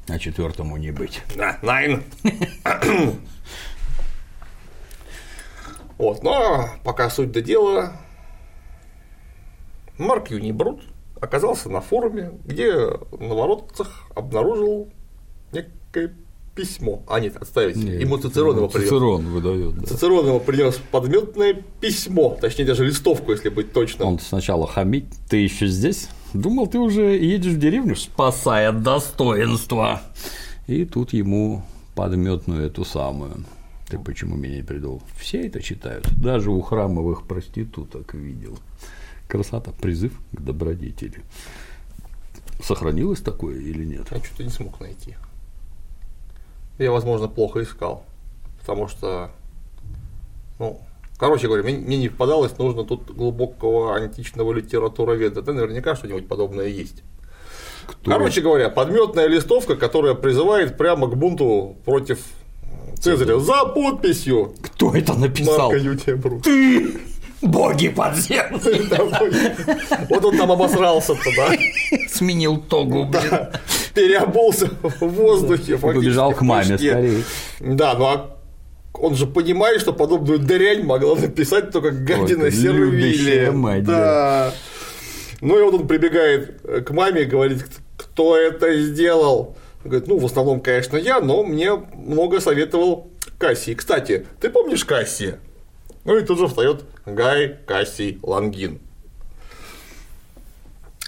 А 0.07 0.19
четвертому 0.19 0.77
не 0.77 0.91
быть. 0.91 1.23
Да, 1.35 1.57
Найн. 1.63 2.03
Вот, 5.97 6.21
но 6.21 6.69
пока 6.83 7.09
суть 7.09 7.31
до 7.31 7.41
дела, 7.41 7.93
Марк 9.97 10.31
Юнибрут 10.31 10.81
оказался 11.23 11.69
на 11.69 11.79
форуме, 11.81 12.31
где 12.45 12.73
на 12.73 13.33
воротцах 13.33 14.03
обнаружил 14.13 14.89
некое 15.53 16.13
письмо. 16.53 17.01
А 17.07 17.19
нет, 17.19 17.37
отставить. 17.37 17.77
Ему 17.77 18.17
Цицерон 18.17 18.57
его 18.57 18.67
привез. 18.67 18.89
Цицерон 18.89 19.25
выдает. 19.27 19.75
да. 19.75 19.85
Цицерон 19.87 20.27
ему 20.27 20.39
принес 20.39 20.79
подметное 20.91 21.63
письмо, 21.79 22.37
точнее 22.39 22.65
даже 22.65 22.85
листовку, 22.85 23.31
если 23.31 23.49
быть 23.49 23.71
точным. 23.71 24.07
Он 24.07 24.19
сначала 24.19 24.67
хамить, 24.67 25.05
ты 25.29 25.37
еще 25.37 25.67
здесь? 25.67 26.09
Думал, 26.33 26.67
ты 26.67 26.77
уже 26.77 27.17
едешь 27.17 27.53
в 27.53 27.59
деревню, 27.59 27.95
спасая 27.95 28.71
достоинство. 28.71 30.01
И 30.67 30.85
тут 30.85 31.13
ему 31.13 31.63
подметную 31.95 32.67
эту 32.67 32.83
самую. 32.85 33.45
Ты 33.89 33.97
почему 33.97 34.35
меня 34.35 34.57
не 34.57 34.63
придумал? 34.63 35.01
Все 35.17 35.47
это 35.47 35.61
читают. 35.61 36.07
Даже 36.17 36.51
у 36.51 36.59
храмовых 36.61 37.27
проституток 37.27 38.13
видел. 38.13 38.57
Красота, 39.27 39.71
призыв 39.71 40.13
к 40.31 40.41
добродетели. 40.41 41.21
Сохранилось 42.61 43.21
такое 43.21 43.55
или 43.55 43.83
нет? 43.83 44.07
Я 44.11 44.17
что-то 44.23 44.43
не 44.43 44.49
смог 44.49 44.79
найти. 44.79 45.15
Я, 46.77 46.91
возможно, 46.91 47.27
плохо 47.27 47.61
искал. 47.61 48.05
Потому 48.59 48.87
что, 48.87 49.31
ну, 50.59 50.79
короче 51.17 51.47
говоря, 51.47 51.63
мне, 51.63 51.77
мне 51.77 51.97
не 51.97 52.09
попадалось, 52.09 52.57
нужно 52.57 52.83
тут 52.83 53.11
глубокого 53.11 53.95
античного 53.95 54.53
литературоведа. 54.53 55.41
Да 55.41 55.53
наверняка 55.53 55.95
что-нибудь 55.95 56.27
подобное 56.27 56.67
есть. 56.67 57.03
Кто? 57.85 58.11
Короче 58.11 58.41
говоря, 58.41 58.69
подметная 58.69 59.27
листовка, 59.27 59.75
которая 59.75 60.13
призывает 60.13 60.77
прямо 60.77 61.07
к 61.07 61.17
бунту 61.17 61.75
против 61.83 62.19
Цезаря 62.99 63.37
за 63.39 63.65
подписью 63.65 64.53
Кто 64.61 64.95
это 64.95 65.13
написал? 65.15 65.71
Марка. 65.71 66.39
Ты! 66.41 67.12
Боги 67.43 67.89
подземные! 67.89 68.81
Вот 70.09 70.25
он 70.25 70.37
там 70.37 70.51
обосрался-то, 70.51 71.29
да? 71.35 71.51
Сменил 72.09 72.57
тогу, 72.57 73.05
блин. 73.05 73.47
Переобулся 73.93 74.69
в 74.81 75.05
воздухе. 75.07 75.77
Побежал 75.77 76.33
к 76.33 76.41
маме 76.41 76.77
скорее. 76.77 77.23
Да, 77.59 77.95
ну 77.95 78.05
а 78.05 78.37
он 78.93 79.15
же 79.15 79.27
понимает, 79.27 79.81
что 79.81 79.91
подобную 79.91 80.39
дрянь 80.39 80.83
могла 80.83 81.15
написать 81.15 81.71
только 81.71 81.91
гадина 81.91 82.49
Сервилия. 82.49 83.11
любящая 83.11 83.51
мать, 83.51 83.83
да. 83.83 84.53
Ну 85.41 85.59
и 85.59 85.63
вот 85.63 85.73
он 85.73 85.87
прибегает 85.87 86.61
к 86.61 86.91
маме 86.91 87.23
и 87.23 87.25
говорит, 87.25 87.65
кто 87.97 88.37
это 88.37 88.77
сделал. 88.77 89.57
Он 89.83 89.89
говорит, 89.89 90.07
ну, 90.07 90.17
в 90.17 90.25
основном, 90.25 90.61
конечно, 90.61 90.95
я, 90.95 91.19
но 91.19 91.43
мне 91.43 91.73
много 91.73 92.39
советовал 92.39 93.09
Кассий. 93.37 93.75
Кстати, 93.75 94.25
ты 94.39 94.49
помнишь 94.49 94.85
Кассия? 94.85 95.39
Ну 96.05 96.17
и 96.17 96.21
тут 96.23 96.39
же 96.39 96.47
встает 96.47 96.85
Гай 97.05 97.57
Кассий 97.65 98.19
Лангин. 98.23 98.79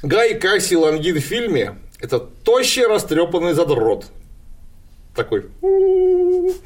Гай 0.03 0.37
Кассий 0.39 0.75
Лангин 0.75 1.15
в 1.15 1.21
фильме 1.21 1.77
Это 1.99 2.19
тощий 2.19 2.85
растрепанный 2.85 3.53
задрот. 3.53 4.05
Такой, 5.15 5.45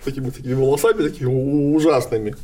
такими, 0.03 0.31
такими 0.31 0.53
волосами, 0.53 1.07
такими 1.07 1.75
ужасными. 1.75 2.35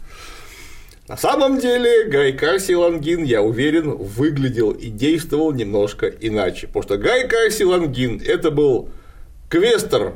На 1.07 1.17
самом 1.17 1.59
деле 1.59 2.05
Гай 2.05 2.33
Карси 2.33 2.75
Лангин, 2.75 3.23
я 3.23 3.41
уверен, 3.41 3.91
выглядел 3.91 4.71
и 4.71 4.89
действовал 4.89 5.51
немножко 5.51 6.07
иначе. 6.07 6.67
Потому 6.67 6.83
что 6.83 6.97
Гай 6.97 7.27
Карси 7.27 7.63
Лангин 7.63 8.21
это 8.23 8.51
был 8.51 8.89
квестер 9.49 10.13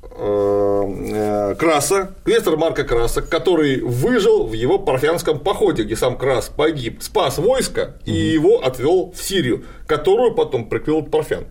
Краса, 0.00 2.14
квестер 2.24 2.56
Марка 2.56 2.84
Краса, 2.84 3.20
который 3.20 3.80
выжил 3.80 4.46
в 4.46 4.52
его 4.52 4.78
парфянском 4.78 5.40
походе, 5.40 5.82
где 5.82 5.96
сам 5.96 6.16
Крас 6.16 6.48
погиб, 6.48 7.02
спас 7.02 7.38
войско 7.38 8.00
и 8.04 8.12
его 8.12 8.64
отвел 8.64 9.12
в 9.12 9.22
Сирию, 9.22 9.64
которую 9.86 10.34
потом 10.34 10.68
прикрыл 10.68 11.02
Парфян. 11.02 11.46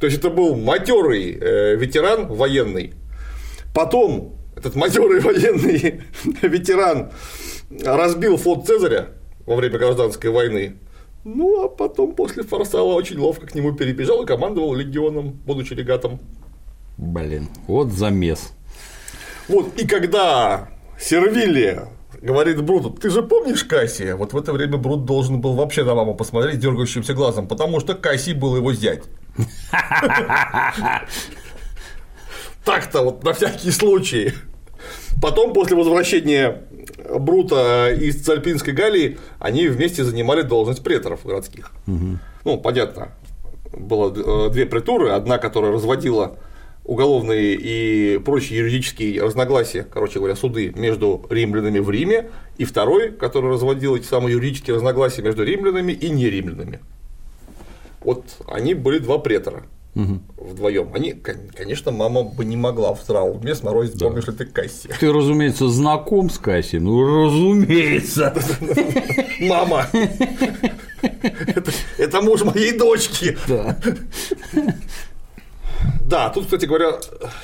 То 0.00 0.06
есть 0.06 0.18
это 0.18 0.30
был 0.30 0.56
матерый 0.56 1.38
э, 1.38 1.76
ветеран 1.76 2.26
военный. 2.26 2.94
Потом 3.74 4.34
этот 4.56 4.74
матерый 4.74 5.20
военный 5.20 6.02
ветеран 6.42 7.10
разбил 7.84 8.36
флот 8.36 8.66
Цезаря 8.66 9.08
во 9.46 9.56
время 9.56 9.78
гражданской 9.78 10.30
войны. 10.30 10.76
Ну, 11.24 11.64
а 11.64 11.68
потом 11.68 12.14
после 12.14 12.42
Фарсала 12.42 12.94
очень 12.94 13.18
ловко 13.18 13.46
к 13.46 13.54
нему 13.54 13.74
перебежал 13.74 14.22
и 14.22 14.26
командовал 14.26 14.74
легионом, 14.74 15.38
будучи 15.44 15.74
легатом. 15.74 16.18
Блин, 17.00 17.48
вот 17.66 17.92
замес. 17.92 18.52
Вот, 19.48 19.74
и 19.80 19.86
когда 19.86 20.68
Сервилия 21.00 21.88
говорит 22.20 22.62
Бруту, 22.62 22.90
ты 22.90 23.08
же 23.08 23.22
помнишь 23.22 23.64
Кассия? 23.64 24.16
Вот 24.16 24.34
в 24.34 24.36
это 24.36 24.52
время 24.52 24.76
Брут 24.76 25.06
должен 25.06 25.40
был 25.40 25.54
вообще 25.54 25.82
на 25.82 25.94
маму 25.94 26.14
посмотреть 26.14 26.60
дергающимся 26.60 27.14
глазом, 27.14 27.48
потому 27.48 27.80
что 27.80 27.94
Кассий 27.94 28.34
был 28.34 28.54
его 28.54 28.74
зять. 28.74 29.04
Так-то 32.66 33.00
вот 33.00 33.24
на 33.24 33.32
всякий 33.32 33.70
случай. 33.70 34.34
Потом, 35.22 35.54
после 35.54 35.76
возвращения 35.76 36.64
Брута 37.18 37.90
из 37.94 38.22
Цальпинской 38.22 38.74
Галлии, 38.74 39.18
они 39.38 39.68
вместе 39.68 40.04
занимали 40.04 40.42
должность 40.42 40.84
преторов 40.84 41.24
городских. 41.24 41.72
Ну, 41.86 42.58
понятно, 42.58 43.12
было 43.72 44.12
э, 44.14 44.50
две 44.50 44.66
претуры, 44.66 45.10
одна, 45.10 45.38
которая 45.38 45.72
разводила 45.72 46.38
уголовные 46.90 47.54
и 47.54 48.18
прочие 48.18 48.58
юридические 48.58 49.22
разногласия, 49.22 49.84
короче 49.84 50.18
говоря, 50.18 50.34
суды 50.34 50.72
между 50.74 51.24
римлянами 51.30 51.78
в 51.78 51.88
Риме, 51.88 52.30
и 52.58 52.64
второй, 52.64 53.12
который 53.12 53.48
разводил 53.52 53.94
эти 53.94 54.06
самые 54.06 54.32
юридические 54.32 54.74
разногласия 54.74 55.22
между 55.22 55.44
римлянами 55.44 55.92
и 55.92 56.10
неримлянами. 56.10 56.80
Вот 58.00 58.24
они 58.48 58.74
были 58.74 58.98
два 58.98 59.18
претора 59.18 59.62
угу. 59.94 60.20
вдвоем. 60.36 60.90
Они, 60.92 61.12
конечно, 61.12 61.92
мама 61.92 62.24
бы 62.24 62.44
не 62.44 62.56
могла 62.56 62.92
в 62.92 63.04
трауме 63.04 63.54
сморозить, 63.54 63.96
да. 63.96 64.06
помнишь 64.06 64.26
ли 64.26 64.32
ты 64.32 64.46
Касси. 64.46 64.88
Ты, 64.98 65.12
разумеется, 65.12 65.68
знаком 65.68 66.28
с 66.28 66.38
Касси, 66.38 66.78
ну, 66.78 67.26
разумеется. 67.26 68.34
Мама, 69.42 69.86
это 71.98 72.20
муж 72.20 72.42
моей 72.42 72.76
дочки. 72.76 73.38
Да. 73.46 73.78
Да, 76.04 76.28
тут, 76.30 76.44
кстати 76.44 76.66
говоря, 76.66 76.98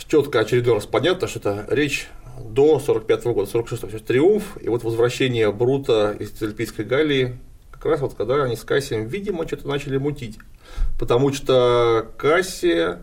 четко 0.08 0.40
очередной 0.40 0.74
раз 0.74 0.86
понятно, 0.86 1.28
что 1.28 1.38
это 1.38 1.66
речь 1.68 2.08
до 2.40 2.78
45 2.78 3.24
-го 3.24 3.34
года, 3.34 3.50
46 3.50 3.82
-го, 3.84 3.98
триумф, 4.00 4.58
и 4.60 4.68
вот 4.68 4.82
возвращение 4.82 5.52
Брута 5.52 6.16
из 6.18 6.30
Цельпийской 6.30 6.84
Галлии, 6.84 7.38
как 7.70 7.84
раз 7.86 8.00
вот 8.00 8.14
когда 8.14 8.42
они 8.42 8.56
с 8.56 8.64
Кассием, 8.64 9.06
видимо, 9.06 9.46
что-то 9.46 9.68
начали 9.68 9.98
мутить. 9.98 10.38
Потому 10.98 11.32
что 11.32 12.10
Кассия 12.16 13.00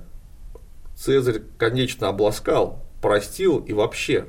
Цезарь, 0.95 1.41
конечно, 1.57 2.09
обласкал, 2.09 2.83
простил 3.01 3.59
и 3.59 3.73
вообще. 3.73 4.27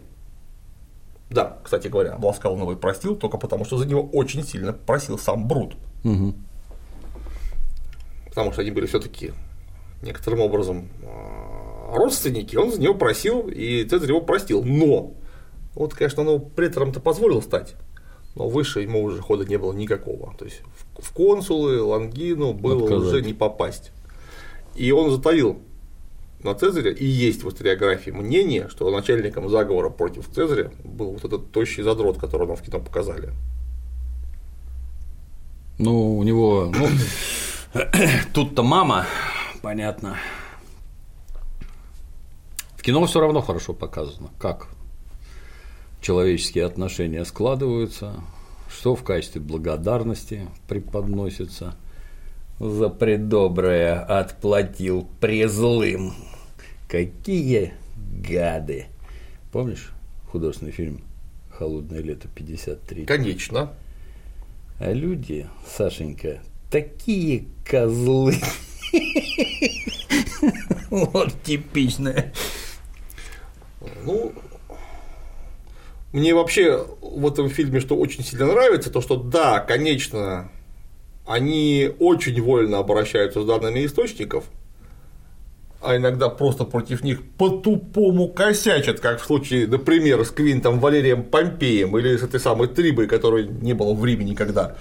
Да, 1.31 1.59
кстати 1.65 1.89
говоря, 1.89 2.13
обласкал 2.13 2.57
его 2.57 2.73
и 2.73 2.77
простил 2.77 3.17
только 3.17 3.39
потому, 3.39 3.65
что 3.65 3.77
за 3.77 3.87
него 3.87 4.03
очень 4.03 4.45
сильно 4.45 4.73
просил 4.73 5.19
сам 5.19 5.49
Брут. 5.49 5.75
Угу. 6.05 6.35
Потому 8.29 8.53
что 8.53 8.63
они 8.63 8.71
были 8.71 8.87
все-таки 8.87 9.33
некоторым 10.05 10.41
образом 10.41 10.89
а, 11.03 11.97
родственники, 11.97 12.57
он 12.57 12.73
за 12.73 12.81
него 12.81 12.95
просил, 12.95 13.49
и 13.49 13.85
Цезарь 13.85 14.11
его 14.11 14.21
простил. 14.21 14.63
Но, 14.63 15.15
вот, 15.75 15.95
конечно, 15.95 16.29
он 16.29 16.41
претором-то 16.41 17.01
позволил 17.01 17.43
стать, 17.43 17.75
но 18.35 18.49
выше 18.49 18.81
ему 18.81 19.03
уже 19.03 19.21
хода 19.21 19.45
не 19.45 19.57
было 19.57 19.73
никакого. 19.73 20.35
То 20.39 20.45
есть 20.45 20.61
в 20.99 21.13
консулы 21.13 21.83
Лангину 21.83 22.53
было 22.53 22.85
Отказать. 22.85 23.07
уже 23.07 23.23
не 23.23 23.35
попасть. 23.35 23.91
И 24.75 24.91
он 24.93 25.11
затаил 25.11 25.61
на 26.43 26.55
Цезаря, 26.55 26.91
и 26.91 27.07
есть 27.07 27.43
в 27.43 27.49
историографии 27.49 28.11
мнение, 28.11 28.69
что 28.69 28.91
начальником 28.91 29.49
заговора 29.49 29.89
против 29.89 30.29
Цезаря 30.29 30.73
был 30.85 31.13
вот 31.13 31.25
этот 31.25 31.51
тощий 31.53 31.83
задрот, 31.83 32.19
который 32.19 32.47
нам 32.47 32.57
в 32.57 32.63
кино 32.63 32.81
показали. 32.81 33.31
Ну, 35.79 36.19
у 36.19 36.23
него, 36.23 36.71
ну, 36.73 36.89
тут-то 38.35 38.63
мама 38.63 39.07
понятно. 39.65 40.19
В 42.77 42.83
кино 42.83 43.07
все 43.07 43.21
равно 43.21 43.41
хорошо 43.41 43.73
показано, 43.73 44.29
как 44.39 44.69
человеческие 46.03 46.67
отношения 46.67 47.25
складываются, 47.25 48.13
что 48.69 48.95
в 48.95 49.03
качестве 49.03 49.41
благодарности 49.41 50.51
преподносится 50.69 51.77
за 52.61 52.91
предоброе 52.91 54.01
отплатил 54.01 55.09
презлым. 55.19 56.13
Какие 56.87 57.73
гады! 57.97 58.89
Помнишь 59.51 59.93
художественный 60.31 60.73
фильм 60.73 61.01
«Холодное 61.51 62.03
лето 62.03 62.29
53»? 62.37 63.07
Конечно. 63.07 63.73
А 64.79 64.93
люди, 64.93 65.47
Сашенька, 65.67 66.43
такие 66.71 67.47
козлы. 67.65 68.35
Вот 70.91 71.33
типичное. 71.43 72.33
Ну, 74.05 74.33
мне 76.13 76.35
вообще 76.35 76.87
в 77.01 77.27
этом 77.27 77.49
фильме 77.49 77.81
что 77.81 77.97
очень 77.97 78.23
сильно 78.23 78.47
нравится, 78.47 78.91
то 78.91 79.01
что 79.01 79.17
да, 79.17 79.59
конечно, 79.61 80.51
они 81.27 81.91
очень 81.99 82.41
вольно 82.41 82.79
обращаются 82.79 83.43
с 83.43 83.47
данными 83.47 83.85
источников, 83.85 84.45
а 85.83 85.97
иногда 85.97 86.29
просто 86.29 86.65
против 86.65 87.03
них 87.03 87.23
по-тупому 87.37 88.29
косячат, 88.29 89.01
как 89.01 89.21
в 89.21 89.27
случае, 89.27 89.67
например, 89.67 90.25
с 90.25 90.31
Квинтом 90.31 90.79
Валерием 90.81 91.25
Помпеем 91.25 91.97
или 91.99 92.17
с 92.17 92.23
этой 92.23 92.41
самой 92.41 92.69
Трибой, 92.69 93.07
которой 93.07 93.47
не 93.47 93.75
было 93.75 93.93
в 93.93 94.05
Риме 94.05 94.25
никогда. 94.25 94.77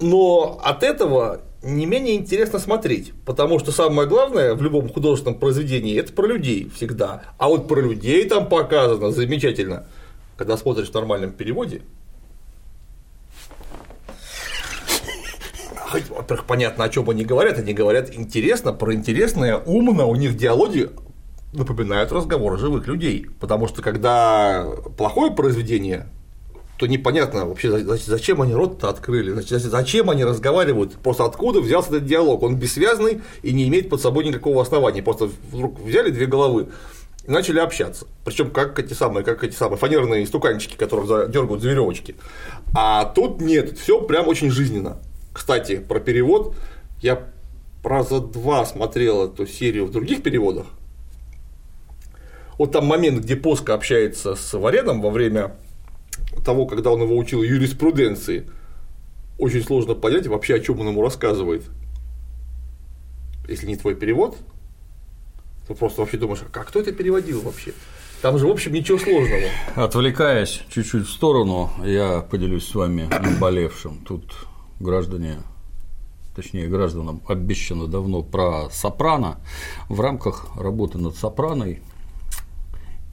Но 0.00 0.60
от 0.62 0.82
этого 0.82 1.40
не 1.62 1.86
менее 1.86 2.16
интересно 2.16 2.58
смотреть, 2.58 3.12
потому 3.24 3.58
что 3.58 3.70
самое 3.72 4.08
главное 4.08 4.54
в 4.54 4.62
любом 4.62 4.88
художественном 4.88 5.38
произведении 5.38 5.98
это 5.98 6.12
про 6.12 6.26
людей 6.26 6.70
всегда. 6.74 7.22
А 7.38 7.48
вот 7.48 7.68
про 7.68 7.80
людей 7.80 8.28
там 8.28 8.48
показано 8.48 9.12
замечательно. 9.12 9.86
Когда 10.36 10.56
смотришь 10.56 10.90
в 10.90 10.94
нормальном 10.94 11.32
переводе, 11.32 11.82
во-первых, 15.92 16.46
понятно, 16.46 16.84
о 16.84 16.88
чем 16.88 17.08
они 17.10 17.24
говорят, 17.24 17.58
они 17.58 17.74
говорят 17.74 18.12
интересно, 18.12 18.72
про 18.72 18.94
интересное, 18.94 19.58
умно, 19.58 20.08
у 20.08 20.16
них 20.16 20.36
диалоги 20.36 20.90
напоминают 21.52 22.10
разговоры 22.12 22.56
живых 22.56 22.86
людей, 22.86 23.26
потому 23.40 23.68
что 23.68 23.82
когда 23.82 24.66
плохое 24.96 25.32
произведение, 25.32 26.08
то 26.82 26.88
непонятно 26.88 27.46
вообще, 27.46 27.78
зачем 27.78 28.42
они 28.42 28.54
рот-то 28.54 28.88
открыли, 28.88 29.40
зачем 29.40 30.10
они 30.10 30.24
разговаривают, 30.24 30.94
просто 30.94 31.24
откуда 31.24 31.60
взялся 31.60 31.90
этот 31.90 32.06
диалог, 32.06 32.42
он 32.42 32.56
бессвязный 32.56 33.20
и 33.44 33.52
не 33.52 33.68
имеет 33.68 33.88
под 33.88 34.00
собой 34.00 34.24
никакого 34.24 34.60
основания, 34.60 35.00
просто 35.00 35.30
вдруг 35.52 35.78
взяли 35.78 36.10
две 36.10 36.26
головы 36.26 36.66
и 37.24 37.30
начали 37.30 37.60
общаться. 37.60 38.08
Причем 38.24 38.50
как 38.50 38.80
эти 38.80 38.94
самые, 38.94 39.22
как 39.22 39.44
эти 39.44 39.54
самые 39.54 39.78
фанерные 39.78 40.26
стуканчики, 40.26 40.74
которые 40.74 41.28
дергают 41.28 41.62
за 41.62 41.68
веревочки. 41.68 42.16
А 42.74 43.04
тут 43.04 43.40
нет, 43.40 43.78
все 43.78 44.00
прям 44.00 44.26
очень 44.26 44.50
жизненно. 44.50 44.98
Кстати, 45.32 45.76
про 45.76 46.00
перевод 46.00 46.56
я 47.00 47.28
раза 47.84 48.18
два 48.18 48.66
смотрел 48.66 49.26
эту 49.26 49.46
серию 49.46 49.86
в 49.86 49.92
других 49.92 50.24
переводах. 50.24 50.66
Вот 52.58 52.72
там 52.72 52.86
момент, 52.86 53.22
где 53.22 53.36
Поска 53.36 53.74
общается 53.74 54.34
с 54.34 54.52
Вареном 54.52 55.00
во 55.00 55.10
время 55.10 55.54
того, 56.44 56.66
когда 56.66 56.90
он 56.90 57.02
его 57.02 57.16
учил 57.16 57.42
юриспруденции, 57.42 58.48
очень 59.38 59.62
сложно 59.62 59.94
понять 59.94 60.26
вообще, 60.26 60.54
о 60.54 60.60
чем 60.60 60.80
он 60.80 60.88
ему 60.88 61.02
рассказывает. 61.02 61.64
Если 63.48 63.66
не 63.66 63.76
твой 63.76 63.94
перевод, 63.94 64.36
то 65.66 65.74
просто 65.74 66.00
вообще 66.00 66.16
думаешь, 66.16 66.42
а 66.42 66.50
как 66.50 66.68
кто 66.68 66.80
это 66.80 66.92
переводил 66.92 67.40
вообще? 67.42 67.72
Там 68.20 68.38
же, 68.38 68.46
в 68.46 68.50
общем, 68.50 68.72
ничего 68.72 68.98
сложного. 68.98 69.42
Отвлекаясь 69.74 70.62
чуть-чуть 70.68 71.06
в 71.06 71.10
сторону, 71.10 71.70
я 71.84 72.20
поделюсь 72.20 72.68
с 72.68 72.74
вами 72.74 73.08
наболевшим. 73.10 73.98
Тут 74.06 74.32
граждане 74.78 75.38
точнее 76.34 76.68
гражданам 76.68 77.20
обещано 77.26 77.88
давно 77.88 78.22
про 78.22 78.70
Сопрано. 78.70 79.38
В 79.88 80.00
рамках 80.00 80.56
работы 80.56 80.98
над 80.98 81.16
Сопраной 81.16 81.82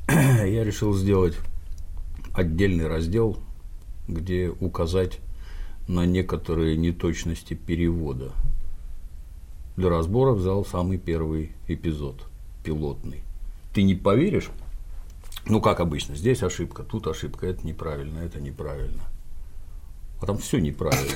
я 0.08 0.64
решил 0.64 0.94
сделать 0.94 1.36
отдельный 2.40 2.88
раздел, 2.88 3.38
где 4.08 4.50
указать 4.50 5.20
на 5.88 6.06
некоторые 6.06 6.78
неточности 6.78 7.54
перевода. 7.54 8.32
Для 9.76 9.90
разбора 9.90 10.32
взял 10.34 10.66
самый 10.66 10.98
первый 10.98 11.52
эпизод, 11.68 12.26
пилотный. 12.64 13.22
Ты 13.74 13.84
не 13.84 13.96
поверишь, 13.96 14.50
ну 15.46 15.62
как 15.62 15.80
обычно, 15.80 16.16
здесь 16.16 16.44
ошибка, 16.44 16.84
тут 16.84 17.08
ошибка, 17.08 17.48
это 17.48 17.66
неправильно, 17.66 18.20
это 18.20 18.40
неправильно. 18.40 19.04
А 20.22 20.26
там 20.26 20.38
все 20.38 20.60
неправильно. 20.60 21.14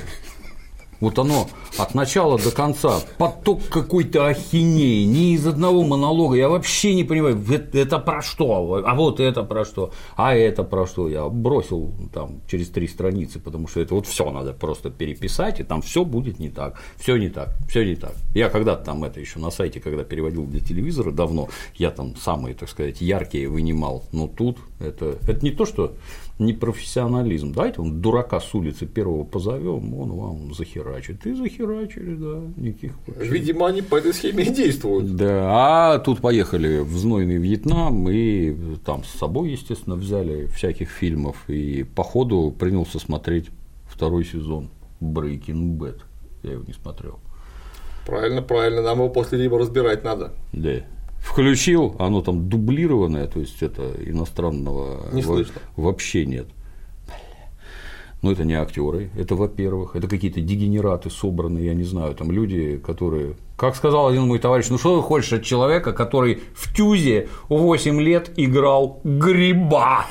Вот 1.00 1.18
оно 1.18 1.48
от 1.78 1.94
начала 1.94 2.38
до 2.38 2.50
конца, 2.50 3.00
поток 3.18 3.60
какой-то 3.68 4.26
ахинеи, 4.26 5.04
не 5.04 5.34
из 5.34 5.46
одного 5.46 5.82
монолога, 5.82 6.36
я 6.36 6.48
вообще 6.48 6.94
не 6.94 7.04
понимаю, 7.04 7.42
это, 7.72 7.98
про 7.98 8.22
что, 8.22 8.82
а 8.84 8.94
вот 8.94 9.20
это 9.20 9.42
про 9.42 9.64
что, 9.64 9.92
а 10.16 10.34
это 10.34 10.62
про 10.62 10.86
что, 10.86 11.08
я 11.08 11.28
бросил 11.28 11.92
там 12.12 12.40
через 12.48 12.68
три 12.68 12.86
страницы, 12.88 13.40
потому 13.40 13.68
что 13.68 13.80
это 13.80 13.94
вот 13.94 14.06
все 14.06 14.30
надо 14.30 14.52
просто 14.52 14.90
переписать, 14.90 15.60
и 15.60 15.64
там 15.64 15.82
все 15.82 16.04
будет 16.04 16.38
не 16.38 16.48
так, 16.48 16.80
все 16.96 17.16
не 17.16 17.28
так, 17.28 17.54
все 17.68 17.84
не 17.84 17.96
так. 17.96 18.14
Я 18.34 18.48
когда-то 18.48 18.84
там 18.84 19.04
это 19.04 19.20
еще 19.20 19.38
на 19.38 19.50
сайте, 19.50 19.80
когда 19.80 20.04
переводил 20.04 20.44
для 20.44 20.60
телевизора 20.60 21.10
давно, 21.10 21.48
я 21.76 21.90
там 21.90 22.16
самые, 22.16 22.54
так 22.54 22.68
сказать, 22.68 23.00
яркие 23.00 23.48
вынимал, 23.48 24.04
но 24.12 24.28
тут 24.28 24.58
это, 24.78 25.18
это 25.26 25.44
не 25.44 25.50
то, 25.50 25.66
что 25.66 25.94
непрофессионализм. 26.38 27.52
Давайте 27.52 27.80
он 27.80 28.00
дурака 28.00 28.40
с 28.40 28.54
улицы 28.54 28.86
первого 28.86 29.24
позовем, 29.24 29.94
он 29.94 30.12
вам 30.12 30.54
захерачит. 30.54 31.26
И 31.26 31.34
захерачили, 31.34 32.14
да, 32.14 32.40
никаких 32.56 32.92
вообще. 33.06 33.30
Видимо, 33.30 33.68
они 33.68 33.82
по 33.82 33.96
этой 33.96 34.12
схеме 34.12 34.44
и 34.44 34.50
действуют. 34.50 35.14
Да, 35.16 35.94
а 35.94 35.98
тут 35.98 36.20
поехали 36.20 36.78
в 36.78 36.96
знойный 36.96 37.36
Вьетнам 37.36 38.08
и 38.08 38.54
там 38.84 39.04
с 39.04 39.10
собой, 39.18 39.50
естественно, 39.52 39.96
взяли 39.96 40.46
всяких 40.46 40.88
фильмов 40.88 41.48
и 41.48 41.84
по 41.84 42.02
ходу 42.02 42.54
принялся 42.56 42.98
смотреть 42.98 43.50
второй 43.86 44.24
сезон 44.24 44.70
Breaking 45.00 45.76
Bad. 45.78 46.00
Я 46.42 46.52
его 46.52 46.64
не 46.66 46.72
смотрел. 46.72 47.20
Правильно, 48.06 48.42
правильно, 48.42 48.82
нам 48.82 48.98
его 48.98 49.08
после 49.08 49.42
него 49.42 49.56
разбирать 49.56 50.04
надо. 50.04 50.34
Да 50.52 50.82
включил, 51.24 51.96
оно 51.98 52.20
там 52.20 52.48
дублированное, 52.48 53.26
то 53.26 53.40
есть 53.40 53.62
это 53.62 53.92
иностранного 54.06 55.08
не 55.12 55.22
во- 55.22 55.36
вообще 55.76 56.26
нет. 56.26 56.46
Ну, 58.22 58.30
это 58.30 58.44
не 58.44 58.54
актеры, 58.54 59.10
это, 59.18 59.34
во-первых, 59.34 59.96
это 59.96 60.08
какие-то 60.08 60.40
дегенераты 60.40 61.10
собранные, 61.10 61.66
я 61.66 61.74
не 61.74 61.84
знаю, 61.84 62.14
там 62.14 62.30
люди, 62.30 62.78
которые. 62.78 63.34
Как 63.56 63.76
сказал 63.76 64.08
один 64.08 64.26
мой 64.26 64.40
товарищ, 64.40 64.66
ну 64.68 64.78
что 64.78 64.96
ты 64.96 65.02
хочешь 65.02 65.32
от 65.32 65.44
человека, 65.44 65.92
который 65.92 66.42
в 66.54 66.74
Тюзе 66.74 67.28
8 67.48 68.00
лет 68.00 68.32
играл 68.36 69.00
гриба? 69.04 70.06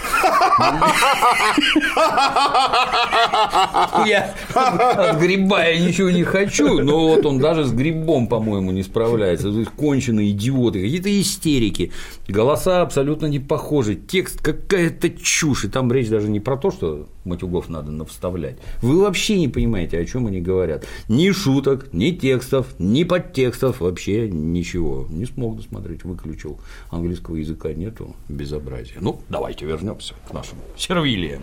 Я 4.05 4.33
от 4.53 5.19
гриба 5.19 5.65
я 5.65 5.79
ничего 5.85 6.09
не 6.09 6.23
хочу, 6.23 6.81
но 6.81 7.09
вот 7.09 7.25
он 7.25 7.39
даже 7.39 7.65
с 7.65 7.71
грибом, 7.71 8.27
по-моему, 8.27 8.71
не 8.71 8.83
справляется. 8.83 9.51
То 9.51 9.59
есть 9.59 9.71
конченые 9.71 10.31
идиоты, 10.31 10.81
какие-то 10.81 11.09
истерики, 11.19 11.91
голоса 12.27 12.81
абсолютно 12.81 13.25
не 13.25 13.39
похожи, 13.39 13.95
текст 13.95 14.41
какая-то 14.41 15.09
чушь. 15.09 15.65
И 15.65 15.67
там 15.67 15.91
речь 15.91 16.07
даже 16.09 16.29
не 16.29 16.39
про 16.39 16.55
то, 16.55 16.71
что 16.71 17.07
матюгов 17.25 17.67
надо 17.69 17.91
навставлять. 17.91 18.57
Вы 18.81 19.01
вообще 19.01 19.37
не 19.37 19.47
понимаете, 19.47 19.99
о 19.99 20.05
чем 20.05 20.27
они 20.27 20.39
говорят. 20.39 20.85
Ни 21.07 21.31
шуток, 21.31 21.91
ни 21.93 22.11
текстов, 22.11 22.67
ни 22.79 23.03
подтекстов, 23.03 23.32
вообще 23.79 24.29
ничего. 24.29 25.07
Не 25.09 25.25
смог 25.25 25.57
досмотреть, 25.57 26.03
выключил. 26.03 26.59
Английского 26.89 27.35
языка 27.35 27.73
нету, 27.73 28.15
безобразие. 28.29 28.97
Ну, 28.99 29.19
давайте 29.29 29.65
вернемся 29.65 30.13
к 30.27 30.33
нашему 30.33 30.61
сервилии. 30.77 31.39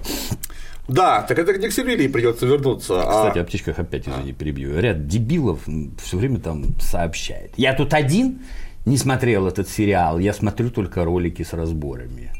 Да, 0.88 1.22
так 1.22 1.38
это 1.38 1.57
не 1.57 1.68
к 1.68 1.72
Севилии 1.72 2.09
придется 2.09 2.47
вернуться. 2.47 3.01
А 3.03 3.26
Кстати, 3.26 3.38
о 3.38 3.45
птичках 3.45 3.78
опять, 3.78 4.09
извини, 4.09 4.32
перебью. 4.32 4.78
Ряд 4.78 5.07
дебилов 5.07 5.61
все 6.03 6.16
время 6.16 6.41
там 6.41 6.74
сообщает. 6.80 7.53
Я 7.57 7.74
тут 7.74 7.95
один 7.95 8.41
не 8.86 8.97
смотрел 8.97 9.47
этот 9.47 9.68
сериал, 9.68 10.18
я 10.18 10.32
смотрю 10.32 10.70
только 10.70 11.05
ролики 11.05 11.43
с 11.43 11.53
разборами. 11.53 12.32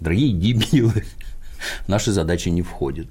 Дорогие 0.00 0.32
дебилы, 0.32 1.04
наши 1.86 2.10
задачи 2.10 2.48
не 2.48 2.62
входят 2.62 3.08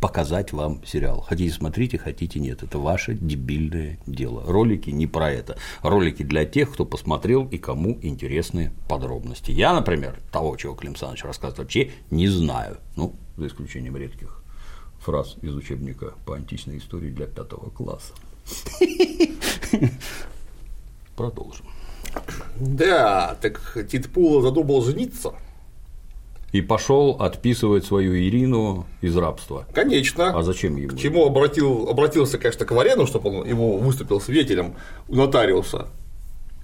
показать 0.00 0.52
вам 0.52 0.84
сериал. 0.84 1.20
Хотите 1.20 1.54
смотрите, 1.54 1.98
хотите 1.98 2.38
нет. 2.40 2.62
Это 2.62 2.78
ваше 2.78 3.14
дебильное 3.14 3.98
дело. 4.06 4.42
Ролики 4.46 4.90
не 4.90 5.06
про 5.06 5.30
это. 5.30 5.56
Ролики 5.82 6.22
для 6.22 6.44
тех, 6.44 6.72
кто 6.72 6.84
посмотрел 6.84 7.46
и 7.46 7.58
кому 7.58 7.98
интересны 8.02 8.72
подробности. 8.88 9.50
Я, 9.50 9.74
например, 9.74 10.18
того, 10.30 10.56
чего 10.56 10.74
Клим 10.74 10.96
Саныч 10.96 11.24
рассказывает, 11.24 11.58
вообще 11.58 11.90
не 12.10 12.28
знаю. 12.28 12.78
Ну, 12.96 13.14
за 13.36 13.46
исключением 13.46 13.96
редких 13.96 14.42
фраз 15.00 15.36
из 15.40 15.54
учебника 15.54 16.14
по 16.24 16.34
античной 16.34 16.78
истории 16.78 17.10
для 17.10 17.26
пятого 17.26 17.70
класса. 17.70 18.12
Продолжим. 21.16 21.66
Да, 22.56 23.36
так 23.40 23.76
Титпула 23.90 24.42
задумал 24.42 24.82
жениться– 24.82 25.32
и 26.52 26.60
пошел 26.60 27.16
отписывать 27.20 27.84
свою 27.84 28.16
Ирину 28.16 28.86
из 29.00 29.16
рабства. 29.16 29.66
Конечно. 29.74 30.36
А 30.36 30.42
зачем 30.42 30.76
ему? 30.76 30.96
К 30.96 30.98
чему 30.98 31.26
обратил, 31.26 31.88
обратился, 31.88 32.38
конечно, 32.38 32.64
к 32.64 32.70
Варену, 32.70 33.06
чтобы 33.06 33.40
он 33.40 33.46
его 33.46 33.78
выступил 33.78 34.20
свидетелем 34.20 34.74
у 35.08 35.16
нотариуса, 35.16 35.88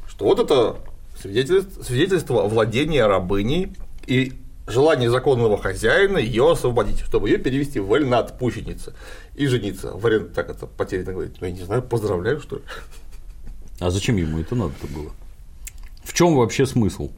что 0.09 0.25
вот 0.25 0.39
это 0.39 0.77
свидетельство, 1.21 1.83
свидетельство 1.83 2.43
владения 2.49 3.07
рабыней 3.07 3.73
и 4.07 4.33
желание 4.67 5.11
законного 5.11 5.59
хозяина 5.59 6.19
ее 6.19 6.53
освободить, 6.53 7.01
чтобы 7.01 7.29
ее 7.29 7.39
перевести 7.39 7.81
в 7.81 7.93
Эльнат 7.93 8.39
пущеницы 8.39 8.95
и 9.35 9.47
жениться. 9.47 9.93
Варен 9.93 10.31
так 10.31 10.51
это 10.51 10.67
потерянно 10.67 11.13
говорит, 11.13 11.37
ну 11.41 11.47
я 11.47 11.53
не 11.53 11.63
знаю, 11.63 11.83
поздравляю, 11.83 12.41
что 12.41 12.57
ли. 12.57 12.63
А 13.81 13.91
зачем 13.91 14.17
ему 14.17 14.39
это 14.39 14.55
надо-то 14.55 14.87
было? 14.87 15.11
В 16.05 16.13
чем 16.13 16.37
вообще 16.37 16.67
смысл? 16.67 17.11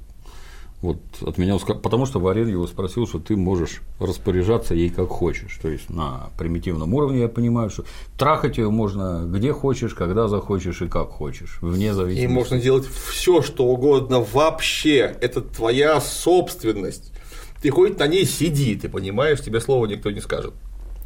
Вот 0.85 0.99
от 1.23 1.39
меня, 1.39 1.57
потому 1.57 2.05
что 2.05 2.21
Варен 2.21 2.47
его 2.47 2.67
спросил, 2.67 3.07
что 3.07 3.19
ты 3.19 3.37
можешь 3.37 3.81
распоряжаться 3.99 4.75
ей 4.75 4.91
как 4.91 5.09
хочешь. 5.09 5.59
То 5.63 5.71
есть 5.71 5.89
на 5.89 6.29
примитивном 6.37 6.93
уровне 6.93 7.21
я 7.21 7.29
понимаю, 7.29 7.71
что 7.71 7.87
трахать 8.19 8.59
ее 8.59 8.69
можно 8.71 9.25
где 9.27 9.55
хочешь, 9.55 9.95
когда 9.95 10.29
захочешь 10.29 10.83
и 10.83 10.89
как 10.89 11.09
хочешь, 11.09 11.57
вне 11.63 11.95
зависимости. 11.95 12.25
И 12.27 12.29
можно 12.29 12.61
делать 12.61 12.85
все, 12.87 13.41
что 13.41 13.65
угодно 13.65 14.21
вообще. 14.21 15.17
Это 15.23 15.41
твоя 15.41 16.03
собственность. 16.03 17.15
Ты 17.63 17.71
хоть 17.71 17.99
на 17.99 18.07
ней 18.07 18.27
сиди, 18.27 18.77
ты 18.77 18.91
понимаешь, 18.91 19.41
тебе 19.41 19.63
слова 19.63 19.87
никто 19.87 20.11
не 20.11 20.21
скажет. 20.21 20.53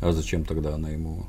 А 0.02 0.10
зачем 0.10 0.44
тогда 0.44 0.74
она 0.74 0.88
ему? 0.88 1.26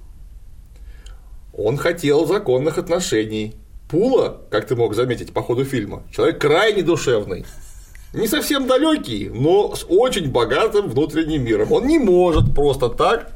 Он 1.56 1.78
хотел 1.78 2.26
законных 2.26 2.80
отношений. 2.80 3.54
Пула, 3.92 4.42
как 4.50 4.66
ты 4.66 4.76
мог 4.76 4.96
заметить 4.96 5.34
по 5.34 5.44
ходу 5.44 5.66
фильма, 5.66 6.02
человек 6.12 6.42
крайне 6.42 6.82
душевный 6.82 7.46
не 8.14 8.28
совсем 8.28 8.68
далекий, 8.68 9.30
но 9.34 9.76
с 9.76 9.86
очень 9.88 10.30
богатым 10.32 10.88
внутренним 10.90 11.44
миром. 11.44 11.72
Он 11.72 11.86
не 11.88 12.00
может 12.00 12.54
просто 12.56 12.90
так 12.90 13.32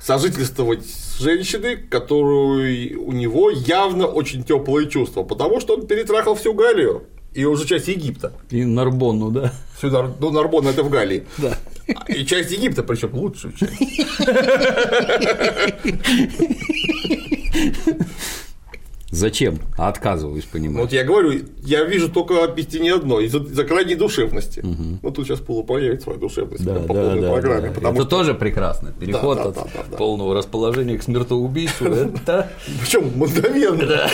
сожительствовать 0.00 0.86
с 0.86 1.18
женщиной, 1.18 1.76
которую 1.76 3.02
у 3.02 3.12
него 3.12 3.50
явно 3.50 4.06
очень 4.06 4.42
теплые 4.42 4.88
чувства, 4.88 5.22
потому 5.22 5.60
что 5.60 5.74
он 5.74 5.86
перетрахал 5.86 6.34
всю 6.34 6.54
Галию 6.54 7.04
и 7.34 7.44
уже 7.44 7.66
часть 7.66 7.88
Египта. 7.88 8.32
И 8.50 8.64
Нарбонну, 8.64 9.30
да? 9.30 9.52
Всю 9.76 9.90
Нар... 9.90 10.10
Ну, 10.18 10.30
Нарбон 10.30 10.66
это 10.66 10.82
в 10.82 10.90
Галии. 10.90 11.26
Да. 11.36 11.58
И 12.08 12.24
часть 12.24 12.50
Египта, 12.50 12.82
причем 12.82 13.14
лучшую 13.14 13.54
часть. 13.54 13.72
Зачем? 19.10 19.58
А 19.78 19.88
отказываюсь 19.88 20.44
понимать. 20.44 20.82
Вот 20.82 20.92
я 20.92 21.02
говорю, 21.02 21.32
я 21.62 21.84
вижу 21.84 22.10
только 22.10 22.44
объяснение 22.44 22.94
одно 22.94 23.20
из-за, 23.20 23.38
из 23.38 23.66
крайней 23.66 23.94
душевности. 23.94 24.60
Угу. 24.60 24.98
Ну 25.02 25.10
тут 25.10 25.26
сейчас 25.26 25.40
Пула 25.40 25.62
проявит 25.62 26.02
свою 26.02 26.18
душевность 26.18 26.62
да, 26.62 26.74
по 26.74 26.92
да, 26.94 27.00
полной 27.00 27.20
да, 27.22 27.32
программе. 27.32 27.68
Да. 27.68 27.74
Потому 27.74 27.94
это 27.94 28.02
что... 28.02 28.10
тоже 28.10 28.34
прекрасно. 28.34 28.92
Переход 28.92 29.38
да, 29.38 29.44
да, 29.44 29.48
от 29.48 29.54
да, 29.54 29.62
да, 29.62 29.84
да. 29.90 29.96
полного 29.96 30.34
расположения 30.34 30.98
к 30.98 31.02
смертоубийству. 31.02 31.86
Это 31.86 32.52
причем 32.80 33.10
мгновенно. 33.14 34.10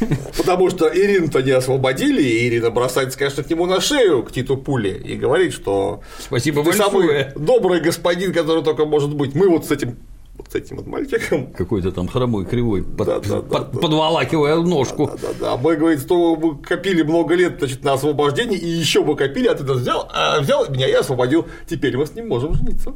Потому 0.36 0.70
что 0.70 0.88
Ирину-то 0.88 1.42
не 1.42 1.52
освободили, 1.52 2.22
и 2.22 2.48
Ирина 2.48 2.70
бросается, 2.70 3.18
конечно, 3.18 3.44
к 3.44 3.50
нему 3.50 3.66
на 3.66 3.80
шею, 3.80 4.22
к 4.24 4.32
Титу 4.32 4.56
Пуле, 4.56 4.96
и 4.96 5.14
говорит, 5.14 5.52
что 5.52 6.00
Спасибо 6.18 6.62
ты 6.64 6.70
большое. 6.70 6.90
самый 6.90 7.26
добрый 7.36 7.80
господин, 7.80 8.32
который 8.32 8.64
только 8.64 8.86
может 8.86 9.14
быть. 9.14 9.34
Мы 9.34 9.48
вот 9.48 9.66
с 9.66 9.70
этим 9.70 9.98
вот 10.40 10.52
с 10.52 10.54
этим 10.54 10.76
вот 10.76 10.86
мальчиком. 10.86 11.48
Какой-то 11.52 11.92
там 11.92 12.08
хромой, 12.08 12.44
кривой, 12.46 12.82
под, 12.82 13.06
Да, 13.06 13.20
да, 13.20 13.40
под- 13.42 13.72
да, 13.72 13.78
подволакивая 13.78 14.56
ножку. 14.56 15.06
Да, 15.06 15.16
да, 15.16 15.28
да. 15.38 15.52
А 15.52 15.56
мы, 15.56 15.76
говорит, 15.76 16.00
что 16.00 16.36
мы 16.36 16.56
копили 16.58 17.02
много 17.02 17.34
лет 17.34 17.58
значит, 17.58 17.84
на 17.84 17.92
освобождение, 17.92 18.58
и 18.58 18.66
еще 18.66 19.02
бы 19.04 19.16
копили, 19.16 19.48
а 19.48 19.54
ты 19.54 19.64
нас 19.64 19.78
взял, 19.78 20.08
а 20.12 20.40
взял 20.40 20.68
меня 20.70 20.88
и 20.88 20.92
освободил. 20.92 21.46
Теперь 21.68 21.96
мы 21.96 22.06
с 22.06 22.14
ним 22.14 22.28
можем 22.28 22.54
жениться. 22.54 22.94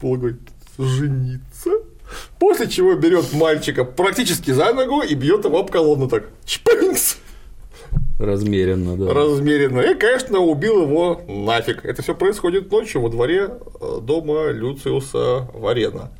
Пула 0.00 0.16
говорит, 0.16 0.40
жениться. 0.78 1.70
После 2.38 2.68
чего 2.68 2.94
берет 2.94 3.32
мальчика 3.32 3.84
практически 3.84 4.50
за 4.52 4.72
ногу 4.72 5.02
и 5.02 5.14
бьет 5.14 5.44
его 5.44 5.58
об 5.58 5.70
колонну 5.70 6.08
так. 6.08 6.24
Чпинкс! 6.44 7.18
Размеренно, 8.18 8.96
да. 8.96 9.12
Размеренно. 9.12 9.80
И, 9.80 9.94
конечно, 9.94 10.38
убил 10.38 10.82
его 10.82 11.20
нафиг. 11.26 11.84
Это 11.84 12.02
все 12.02 12.14
происходит 12.14 12.70
ночью 12.70 13.00
во 13.00 13.08
дворе 13.08 13.50
э, 13.80 13.98
дома 14.02 14.50
Люциуса 14.50 15.48
Варена. 15.52 16.10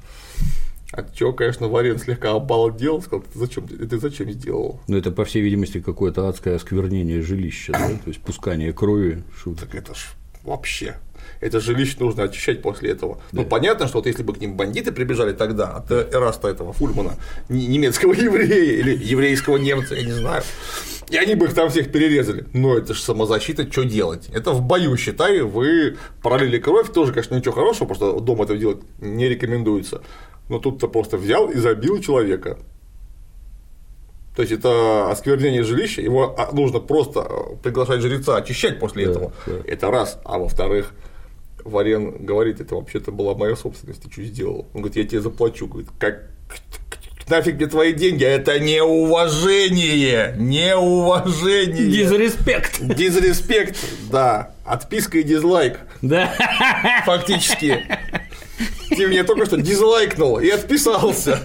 От 0.92 1.12
чего, 1.14 1.32
конечно, 1.32 1.66
Варен 1.68 1.98
слегка 1.98 2.32
обалдел, 2.32 3.02
сказал, 3.02 3.24
ты 3.32 3.38
зачем, 3.38 3.66
ты 3.66 3.98
зачем 3.98 4.30
сделал? 4.30 4.80
Ну, 4.86 4.96
это, 4.96 5.10
по 5.10 5.24
всей 5.24 5.42
видимости, 5.42 5.80
какое-то 5.80 6.28
адское 6.28 6.54
осквернение 6.54 7.20
жилища, 7.20 7.72
да? 7.72 7.88
то 7.88 8.06
есть 8.08 8.20
пускание 8.20 8.72
крови, 8.72 9.24
шуток. 9.36 9.70
Так 9.70 9.74
это 9.74 9.94
ж 9.94 10.14
вообще. 10.44 10.96
Это 11.40 11.58
жилище 11.58 11.96
нужно 11.98 12.24
очищать 12.24 12.62
после 12.62 12.90
этого. 12.90 13.20
Ну, 13.32 13.44
понятно, 13.44 13.88
что 13.88 13.98
вот 13.98 14.06
если 14.06 14.22
бы 14.22 14.34
к 14.34 14.40
ним 14.40 14.56
бандиты 14.56 14.92
прибежали 14.92 15.32
тогда, 15.32 15.68
от 15.76 15.90
Эраста 15.90 16.48
этого 16.48 16.72
Фульмана, 16.72 17.14
не- 17.48 17.66
немецкого 17.66 18.12
еврея 18.16 18.78
или 18.78 18.96
еврейского 18.96 19.56
немца, 19.56 19.94
я 19.96 20.02
не 20.04 20.12
знаю, 20.12 20.42
и 21.10 21.16
они 21.16 21.34
бы 21.34 21.46
их 21.46 21.54
там 21.54 21.68
всех 21.70 21.92
перерезали. 21.92 22.46
Но 22.52 22.76
это 22.76 22.94
же 22.94 23.00
самозащита, 23.02 23.70
что 23.70 23.84
делать? 23.84 24.28
Это 24.32 24.52
в 24.52 24.62
бою, 24.62 24.96
считай, 24.96 25.40
вы 25.40 25.96
пролили 26.22 26.58
кровь, 26.58 26.92
тоже, 26.92 27.12
конечно, 27.12 27.34
ничего 27.34 27.52
хорошего, 27.52 27.86
просто 27.86 28.20
дома 28.20 28.44
этого 28.44 28.58
делать 28.58 28.78
не 29.00 29.28
рекомендуется. 29.28 30.02
Но 30.48 30.58
тут-то 30.58 30.88
просто 30.88 31.16
взял 31.16 31.48
и 31.50 31.56
забил 31.56 32.00
человека. 32.00 32.58
То 34.36 34.42
есть 34.42 34.52
это 34.52 35.10
осквернение 35.10 35.62
жилища, 35.62 36.02
его 36.02 36.34
а, 36.36 36.50
нужно 36.52 36.80
просто 36.80 37.20
э, 37.20 37.56
приглашать 37.62 38.00
жреца 38.00 38.36
очищать 38.36 38.80
после 38.80 39.04
Да, 39.06 39.10
этого. 39.12 39.32
да. 39.46 39.52
Это 39.64 39.90
раз. 39.92 40.18
А 40.24 40.38
во-вторых, 40.38 40.92
Варен 41.62 42.24
говорит, 42.26 42.60
это 42.60 42.74
вообще-то 42.74 43.12
была 43.12 43.34
моя 43.34 43.54
собственность, 43.54 44.02
ты 44.02 44.10
что 44.10 44.22
сделал? 44.24 44.66
Он 44.74 44.80
говорит, 44.82 44.96
я 44.96 45.04
тебе 45.04 45.20
заплачу. 45.20 45.68
Говорит, 45.68 45.88
как 46.00 46.24
нафиг 47.28 47.56
мне 47.56 47.66
твои 47.66 47.92
деньги, 47.92 48.24
а 48.24 48.28
это 48.28 48.58
неуважение, 48.58 50.34
неуважение. 50.38 51.88
Дизреспект! 51.90 52.80
Дизреспект, 52.80 53.76
да, 54.10 54.50
отписка 54.64 55.18
и 55.18 55.22
дизлайк, 55.22 55.80
Да. 56.02 56.32
фактически. 57.06 57.82
Ты 58.90 59.06
мне 59.08 59.24
только 59.24 59.46
что 59.46 59.56
дизлайкнул 59.60 60.38
и 60.38 60.48
отписался. 60.50 61.40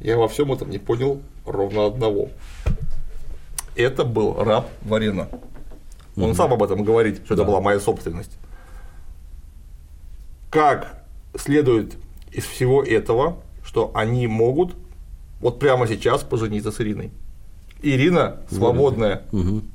Я 0.00 0.16
во 0.16 0.28
всем 0.28 0.52
этом 0.52 0.70
не 0.70 0.78
понял 0.78 1.20
ровно 1.44 1.86
одного. 1.86 2.30
Это 3.76 4.04
был 4.04 4.42
раб 4.42 4.68
Варена. 4.82 5.28
Он 6.16 6.34
сам 6.34 6.52
об 6.52 6.62
этом 6.62 6.84
говорит, 6.84 7.22
что 7.24 7.34
это 7.34 7.44
была 7.44 7.60
моя 7.60 7.80
собственность. 7.80 8.32
Как 10.50 11.02
следует 11.36 11.94
из 12.30 12.44
всего 12.44 12.82
этого, 12.82 13.38
что 13.72 13.90
они 13.94 14.26
могут 14.26 14.74
вот 15.40 15.58
прямо 15.58 15.88
сейчас 15.88 16.22
пожениться 16.22 16.70
с 16.70 16.80
Ириной. 16.82 17.10
Ирина 17.80 18.42
свободная, 18.50 19.22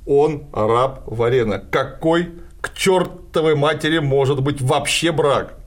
он 0.05 0.43
раб 0.53 1.01
Варена. 1.07 1.57
Какой 1.59 2.29
к 2.61 2.73
чертовой 2.73 3.55
матери 3.55 3.97
может 3.97 4.43
быть 4.43 4.61
вообще 4.61 5.11
брак? 5.11 5.57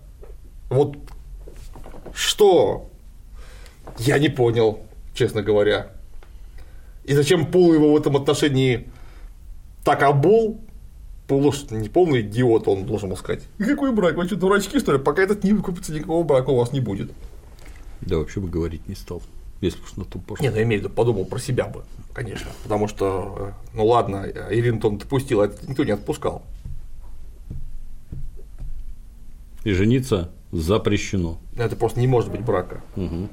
Вот 0.69 0.97
что? 2.15 2.89
Я 3.99 4.21
не 4.21 4.29
понял, 4.29 4.79
честно 5.13 5.43
говоря. 5.43 5.89
И 7.03 7.15
зачем 7.15 7.47
Пул 7.47 7.75
его 7.75 7.93
в 7.93 7.97
этом 7.97 8.17
отношении 8.17 8.89
так 9.85 10.05
обул? 10.05 10.61
Пул 11.27 11.53
не 11.71 11.89
полный 11.89 12.21
идиот, 12.21 12.69
он 12.69 12.87
должен 12.87 13.09
был 13.09 13.17
сказать. 13.17 13.43
Какой 13.59 13.93
брак? 13.93 14.15
Вы 14.15 14.27
что, 14.27 14.37
дурачки, 14.37 14.79
что 14.79 14.93
ли? 14.93 14.99
Пока 15.01 15.21
этот 15.21 15.43
не 15.43 15.53
выкупится, 15.53 15.93
никакого 15.93 16.23
брака 16.23 16.51
у 16.51 16.57
вас 16.57 16.73
не 16.73 16.81
будет. 16.81 17.11
Да, 18.03 18.19
вообще 18.19 18.41
бы 18.41 18.49
говорить 18.49 18.87
не 18.89 18.95
стал, 18.95 19.23
если 19.61 19.81
уж 19.83 19.97
на 19.97 20.05
то 20.05 20.19
пошло. 20.19 20.43
Нет, 20.45 20.53
ну, 20.55 20.59
я 20.59 20.65
имею 20.65 20.81
в 20.81 20.85
виду, 20.85 20.95
подумал 20.95 21.25
про 21.25 21.39
себя 21.39 21.67
бы, 21.67 21.83
конечно. 22.13 22.49
Потому 22.63 22.89
что, 22.89 23.53
э, 23.73 23.77
ну 23.77 23.87
ладно, 23.87 24.27
Ирину-то 24.51 24.89
он 24.89 24.99
допустил, 24.99 25.41
а 25.43 25.47
это 25.47 25.69
никто 25.69 25.85
не 25.85 25.93
отпускал. 25.93 26.43
И 29.65 29.73
жениться 29.73 30.31
запрещено. 30.53 31.39
Это 31.57 31.77
просто 31.77 32.01
не 32.01 32.07
может 32.07 32.31
быть 32.31 32.41
брака. 32.41 32.83
Нево- 32.97 33.29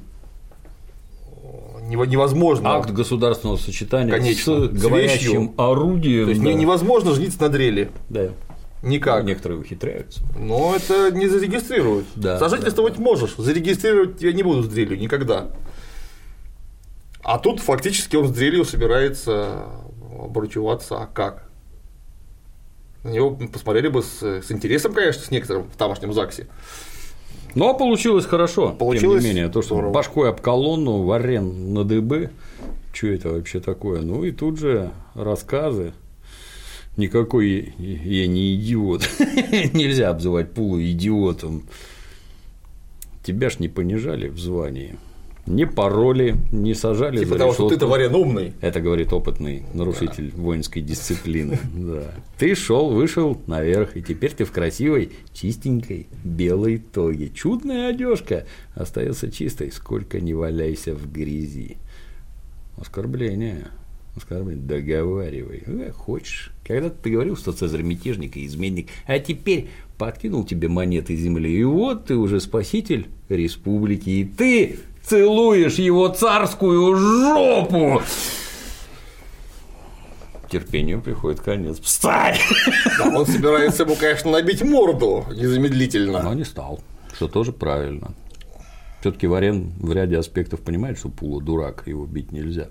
Невозможно. 2.06 2.76
Акт 2.76 2.90
государственного 2.90 3.56
сочетания 3.56 4.12
Конечно, 4.12 4.68
с 4.68 4.78
с 4.78 4.82
говорящим 4.82 5.40
вещью. 5.46 5.54
орудием. 5.56 6.24
То 6.26 6.30
есть 6.30 6.42
да. 6.42 6.48
не- 6.50 6.54
невозможно 6.56 7.14
жениться 7.14 7.40
на 7.40 7.48
дрели. 7.48 7.90
Да. 8.10 8.28
Никак. 8.82 9.24
Некоторые 9.24 9.60
ухитряются. 9.60 10.22
Но 10.38 10.74
это 10.76 11.10
не 11.10 11.26
зарегистрируют. 11.26 12.06
Да, 12.14 12.38
Сожительствовать 12.38 12.98
можешь, 12.98 13.34
зарегистрировать 13.36 14.18
тебя 14.18 14.32
не 14.32 14.42
будут 14.42 14.66
с 14.66 14.68
дрелью 14.68 14.98
никогда. 14.98 15.48
А 17.22 17.38
тут 17.38 17.60
фактически 17.60 18.16
он 18.16 18.28
с 18.28 18.30
дрелью 18.30 18.64
собирается 18.64 19.64
обручеваться, 20.18 20.96
а 20.98 21.06
как? 21.06 21.48
На 23.04 23.10
него 23.10 23.38
посмотрели 23.52 23.88
бы 23.88 24.02
с, 24.02 24.22
с 24.22 24.50
интересом, 24.50 24.92
конечно, 24.92 25.22
с 25.22 25.30
некоторым 25.30 25.68
в 25.70 25.76
тамошнем 25.76 26.12
ЗАГСе. 26.12 26.46
Но 27.54 27.74
получилось 27.74 28.26
хорошо. 28.26 28.70
Получилось 28.72 29.22
Тем 29.22 29.30
не 29.30 29.36
менее, 29.36 29.52
то, 29.52 29.62
что 29.62 29.74
здорово. 29.74 29.92
башкой 29.92 30.30
об 30.30 30.40
колонну, 30.40 31.02
варен 31.02 31.74
на 31.74 31.84
дыбы, 31.84 32.30
что 32.92 33.08
это 33.08 33.30
вообще 33.30 33.60
такое? 33.60 34.02
Ну 34.02 34.24
и 34.24 34.32
тут 34.32 34.58
же 34.58 34.90
рассказы. 35.14 35.92
Никакой 36.98 37.74
я 37.78 38.26
не 38.26 38.56
идиот. 38.56 39.08
Нельзя 39.72 40.10
обзывать 40.10 40.50
Пулу 40.50 40.82
идиотом. 40.82 41.62
Тебя 43.22 43.50
ж 43.50 43.60
не 43.60 43.68
понижали 43.68 44.28
в 44.28 44.38
звании. 44.40 44.96
Не 45.46 45.64
пароли, 45.64 46.34
не 46.50 46.74
сажали 46.74 47.18
Типа 47.18 47.34
за 47.34 47.38
того, 47.38 47.52
что 47.52 47.62
решетку. 47.62 47.74
ты-то 47.74 47.86
варен 47.86 48.14
умный. 48.16 48.52
Это 48.60 48.80
говорит 48.80 49.12
опытный 49.12 49.62
нарушитель 49.72 50.32
воинской 50.32 50.82
дисциплины. 50.82 51.58
Да. 51.72 52.02
Ты 52.36 52.56
шел, 52.56 52.90
вышел 52.90 53.40
наверх, 53.46 53.96
и 53.96 54.02
теперь 54.02 54.32
ты 54.32 54.44
в 54.44 54.50
красивой, 54.50 55.12
чистенькой 55.32 56.08
белой 56.24 56.78
тоге. 56.78 57.30
Чудная 57.30 57.90
одежка 57.90 58.44
остается 58.74 59.30
чистой, 59.30 59.70
сколько 59.70 60.20
не 60.20 60.34
валяйся 60.34 60.94
в 60.94 61.10
грязи. 61.10 61.76
Оскорбление. 62.76 63.68
Оскорбление. 64.16 64.64
Договаривай. 64.64 65.62
Э, 65.64 65.92
хочешь. 65.92 66.52
Когда 66.68 66.90
ты 66.90 67.10
говорил, 67.10 67.34
что 67.34 67.52
Цезарь 67.52 67.82
мятежник 67.82 68.36
и 68.36 68.44
изменник, 68.44 68.90
а 69.06 69.18
теперь 69.18 69.70
подкинул 69.96 70.44
тебе 70.44 70.68
монеты 70.68 71.16
земли, 71.16 71.50
и 71.50 71.64
вот 71.64 72.04
ты 72.04 72.14
уже 72.14 72.40
спаситель 72.40 73.08
республики, 73.30 74.10
и 74.10 74.24
ты 74.24 74.78
целуешь 75.02 75.76
его 75.76 76.08
царскую 76.08 76.94
жопу. 76.94 78.02
Терпению 80.50 81.00
приходит 81.00 81.40
конец. 81.40 81.80
Встань! 81.80 82.36
Да, 82.98 83.18
он 83.18 83.24
собирается 83.24 83.84
ему, 83.84 83.96
конечно, 83.96 84.30
набить 84.30 84.62
морду 84.62 85.24
незамедлительно. 85.34 86.22
Но 86.22 86.34
не 86.34 86.44
стал, 86.44 86.80
что 87.14 87.28
тоже 87.28 87.52
правильно. 87.52 88.12
Все-таки 89.00 89.26
Варен 89.26 89.72
в 89.80 89.92
ряде 89.92 90.18
аспектов 90.18 90.60
понимает, 90.60 90.98
что 90.98 91.08
Пула 91.08 91.40
дурак, 91.40 91.84
его 91.86 92.04
бить 92.04 92.32
нельзя. 92.32 92.68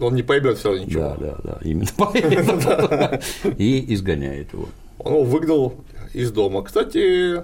Он 0.00 0.14
не 0.14 0.22
поймет 0.22 0.58
все 0.58 0.70
равно 0.70 0.84
ничего. 0.84 1.02
Да, 1.02 1.16
да, 1.16 1.36
да, 1.44 1.58
именно 1.62 1.88
поэтому. 1.96 3.20
И 3.58 3.94
изгоняет 3.94 4.52
его. 4.52 4.68
Он 4.98 5.12
его 5.12 5.24
выгнал 5.24 5.74
из 6.12 6.32
дома. 6.32 6.62
Кстати, 6.62 7.42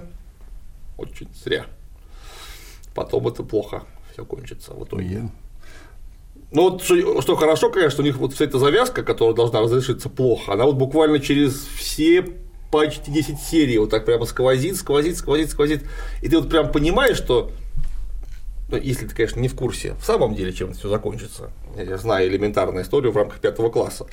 очень 0.97 1.29
зря. 1.43 1.65
Потом 2.95 3.27
это 3.27 3.43
плохо 3.43 3.83
все 4.11 4.25
кончится 4.25 4.73
в 4.73 4.83
итоге. 4.83 5.29
Ну 6.51 6.69
вот 6.69 6.81
что 6.81 7.35
хорошо, 7.35 7.69
конечно, 7.69 8.01
у 8.01 8.05
них 8.05 8.17
вот 8.17 8.33
вся 8.33 8.45
эта 8.45 8.57
завязка, 8.57 9.03
которая 9.03 9.35
должна 9.35 9.61
разрешиться 9.61 10.09
плохо, 10.09 10.53
она 10.53 10.65
вот 10.65 10.75
буквально 10.75 11.19
через 11.19 11.53
все 11.77 12.25
почти 12.71 13.11
10 13.11 13.39
серий 13.39 13.77
вот 13.77 13.89
так 13.89 14.05
прямо 14.05 14.25
сквозит, 14.25 14.77
сквозит, 14.77 15.17
сквозит, 15.17 15.49
сквозит. 15.49 15.83
И 16.21 16.29
ты 16.29 16.37
вот 16.37 16.49
прям 16.49 16.71
понимаешь, 16.71 17.17
что 17.17 17.51
ну, 18.69 18.77
если 18.77 19.07
ты, 19.07 19.15
конечно, 19.15 19.39
не 19.39 19.47
в 19.47 19.55
курсе, 19.55 19.95
в 19.99 20.03
самом 20.03 20.35
деле, 20.35 20.51
чем 20.51 20.69
это 20.69 20.79
все 20.79 20.89
закончится. 20.89 21.51
Я 21.77 21.97
знаю 21.97 22.27
элементарную 22.27 22.83
историю 22.83 23.11
в 23.11 23.17
рамках 23.17 23.39
пятого 23.39 23.69
класса. 23.69 24.07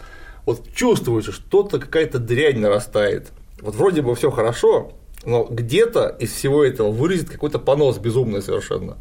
Вот 0.47 0.69
чувствуешь, 0.75 1.25
что 1.25 1.33
что-то 1.33 1.81
какая-то 1.81 2.19
дрянь 2.19 2.59
нарастает. 2.59 3.29
Вот 3.61 3.75
вроде 3.75 4.03
бы 4.03 4.15
все 4.15 4.31
хорошо, 4.31 4.93
но 5.25 5.45
где-то 5.45 6.17
из 6.21 6.33
всего 6.33 6.65
этого 6.65 6.91
вылезет 6.91 7.31
какой-то 7.31 7.59
понос 7.59 7.99
безумный 7.99 8.43
совершенно. 8.43 8.99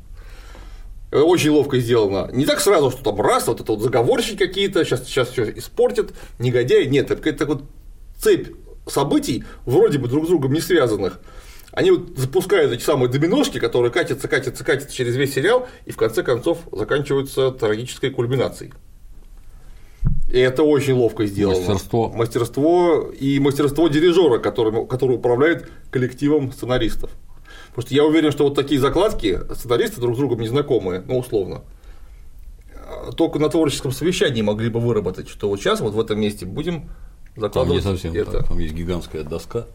Это 1.11 1.23
Очень 1.23 1.51
ловко 1.51 1.77
сделано. 1.77 2.29
Не 2.33 2.45
так 2.45 2.59
сразу, 2.59 2.89
что 2.89 3.03
там 3.03 3.21
раз, 3.21 3.45
вот 3.45 3.61
это 3.61 3.71
вот 3.73 3.81
заговорщики 3.81 4.37
какие-то, 4.37 4.83
сейчас, 4.83 5.03
сейчас 5.03 5.29
все 5.29 5.51
испортят, 5.51 6.13
негодяи. 6.39 6.85
Нет, 6.85 7.11
это 7.11 7.17
какая-то 7.17 7.45
вот 7.45 7.63
цепь 8.17 8.47
событий, 8.87 9.43
вроде 9.65 9.99
бы 9.99 10.07
друг 10.07 10.25
с 10.25 10.29
другом 10.29 10.53
не 10.53 10.61
связанных. 10.61 11.19
Они 11.73 11.89
вот 11.89 12.17
запускают 12.17 12.71
эти 12.71 12.83
самые 12.83 13.09
доминошки, 13.09 13.59
которые 13.59 13.91
катятся, 13.91 14.27
катятся, 14.27 14.63
катятся 14.63 14.95
через 14.95 15.15
весь 15.15 15.33
сериал, 15.33 15.67
и 15.85 15.91
в 15.91 15.97
конце 15.97 16.21
концов 16.21 16.59
заканчиваются 16.71 17.49
трагической 17.51 18.11
кульминацией. 18.11 18.73
И 20.31 20.37
это 20.37 20.63
очень 20.63 20.93
ловко 20.93 21.25
сделано. 21.25 21.59
Мастерство. 21.59 22.09
Мастерство 22.09 23.11
и 23.19 23.39
мастерство 23.39 23.87
дирижера, 23.87 24.37
который, 24.37 24.85
который 24.85 25.15
управляет 25.15 25.67
коллективом 25.89 26.51
сценаристов. 26.51 27.09
Потому 27.69 27.87
что 27.87 27.95
я 27.95 28.05
уверен, 28.05 28.31
что 28.31 28.43
вот 28.43 28.53
такие 28.53 28.79
закладки 28.79 29.39
сценаристы 29.55 29.99
друг 29.99 30.15
с 30.15 30.17
другом 30.19 30.41
не 30.41 30.47
знакомые, 30.47 31.03
ну, 31.07 31.17
условно. 31.17 31.63
Только 33.17 33.39
на 33.39 33.49
творческом 33.49 33.91
совещании 33.91 34.43
могли 34.43 34.69
бы 34.69 34.79
выработать, 34.79 35.27
что 35.27 35.49
вот 35.49 35.59
сейчас 35.59 35.81
вот 35.81 35.95
в 35.95 35.99
этом 35.99 36.19
месте 36.19 36.45
будем 36.45 36.91
Там 37.35 37.41
не 37.43 37.47
закладывать 37.47 37.83
совсем 37.83 38.13
это. 38.13 38.31
так. 38.31 38.47
Там 38.47 38.59
есть 38.59 38.73
гигантская 38.73 39.23
доска, 39.23 39.65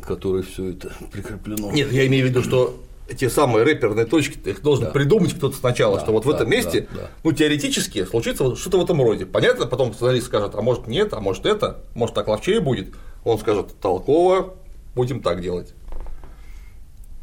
к 0.00 0.06
которой 0.06 0.42
все 0.42 0.70
это 0.70 0.92
прикреплено. 1.10 1.70
Нет, 1.72 1.90
я 1.92 2.06
имею 2.06 2.26
в 2.26 2.30
виду, 2.30 2.42
что 2.42 2.80
эти 3.08 3.28
самые 3.28 3.64
рэперные 3.64 4.06
точки, 4.06 4.38
их 4.48 4.62
должен 4.62 4.86
Да. 4.86 4.90
придумать 4.92 5.34
кто-то 5.34 5.56
сначала, 5.56 5.96
Да, 5.96 6.02
что 6.02 6.12
вот 6.12 6.24
в 6.24 6.28
да, 6.30 6.36
этом 6.36 6.48
месте, 6.50 6.86
да, 6.92 7.00
да. 7.02 7.10
ну, 7.24 7.32
теоретически 7.32 8.04
случится 8.04 8.54
что-то 8.56 8.78
в 8.78 8.84
этом 8.84 9.02
роде. 9.02 9.26
Понятно, 9.26 9.66
потом 9.66 9.92
сценарист 9.92 10.26
скажет, 10.26 10.54
а 10.54 10.62
может 10.62 10.86
нет, 10.86 11.12
а 11.12 11.20
может 11.20 11.44
это, 11.44 11.82
может 11.94 12.14
так 12.14 12.28
ловчее 12.28 12.60
будет. 12.60 12.94
Он 13.24 13.38
скажет, 13.38 13.74
толково, 13.80 14.54
будем 14.94 15.20
так 15.20 15.40
делать. 15.42 15.74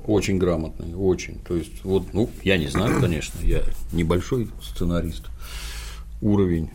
Очень 0.06 0.38
грамотный, 0.40 0.94
очень. 0.96 1.40
То 1.40 1.56
есть, 1.56 1.84
вот, 1.84 2.14
ну, 2.14 2.30
я 2.44 2.58
не 2.58 2.68
знаю, 2.68 2.98
конечно, 3.02 3.40
я 3.42 3.62
небольшой 3.94 4.50
сценарист. 4.62 5.26
Уровень 6.22 6.70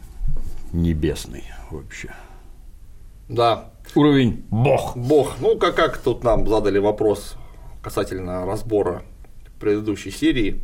небесный 0.72 1.44
вообще. 1.70 2.14
Да, 3.28 3.70
Уровень 3.94 4.44
бог. 4.50 4.96
Бог. 4.96 5.34
Ну, 5.40 5.56
как, 5.56 5.76
как 5.76 5.98
тут 5.98 6.24
нам 6.24 6.48
задали 6.48 6.78
вопрос 6.78 7.36
касательно 7.82 8.44
разбора 8.46 9.02
предыдущей 9.60 10.10
серии 10.10 10.60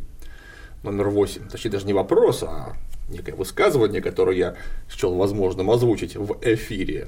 номер 0.83 1.09
8. 1.09 1.47
Точнее, 1.49 1.71
даже 1.71 1.85
не 1.85 1.93
вопрос, 1.93 2.43
а 2.43 2.73
некое 3.09 3.33
высказывание, 3.35 4.01
которое 4.01 4.37
я 4.37 4.55
счел 4.89 5.15
возможным 5.15 5.69
озвучить 5.71 6.15
в 6.15 6.37
эфире. 6.41 7.07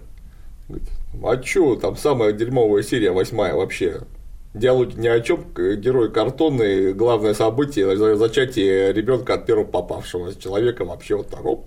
А 1.24 1.38
чё, 1.38 1.76
там 1.76 1.98
самая 1.98 2.32
дерьмовая 2.32 2.84
серия, 2.84 3.12
восьмая 3.12 3.54
вообще. 3.54 4.02
Диалоги 4.54 4.98
ни 4.98 5.08
о 5.08 5.20
чем, 5.20 5.44
герой 5.56 6.12
картонный, 6.12 6.94
главное 6.94 7.34
событие 7.34 7.98
за- 7.98 8.16
зачатие 8.16 8.94
ребенка 8.94 9.34
от 9.34 9.46
первого 9.46 9.66
попавшего 9.66 10.34
человека 10.36 10.86
вообще 10.86 11.16
вот 11.18 11.30
так. 11.30 11.44
оп. 11.44 11.66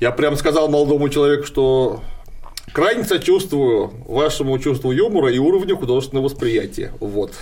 Я 0.00 0.10
прям 0.12 0.36
сказал 0.36 0.68
молодому 0.68 1.08
человеку, 1.08 1.44
что 1.44 2.02
крайне 2.74 3.04
сочувствую 3.04 3.92
вашему 4.06 4.58
чувству 4.58 4.90
юмора 4.90 5.32
и 5.32 5.38
уровню 5.38 5.76
художественного 5.76 6.24
восприятия. 6.24 6.92
Вот. 6.98 7.32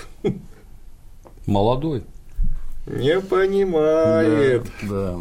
Молодой. 1.47 2.05
Не 2.87 3.19
понимает. 3.19 4.65
Да. 4.83 5.17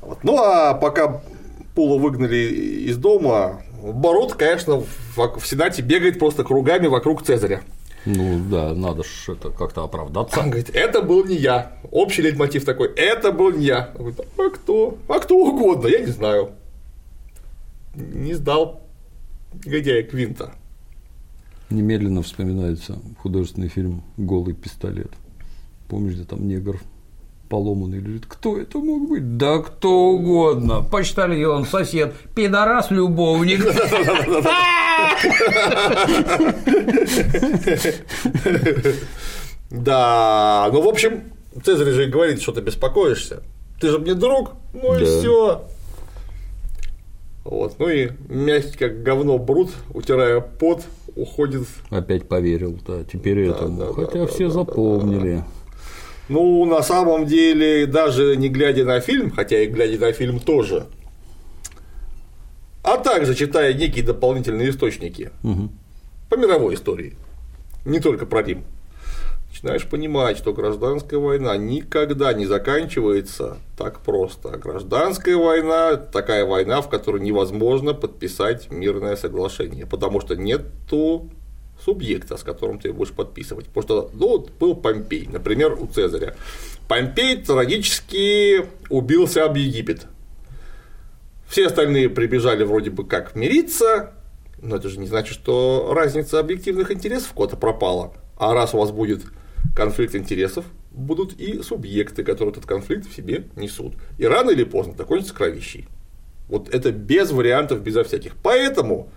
Вот. 0.00 0.18
Ну 0.24 0.38
а 0.38 0.74
пока 0.74 1.20
Пула 1.74 1.98
выгнали 1.98 2.36
из 2.88 2.96
дома, 2.96 3.60
Бород, 3.82 4.32
конечно, 4.32 4.82
в 5.14 5.44
Сенате 5.44 5.82
бегает 5.82 6.18
просто 6.18 6.42
кругами 6.42 6.86
вокруг 6.86 7.22
Цезаря. 7.22 7.62
Ну 8.06 8.40
да, 8.48 8.72
надо 8.72 9.02
ж 9.02 9.28
это 9.28 9.50
как-то 9.50 9.84
оправдаться. 9.84 10.40
Он 10.40 10.46
говорит, 10.46 10.70
это 10.74 11.02
был 11.02 11.24
не 11.24 11.36
я. 11.36 11.72
Общий 11.90 12.22
лейтмотив 12.22 12.64
такой, 12.64 12.88
это 12.94 13.30
был 13.30 13.50
не 13.50 13.66
я. 13.66 13.90
Он 13.98 14.06
говорит, 14.06 14.20
а 14.38 14.50
кто? 14.50 14.96
А 15.08 15.18
кто 15.18 15.36
угодно, 15.36 15.88
я 15.88 15.98
не 15.98 16.12
знаю. 16.12 16.52
Не 17.94 18.32
сдал 18.34 18.85
негодяя 19.64 20.02
Квинта. 20.02 20.52
Немедленно 21.70 22.22
вспоминается 22.22 22.98
художественный 23.18 23.68
фильм 23.68 24.02
«Голый 24.16 24.54
пистолет». 24.54 25.10
Помнишь, 25.88 26.14
где 26.14 26.24
там 26.24 26.46
негр 26.46 26.80
поломанный 27.48 27.98
лежит? 27.98 28.26
Кто 28.26 28.58
это 28.58 28.78
мог 28.78 29.08
быть? 29.08 29.36
Да 29.36 29.58
кто 29.58 30.10
угодно. 30.10 30.82
Почтальон, 30.82 31.64
сосед, 31.64 32.14
пидорас, 32.34 32.90
любовник. 32.90 33.64
Да, 39.70 40.68
ну 40.72 40.82
в 40.82 40.88
общем, 40.88 41.24
Цезарь 41.64 41.92
же 41.92 42.06
говорит, 42.06 42.40
что 42.40 42.52
ты 42.52 42.60
беспокоишься. 42.60 43.42
Ты 43.80 43.90
же 43.90 43.98
мне 43.98 44.14
друг, 44.14 44.52
ну 44.72 44.98
и 44.98 45.04
все. 45.04 45.68
Вот, 47.48 47.78
ну 47.78 47.88
и 47.88 48.10
мягкий 48.28 48.76
как 48.76 49.02
говно 49.04 49.38
Брут, 49.38 49.70
утирая 49.94 50.40
пот, 50.40 50.82
уходит. 51.14 51.62
Опять 51.90 52.26
поверил, 52.28 52.76
да, 52.86 53.04
теперь 53.04 53.46
Да, 53.48 53.54
этому. 53.56 53.78
да, 53.78 53.92
Хотя 53.92 54.20
да, 54.20 54.26
все 54.26 54.48
да, 54.48 54.54
да, 54.54 54.60
запомнили. 54.64 55.44
Ну, 56.28 56.64
на 56.64 56.82
самом 56.82 57.24
деле, 57.26 57.86
даже 57.86 58.36
не 58.36 58.48
глядя 58.48 58.84
на 58.84 58.98
фильм, 59.00 59.30
хотя 59.30 59.60
и 59.60 59.66
глядя 59.68 59.98
на 60.00 60.12
фильм 60.12 60.40
тоже, 60.40 60.86
а 62.82 62.96
также 62.98 63.34
читая 63.36 63.72
некие 63.74 64.04
дополнительные 64.04 64.70
источники 64.70 65.30
Мгм. 65.44 65.70
по 66.28 66.34
мировой 66.36 66.74
истории, 66.74 67.14
не 67.84 68.00
только 68.00 68.26
про 68.26 68.42
Рим, 68.42 68.64
начинаешь 69.56 69.86
понимать, 69.86 70.36
что 70.36 70.52
гражданская 70.52 71.18
война 71.18 71.56
никогда 71.56 72.34
не 72.34 72.44
заканчивается 72.44 73.56
так 73.78 74.00
просто. 74.00 74.50
Гражданская 74.50 75.36
война– 75.36 75.96
такая 76.12 76.44
война, 76.44 76.82
в 76.82 76.90
которой 76.90 77.22
невозможно 77.22 77.94
подписать 77.94 78.70
мирное 78.70 79.16
соглашение, 79.16 79.86
потому 79.86 80.20
что 80.20 80.36
нету 80.36 81.30
субъекта, 81.82 82.36
с 82.36 82.42
которым 82.42 82.78
ты 82.78 82.92
будешь 82.92 83.12
подписывать. 83.12 83.66
Потому 83.68 83.82
что 83.82 84.10
ну, 84.12 84.28
вот 84.28 84.50
был 84.52 84.74
Помпей, 84.74 85.26
например, 85.26 85.72
у 85.80 85.86
Цезаря. 85.86 86.36
Помпей 86.86 87.42
трагически 87.42 88.66
убился 88.90 89.44
об 89.44 89.56
Египет. 89.56 90.06
Все 91.48 91.66
остальные 91.66 92.10
прибежали 92.10 92.64
вроде 92.64 92.90
бы 92.90 93.06
как 93.06 93.34
мириться, 93.34 94.12
но 94.60 94.76
это 94.76 94.90
же 94.90 94.98
не 94.98 95.06
значит, 95.06 95.32
что 95.34 95.92
разница 95.94 96.40
объективных 96.40 96.90
интересов 96.90 97.32
куда-то 97.32 97.56
пропала. 97.56 98.12
А 98.36 98.52
раз 98.52 98.74
у 98.74 98.78
вас 98.78 98.90
будет 98.90 99.22
конфликт 99.76 100.14
интересов, 100.14 100.64
будут 100.90 101.38
и 101.38 101.62
субъекты, 101.62 102.24
которые 102.24 102.52
этот 102.52 102.66
конфликт 102.66 103.06
в 103.06 103.14
себе 103.14 103.44
несут. 103.54 103.94
И 104.16 104.24
рано 104.24 104.50
или 104.50 104.64
поздно 104.64 104.94
закончится 104.96 105.34
кровищей. 105.34 105.86
Вот 106.48 106.72
это 106.74 106.90
без 106.90 107.30
вариантов, 107.30 107.82
безо 107.82 108.02
всяких. 108.02 108.36
Поэтому, 108.42 109.10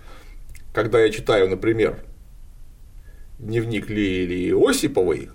когда 0.73 0.99
я 0.99 1.09
читаю, 1.11 1.49
например, 1.49 2.03
дневник 3.39 3.89
Лилии 3.89 4.53
Осиповой, 4.69 5.29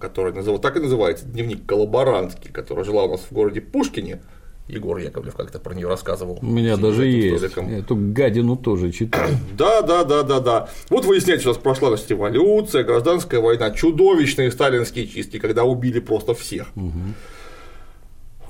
который 0.00 0.32
называл, 0.32 0.58
так 0.58 0.76
и 0.76 0.80
называется, 0.80 1.26
дневник 1.26 1.66
коллаборантки, 1.66 2.48
которая 2.48 2.84
жила 2.84 3.04
у 3.04 3.10
нас 3.10 3.20
в 3.20 3.32
городе 3.32 3.60
Пушкине, 3.60 4.22
Егор 4.66 4.96
Яковлев 4.96 5.34
как-то 5.34 5.58
про 5.58 5.74
нее 5.74 5.88
рассказывал. 5.88 6.38
У 6.40 6.46
меня 6.46 6.76
даже 6.78 7.06
есть. 7.06 7.36
столиком. 7.36 7.68
Эту 7.70 7.96
гадину 7.96 8.56
тоже 8.56 8.92
читаю. 8.92 9.36
Да, 9.58 9.82
да, 9.82 10.04
да, 10.04 10.22
да, 10.22 10.40
да. 10.40 10.68
Вот 10.88 11.04
выясняется, 11.04 11.48
у 11.50 11.52
нас 11.52 11.60
прошла 11.60 11.88
значит, 11.90 12.10
революция, 12.10 12.82
гражданская 12.82 13.40
война, 13.40 13.70
чудовищные 13.72 14.50
сталинские 14.50 15.06
чистки, 15.06 15.38
когда 15.38 15.64
убили 15.64 16.00
просто 16.00 16.34
всех. 16.34 16.68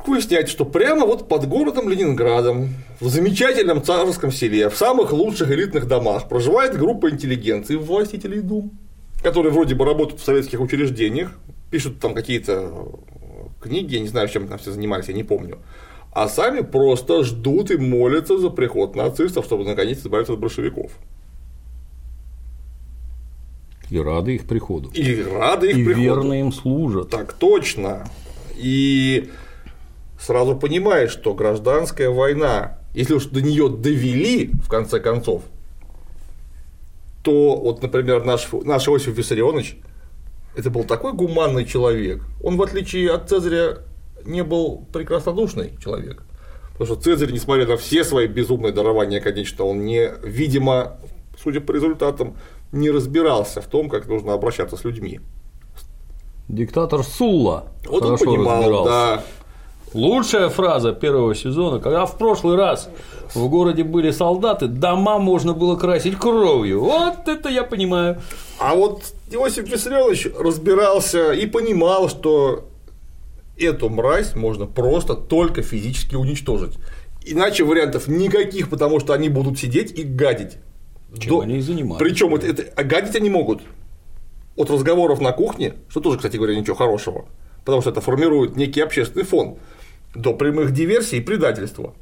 Выясняется, 0.07 0.53
что 0.53 0.65
прямо 0.67 1.07
вот 1.07 1.29
под 1.29 1.49
городом 1.49 1.89
Ленинградом, 1.89 2.75
в 3.01 3.09
замечательном 3.09 3.83
царском 3.83 4.31
селе, 4.31 4.69
в 4.69 4.77
самых 4.77 5.13
лучших 5.13 5.51
элитных 5.51 5.89
домах 5.89 6.29
проживает 6.29 6.77
группа 6.77 7.11
интеллигенции, 7.11 7.77
властителей 7.77 8.41
дум, 8.41 8.71
которые 9.23 9.51
вроде 9.51 9.75
бы 9.75 9.85
работают 9.87 10.21
в 10.21 10.25
советских 10.25 10.61
учреждениях, 10.61 11.33
пишут 11.71 12.01
там 12.01 12.15
какие-то 12.15 12.71
книги, 13.63 13.95
я 13.95 14.01
не 14.01 14.09
знаю, 14.09 14.29
чем 14.29 14.47
там 14.47 14.59
все 14.59 14.71
занимались, 14.73 15.09
я 15.09 15.15
не 15.15 15.25
помню. 15.25 15.59
А 16.15 16.29
сами 16.29 16.61
просто 16.61 17.25
ждут 17.25 17.73
и 17.73 17.77
молятся 17.77 18.39
за 18.39 18.49
приход 18.49 18.95
нацистов, 18.95 19.45
чтобы 19.45 19.65
наконец 19.65 19.99
избавиться 19.99 20.35
от 20.35 20.39
большевиков. 20.39 20.93
И 23.91 23.99
рады 23.99 24.37
их 24.37 24.47
приходу. 24.47 24.91
И 24.91 25.23
рады 25.23 25.71
их 25.71 25.77
И 25.79 25.85
приходу. 25.85 26.01
верно 26.05 26.41
им 26.41 26.53
служат. 26.53 27.11
Так 27.11 27.33
точно. 27.33 28.09
И 28.57 29.29
сразу 30.19 30.57
понимаешь, 30.57 31.11
что 31.11 31.35
гражданская 31.35 32.11
война, 32.11 32.79
если 32.95 33.15
уж 33.15 33.27
до 33.27 33.43
нее 33.43 33.69
довели, 33.69 34.51
в 34.55 34.69
конце 34.69 35.01
концов, 35.01 35.43
то 37.25 37.57
вот, 37.57 37.83
например, 37.83 38.25
наш, 38.25 38.49
наш 38.53 38.87
Иосиф 38.87 39.17
Виссарионович, 39.19 39.79
это 40.57 40.71
был 40.71 40.85
такой 40.85 41.13
гуманный 41.13 41.65
человек. 41.65 42.23
Он, 42.43 42.57
в 42.57 42.63
отличие 42.63 43.11
от 43.11 43.29
Цезаря, 43.29 43.79
не 44.27 44.43
был 44.43 44.87
прекраснодушный 44.93 45.73
человек. 45.83 46.23
Потому 46.73 46.87
что 46.87 46.97
Цезарь, 47.03 47.33
несмотря 47.33 47.67
на 47.67 47.77
все 47.77 48.03
свои 48.05 48.27
безумные 48.27 48.73
дарования, 48.73 49.21
конечно, 49.21 49.65
он 49.65 49.85
не, 49.85 50.11
видимо, 50.23 50.99
судя 51.41 51.61
по 51.61 51.73
результатам, 51.73 52.37
не 52.73 52.91
разбирался 52.91 53.61
в 53.61 53.67
том, 53.67 53.89
как 53.89 54.09
нужно 54.09 54.33
обращаться 54.35 54.77
с 54.77 54.85
людьми. 54.85 55.21
Диктатор 56.49 57.03
Сулла 57.05 57.69
Вот 57.87 58.03
он 58.03 58.17
хорошо 58.17 58.25
понимал, 58.25 58.59
разбирался. 58.59 58.91
да. 58.91 59.23
Лучшая 59.95 60.49
фраза 60.49 60.93
первого 60.93 61.37
сезона, 61.37 61.79
когда 61.79 62.05
в 62.05 62.19
прошлый 62.19 62.57
раз 62.57 62.89
в 63.33 63.49
городе 63.49 63.85
были 63.85 64.11
солдаты, 64.11 64.67
дома 64.67 65.19
можно 65.21 65.55
было 65.55 65.77
красить 65.77 66.19
кровью. 66.19 66.81
Вот 66.81 67.29
это 67.29 67.49
я 67.49 67.63
понимаю. 67.63 68.21
А 68.59 68.75
вот 68.75 69.03
Иосиф 69.31 69.69
Виссарионович 69.71 70.31
разбирался 70.37 71.31
и 71.33 71.47
понимал, 71.47 72.09
что 72.09 72.65
эту 73.59 73.89
мразь 73.89 74.35
можно 74.35 74.67
просто 74.67 75.15
только 75.15 75.63
физически 75.63 76.15
уничтожить. 76.15 76.75
Иначе 77.25 77.65
вариантов 77.65 78.09
никаких, 78.09 78.69
потому 78.69 79.01
что 79.01 79.13
они 79.15 79.29
будут 79.29 79.59
сидеть 79.59 79.99
и 79.99 80.03
гадить. 80.03 80.59
Чем 81.19 81.41
они 81.41 81.59
и 81.59 81.61
занимались. 81.61 82.01
Причем 82.01 82.35
это, 82.35 82.47
это- 82.49 82.65
а 82.77 82.83
гадить 82.83 83.17
они 83.17 83.31
могут 83.31 83.63
от 84.57 84.71
разговоров 84.71 85.21
на 85.21 85.33
кухне, 85.33 85.75
что 85.89 86.01
тоже, 86.01 86.19
кстати 86.19 86.37
говоря, 86.37 86.55
ничего 86.57 86.77
хорошего, 86.77 87.27
потому 87.65 87.81
что 87.81 87.91
это 87.91 88.01
формирует 88.01 88.57
некий 88.57 88.81
общественный 88.81 89.25
фон, 89.25 89.59
до 90.15 90.33
прямых 90.35 90.73
диверсий 90.73 91.19
и 91.19 91.21
предательства. 91.21 91.95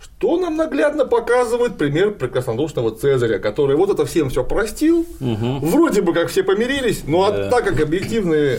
Что 0.00 0.38
нам 0.38 0.56
наглядно 0.56 1.04
показывает 1.06 1.76
пример 1.78 2.12
прекраснодушного 2.12 2.90
Цезаря, 2.94 3.38
который 3.38 3.76
вот 3.76 3.90
это 3.90 4.04
всем 4.04 4.28
все 4.30 4.44
простил, 4.44 5.06
вроде 5.20 6.02
бы 6.02 6.12
как 6.12 6.28
все 6.28 6.42
помирились, 6.42 7.04
но 7.06 7.24
а 7.24 7.50
так 7.50 7.64
как 7.64 7.80
объективный 7.80 8.58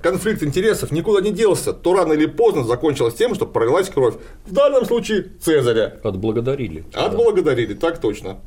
конфликт 0.00 0.42
интересов 0.42 0.90
никуда 0.90 1.20
не 1.20 1.32
делся, 1.32 1.72
то 1.72 1.94
рано 1.94 2.12
или 2.12 2.26
поздно 2.26 2.64
закончилось 2.64 3.14
тем, 3.14 3.34
что 3.34 3.46
пролилась 3.46 3.88
кровь. 3.88 4.14
В 4.46 4.52
данном 4.52 4.84
случае 4.84 5.26
Цезаря. 5.40 6.00
Отблагодарили. 6.02 6.84
Отблагодарили, 6.92 7.74
так 7.74 7.98
точно. 7.98 8.40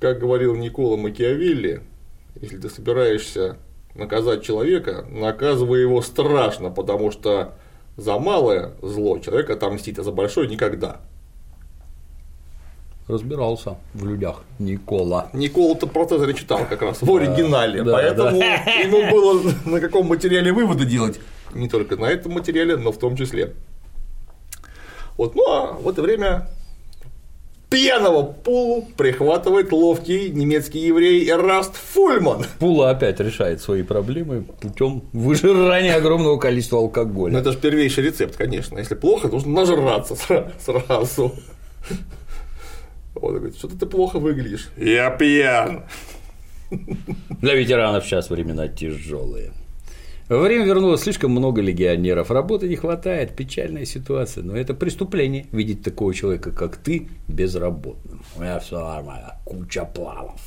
Как 0.00 0.18
говорил 0.18 0.54
Никола 0.56 0.96
Макиавелли, 0.96 1.82
если 2.40 2.56
ты 2.58 2.68
собираешься 2.68 3.56
наказать 3.94 4.42
человека, 4.42 5.04
наказывай 5.10 5.80
его 5.80 6.02
страшно, 6.02 6.70
потому 6.70 7.10
что 7.10 7.54
за 7.96 8.18
малое 8.18 8.72
зло 8.82 9.18
человек 9.18 9.50
отомстит, 9.50 9.98
а 9.98 10.02
за 10.02 10.12
большое 10.12 10.48
никогда. 10.48 11.00
Разбирался 13.12 13.76
в 13.92 14.06
людях 14.06 14.42
Никола. 14.58 15.28
Никола-то 15.34 15.86
про 15.86 16.06
Цезаря 16.06 16.32
читал 16.32 16.60
как 16.66 16.80
раз 16.80 17.02
в 17.02 17.14
оригинале, 17.14 17.82
да, 17.82 17.92
поэтому 17.92 18.38
ему 18.40 19.10
было 19.10 19.52
на 19.66 19.80
каком 19.80 20.06
материале 20.06 20.50
выводы 20.50 20.86
делать. 20.86 21.20
Не 21.52 21.68
только 21.68 21.96
на 21.96 22.06
этом 22.06 22.32
материале, 22.32 22.76
но 22.76 22.90
в 22.90 22.98
том 22.98 23.14
числе. 23.16 23.52
Вот, 25.18 25.34
ну 25.34 25.46
а 25.46 25.72
в 25.72 25.86
это 25.90 26.00
время 26.00 26.48
пьяного 27.68 28.22
Пулу 28.22 28.86
прихватывает 28.96 29.72
ловкий 29.72 30.30
немецкий 30.30 30.78
еврей 30.78 31.28
Эраст 31.28 31.74
Фульман. 31.92 32.46
Пула 32.60 32.88
опять 32.88 33.20
решает 33.20 33.60
свои 33.60 33.82
проблемы 33.82 34.46
путем 34.62 35.02
выжирания 35.12 35.96
огромного 35.96 36.38
количества 36.38 36.78
алкоголя. 36.78 37.34
Ну, 37.34 37.38
это 37.40 37.52
же 37.52 37.58
первейший 37.58 38.04
рецепт, 38.04 38.36
конечно. 38.36 38.78
Если 38.78 38.94
плохо, 38.94 39.28
нужно 39.28 39.52
нажраться 39.52 40.16
сразу. 40.64 41.32
Он 43.22 43.36
говорит, 43.36 43.56
что 43.56 43.68
ты 43.68 43.86
плохо 43.86 44.18
выглядишь. 44.18 44.68
Я 44.76 45.10
пьян. 45.10 45.84
Для 47.40 47.54
ветеранов 47.54 48.04
сейчас 48.04 48.30
времена 48.30 48.68
тяжелые. 48.68 49.52
Во 50.28 50.38
время 50.38 50.64
вернулось 50.64 51.02
слишком 51.02 51.32
много 51.32 51.60
легионеров, 51.60 52.30
работы 52.30 52.68
не 52.68 52.76
хватает, 52.76 53.36
печальная 53.36 53.84
ситуация, 53.84 54.42
но 54.42 54.56
это 54.56 54.72
преступление 54.72 55.46
видеть 55.52 55.82
такого 55.82 56.14
человека, 56.14 56.52
как 56.52 56.76
ты, 56.76 57.08
безработным. 57.28 58.22
У 58.36 58.40
меня 58.40 58.58
все 58.60 58.78
нормально, 58.78 59.36
куча 59.44 59.84
планов. 59.84 60.40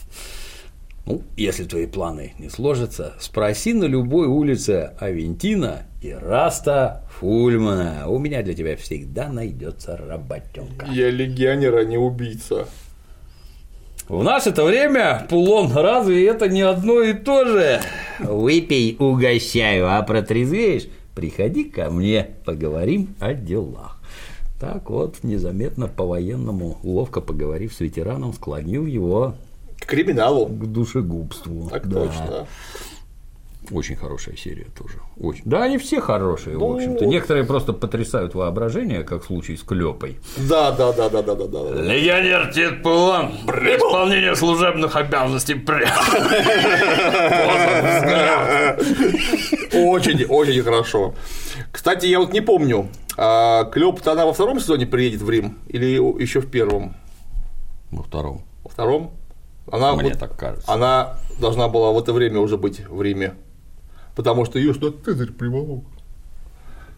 Ну, 1.08 1.22
если 1.38 1.66
твои 1.66 1.86
планы 1.86 2.34
не 2.40 2.50
сложатся, 2.50 3.14
спроси 3.20 3.74
на 3.74 3.84
любой 3.84 4.26
улице 4.26 4.94
Авентина 5.00 5.84
и 6.02 6.12
Раста 6.12 7.04
Фульмана. 7.20 8.08
У 8.08 8.18
меня 8.18 8.42
для 8.42 8.56
тебя 8.56 8.76
всегда 8.76 9.30
найдется 9.30 9.98
работенка. 9.98 10.88
Я 10.90 11.12
легионер, 11.12 11.76
а 11.78 11.86
не 11.86 11.98
убийца. 11.98 12.68
В 14.08 14.24
наше 14.24 14.50
это 14.50 14.64
время, 14.64 15.28
Пулон, 15.30 15.72
разве 15.72 16.28
это 16.28 16.48
не 16.48 16.62
одно 16.62 17.02
и 17.02 17.14
то 17.14 17.46
же? 17.46 17.82
Выпей, 18.20 18.96
угощаю, 19.00 19.88
а 19.88 20.02
протрезвеешь, 20.02 20.88
приходи 21.14 21.66
ко 21.66 21.92
мне, 21.92 22.30
поговорим 22.46 23.16
о 23.20 23.34
делах. 23.34 24.00
Так 24.60 24.90
вот, 24.90 25.24
незаметно 25.24 25.88
по-военному, 25.88 26.78
ловко 26.82 27.22
поговорив 27.22 27.74
с 27.74 27.80
ветераном, 27.80 28.34
склонил 28.34 28.86
его 28.86 29.36
к 29.86 29.90
криминалу, 29.90 30.48
к 30.48 30.72
душегубству. 30.72 31.70
Так 31.70 31.88
да. 31.88 32.06
точно. 32.06 32.48
Очень 33.72 33.96
хорошая 33.96 34.36
серия 34.36 34.68
тоже. 34.78 35.00
Очень. 35.18 35.42
Да, 35.46 35.64
они 35.64 35.78
все 35.80 36.00
хорошие, 36.00 36.58
ну, 36.58 36.68
в 36.68 36.76
общем-то. 36.76 37.06
Некоторые 37.06 37.46
просто 37.46 37.74
потрясают 37.74 38.36
воображение, 38.36 39.04
как 39.04 39.24
в 39.24 39.26
случае 39.26 39.58
с 39.58 39.62
Клепой. 39.62 40.20
Да, 40.38 40.72
да, 40.72 40.94
да, 40.94 41.10
да, 41.10 41.24
да, 41.24 41.34
да, 41.36 41.48
да. 41.48 41.82
Легионер 41.82 42.54
Тит 42.54 42.84
Пулан. 42.84 43.32
Исполнение 43.48 44.36
служебных 44.36 44.96
обязанностей. 44.96 45.56
Очень, 49.74 50.26
очень 50.26 50.62
хорошо. 50.62 51.16
Кстати, 51.72 52.06
я 52.06 52.20
вот 52.20 52.34
не 52.34 52.42
помню, 52.42 52.88
а 53.18 53.66
Клёп-то 53.66 54.12
она 54.12 54.26
во 54.26 54.34
втором 54.34 54.60
сезоне 54.60 54.86
приедет 54.86 55.22
в 55.22 55.30
Рим 55.30 55.58
или 55.68 55.86
еще 56.22 56.40
в 56.40 56.50
первом? 56.50 56.96
Во 57.92 58.04
втором. 58.04 58.44
Во 58.64 58.70
втором? 58.70 59.12
Она, 59.72 59.96
Мне 59.96 60.10
вот, 60.10 60.20
так 60.20 60.36
кажется. 60.36 60.72
она 60.72 61.18
должна 61.40 61.68
была 61.68 61.92
в 61.92 62.00
это 62.00 62.14
время 62.14 62.40
уже 62.40 62.58
быть 62.58 62.88
в 62.88 63.02
Риме 63.02 63.36
потому 64.16 64.46
что 64.46 64.58
ее 64.58 64.74
что 64.74 64.92
Цезарь 64.92 65.32
приволок. 65.32 65.84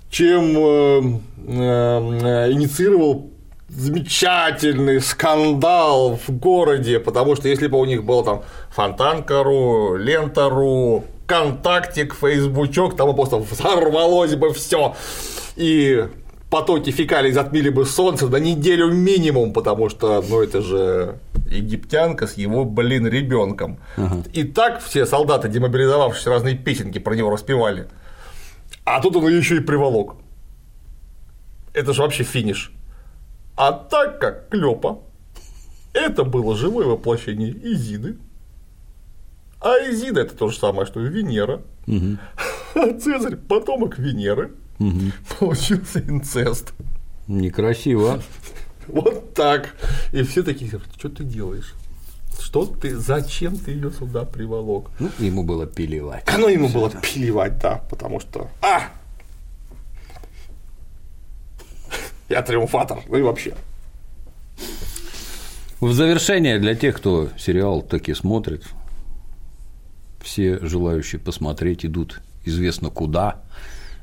Чем 0.09 0.57
э, 0.57 1.20
э, 1.47 2.51
инициировал 2.53 3.30
замечательный 3.68 5.01
скандал 5.01 6.18
в 6.26 6.32
городе, 6.32 6.99
потому 6.99 7.36
что 7.36 7.49
если 7.49 7.68
бы 7.68 7.78
у 7.78 7.84
них 7.84 8.05
был 8.05 8.24
там 8.24 8.43
Фонтанка.ру, 8.70 9.95
Лента.ру, 9.97 11.03
Контактик, 11.26 12.15
Фейсбучок, 12.15 12.95
там 12.95 13.13
просто 13.13 13.38
взорвалось 13.38 14.36
бы 14.36 14.53
все. 14.53 14.95
И 15.57 16.07
потоки 16.49 16.91
фекалий 16.91 17.32
затмили 17.32 17.70
бы 17.70 17.86
солнце 17.86 18.28
на 18.28 18.38
неделю 18.38 18.89
минимум, 18.89 19.51
потому 19.51 19.89
что, 19.89 20.24
ну, 20.30 20.41
это 20.41 20.61
же 20.61 21.20
египтянка 21.49 22.27
с 22.27 22.33
его, 22.33 22.65
блин, 22.65 23.07
ребенком. 23.07 23.79
Ага. 23.95 24.23
И 24.33 24.43
так 24.43 24.81
все 24.81 25.05
солдаты, 25.05 25.49
демобилизовавшись, 25.49 26.27
разные 26.27 26.55
песенки 26.55 26.99
про 26.99 27.15
него 27.15 27.29
распевали. 27.29 27.87
А 28.83 29.01
тут 29.01 29.15
он 29.15 29.27
ее 29.27 29.37
еще 29.37 29.57
и 29.57 29.61
приволок. 29.61 30.15
Это 31.73 31.93
же 31.93 32.01
вообще 32.01 32.23
финиш. 32.23 32.71
А 33.55 33.71
так 33.71 34.19
как 34.19 34.49
Клёпа 34.49 35.01
это 35.93 36.23
было 36.23 36.55
живое 36.55 36.85
воплощение 36.85 37.51
Изиды, 37.51 38.17
а 39.59 39.77
Изида 39.89 40.21
это 40.21 40.35
то 40.35 40.49
же 40.49 40.57
самое, 40.57 40.85
что 40.85 41.03
и 41.03 41.09
Венера, 41.09 41.61
угу. 41.87 42.17
а 42.75 42.93
Цезарь 42.99 43.35
потомок 43.35 43.97
Венеры, 43.97 44.53
угу. 44.79 45.11
получился 45.39 45.99
инцест. 45.99 46.73
Некрасиво. 47.27 48.21
Вот 48.88 49.34
так. 49.34 49.76
И 50.12 50.24
все 50.24 50.43
такие, 50.43 50.72
что 50.97 51.09
ты 51.09 51.24
делаешь? 51.24 51.74
Что 52.39 52.66
ты, 52.66 52.96
зачем 52.96 53.58
ты 53.58 53.72
ее 53.72 53.92
сюда 53.92 54.24
приволок? 54.24 54.92
Ну, 55.00 55.09
ему 55.20 55.43
было 55.43 55.66
пилевать. 55.66 56.24
Ну, 56.38 56.47
ему 56.47 56.70
было 56.70 56.89
пилевать, 56.89 57.59
да, 57.59 57.82
потому 57.89 58.20
что. 58.20 58.50
А! 58.62 58.84
Я 62.30 62.42
триумфатор, 62.42 63.00
ну 63.08 63.18
и 63.18 63.22
вообще. 63.22 63.55
В 65.80 65.93
завершение 65.93 66.59
для 66.59 66.76
тех, 66.76 66.97
кто 66.97 67.30
сериал 67.38 67.82
таки 67.82 68.14
смотрит, 68.14 68.64
все 70.22 70.59
желающие 70.62 71.20
посмотреть 71.20 71.86
идут 71.86 72.22
известно 72.43 72.89
куда, 72.89 73.42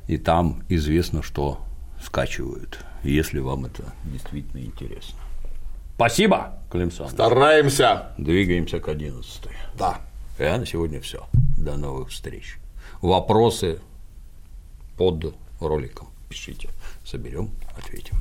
и 0.07 0.17
там 0.17 0.63
известно, 0.69 1.21
что 1.21 1.59
скачивают 2.05 2.85
если 3.05 3.39
вам 3.39 3.65
это 3.65 3.83
действительно 4.03 4.61
интересно. 4.61 5.19
Спасибо, 5.95 6.59
Клим 6.71 6.91
Стараемся. 6.91 8.13
Двигаемся 8.17 8.79
к 8.79 8.89
11. 8.89 9.43
Да. 9.77 10.01
А 10.37 10.57
на 10.57 10.65
сегодня 10.65 10.99
все. 10.99 11.25
До 11.57 11.77
новых 11.77 12.09
встреч. 12.09 12.57
Вопросы 13.01 13.79
под 14.97 15.35
роликом 15.61 16.07
пишите. 16.27 16.69
Соберем, 17.05 17.51
ответим. 17.77 18.17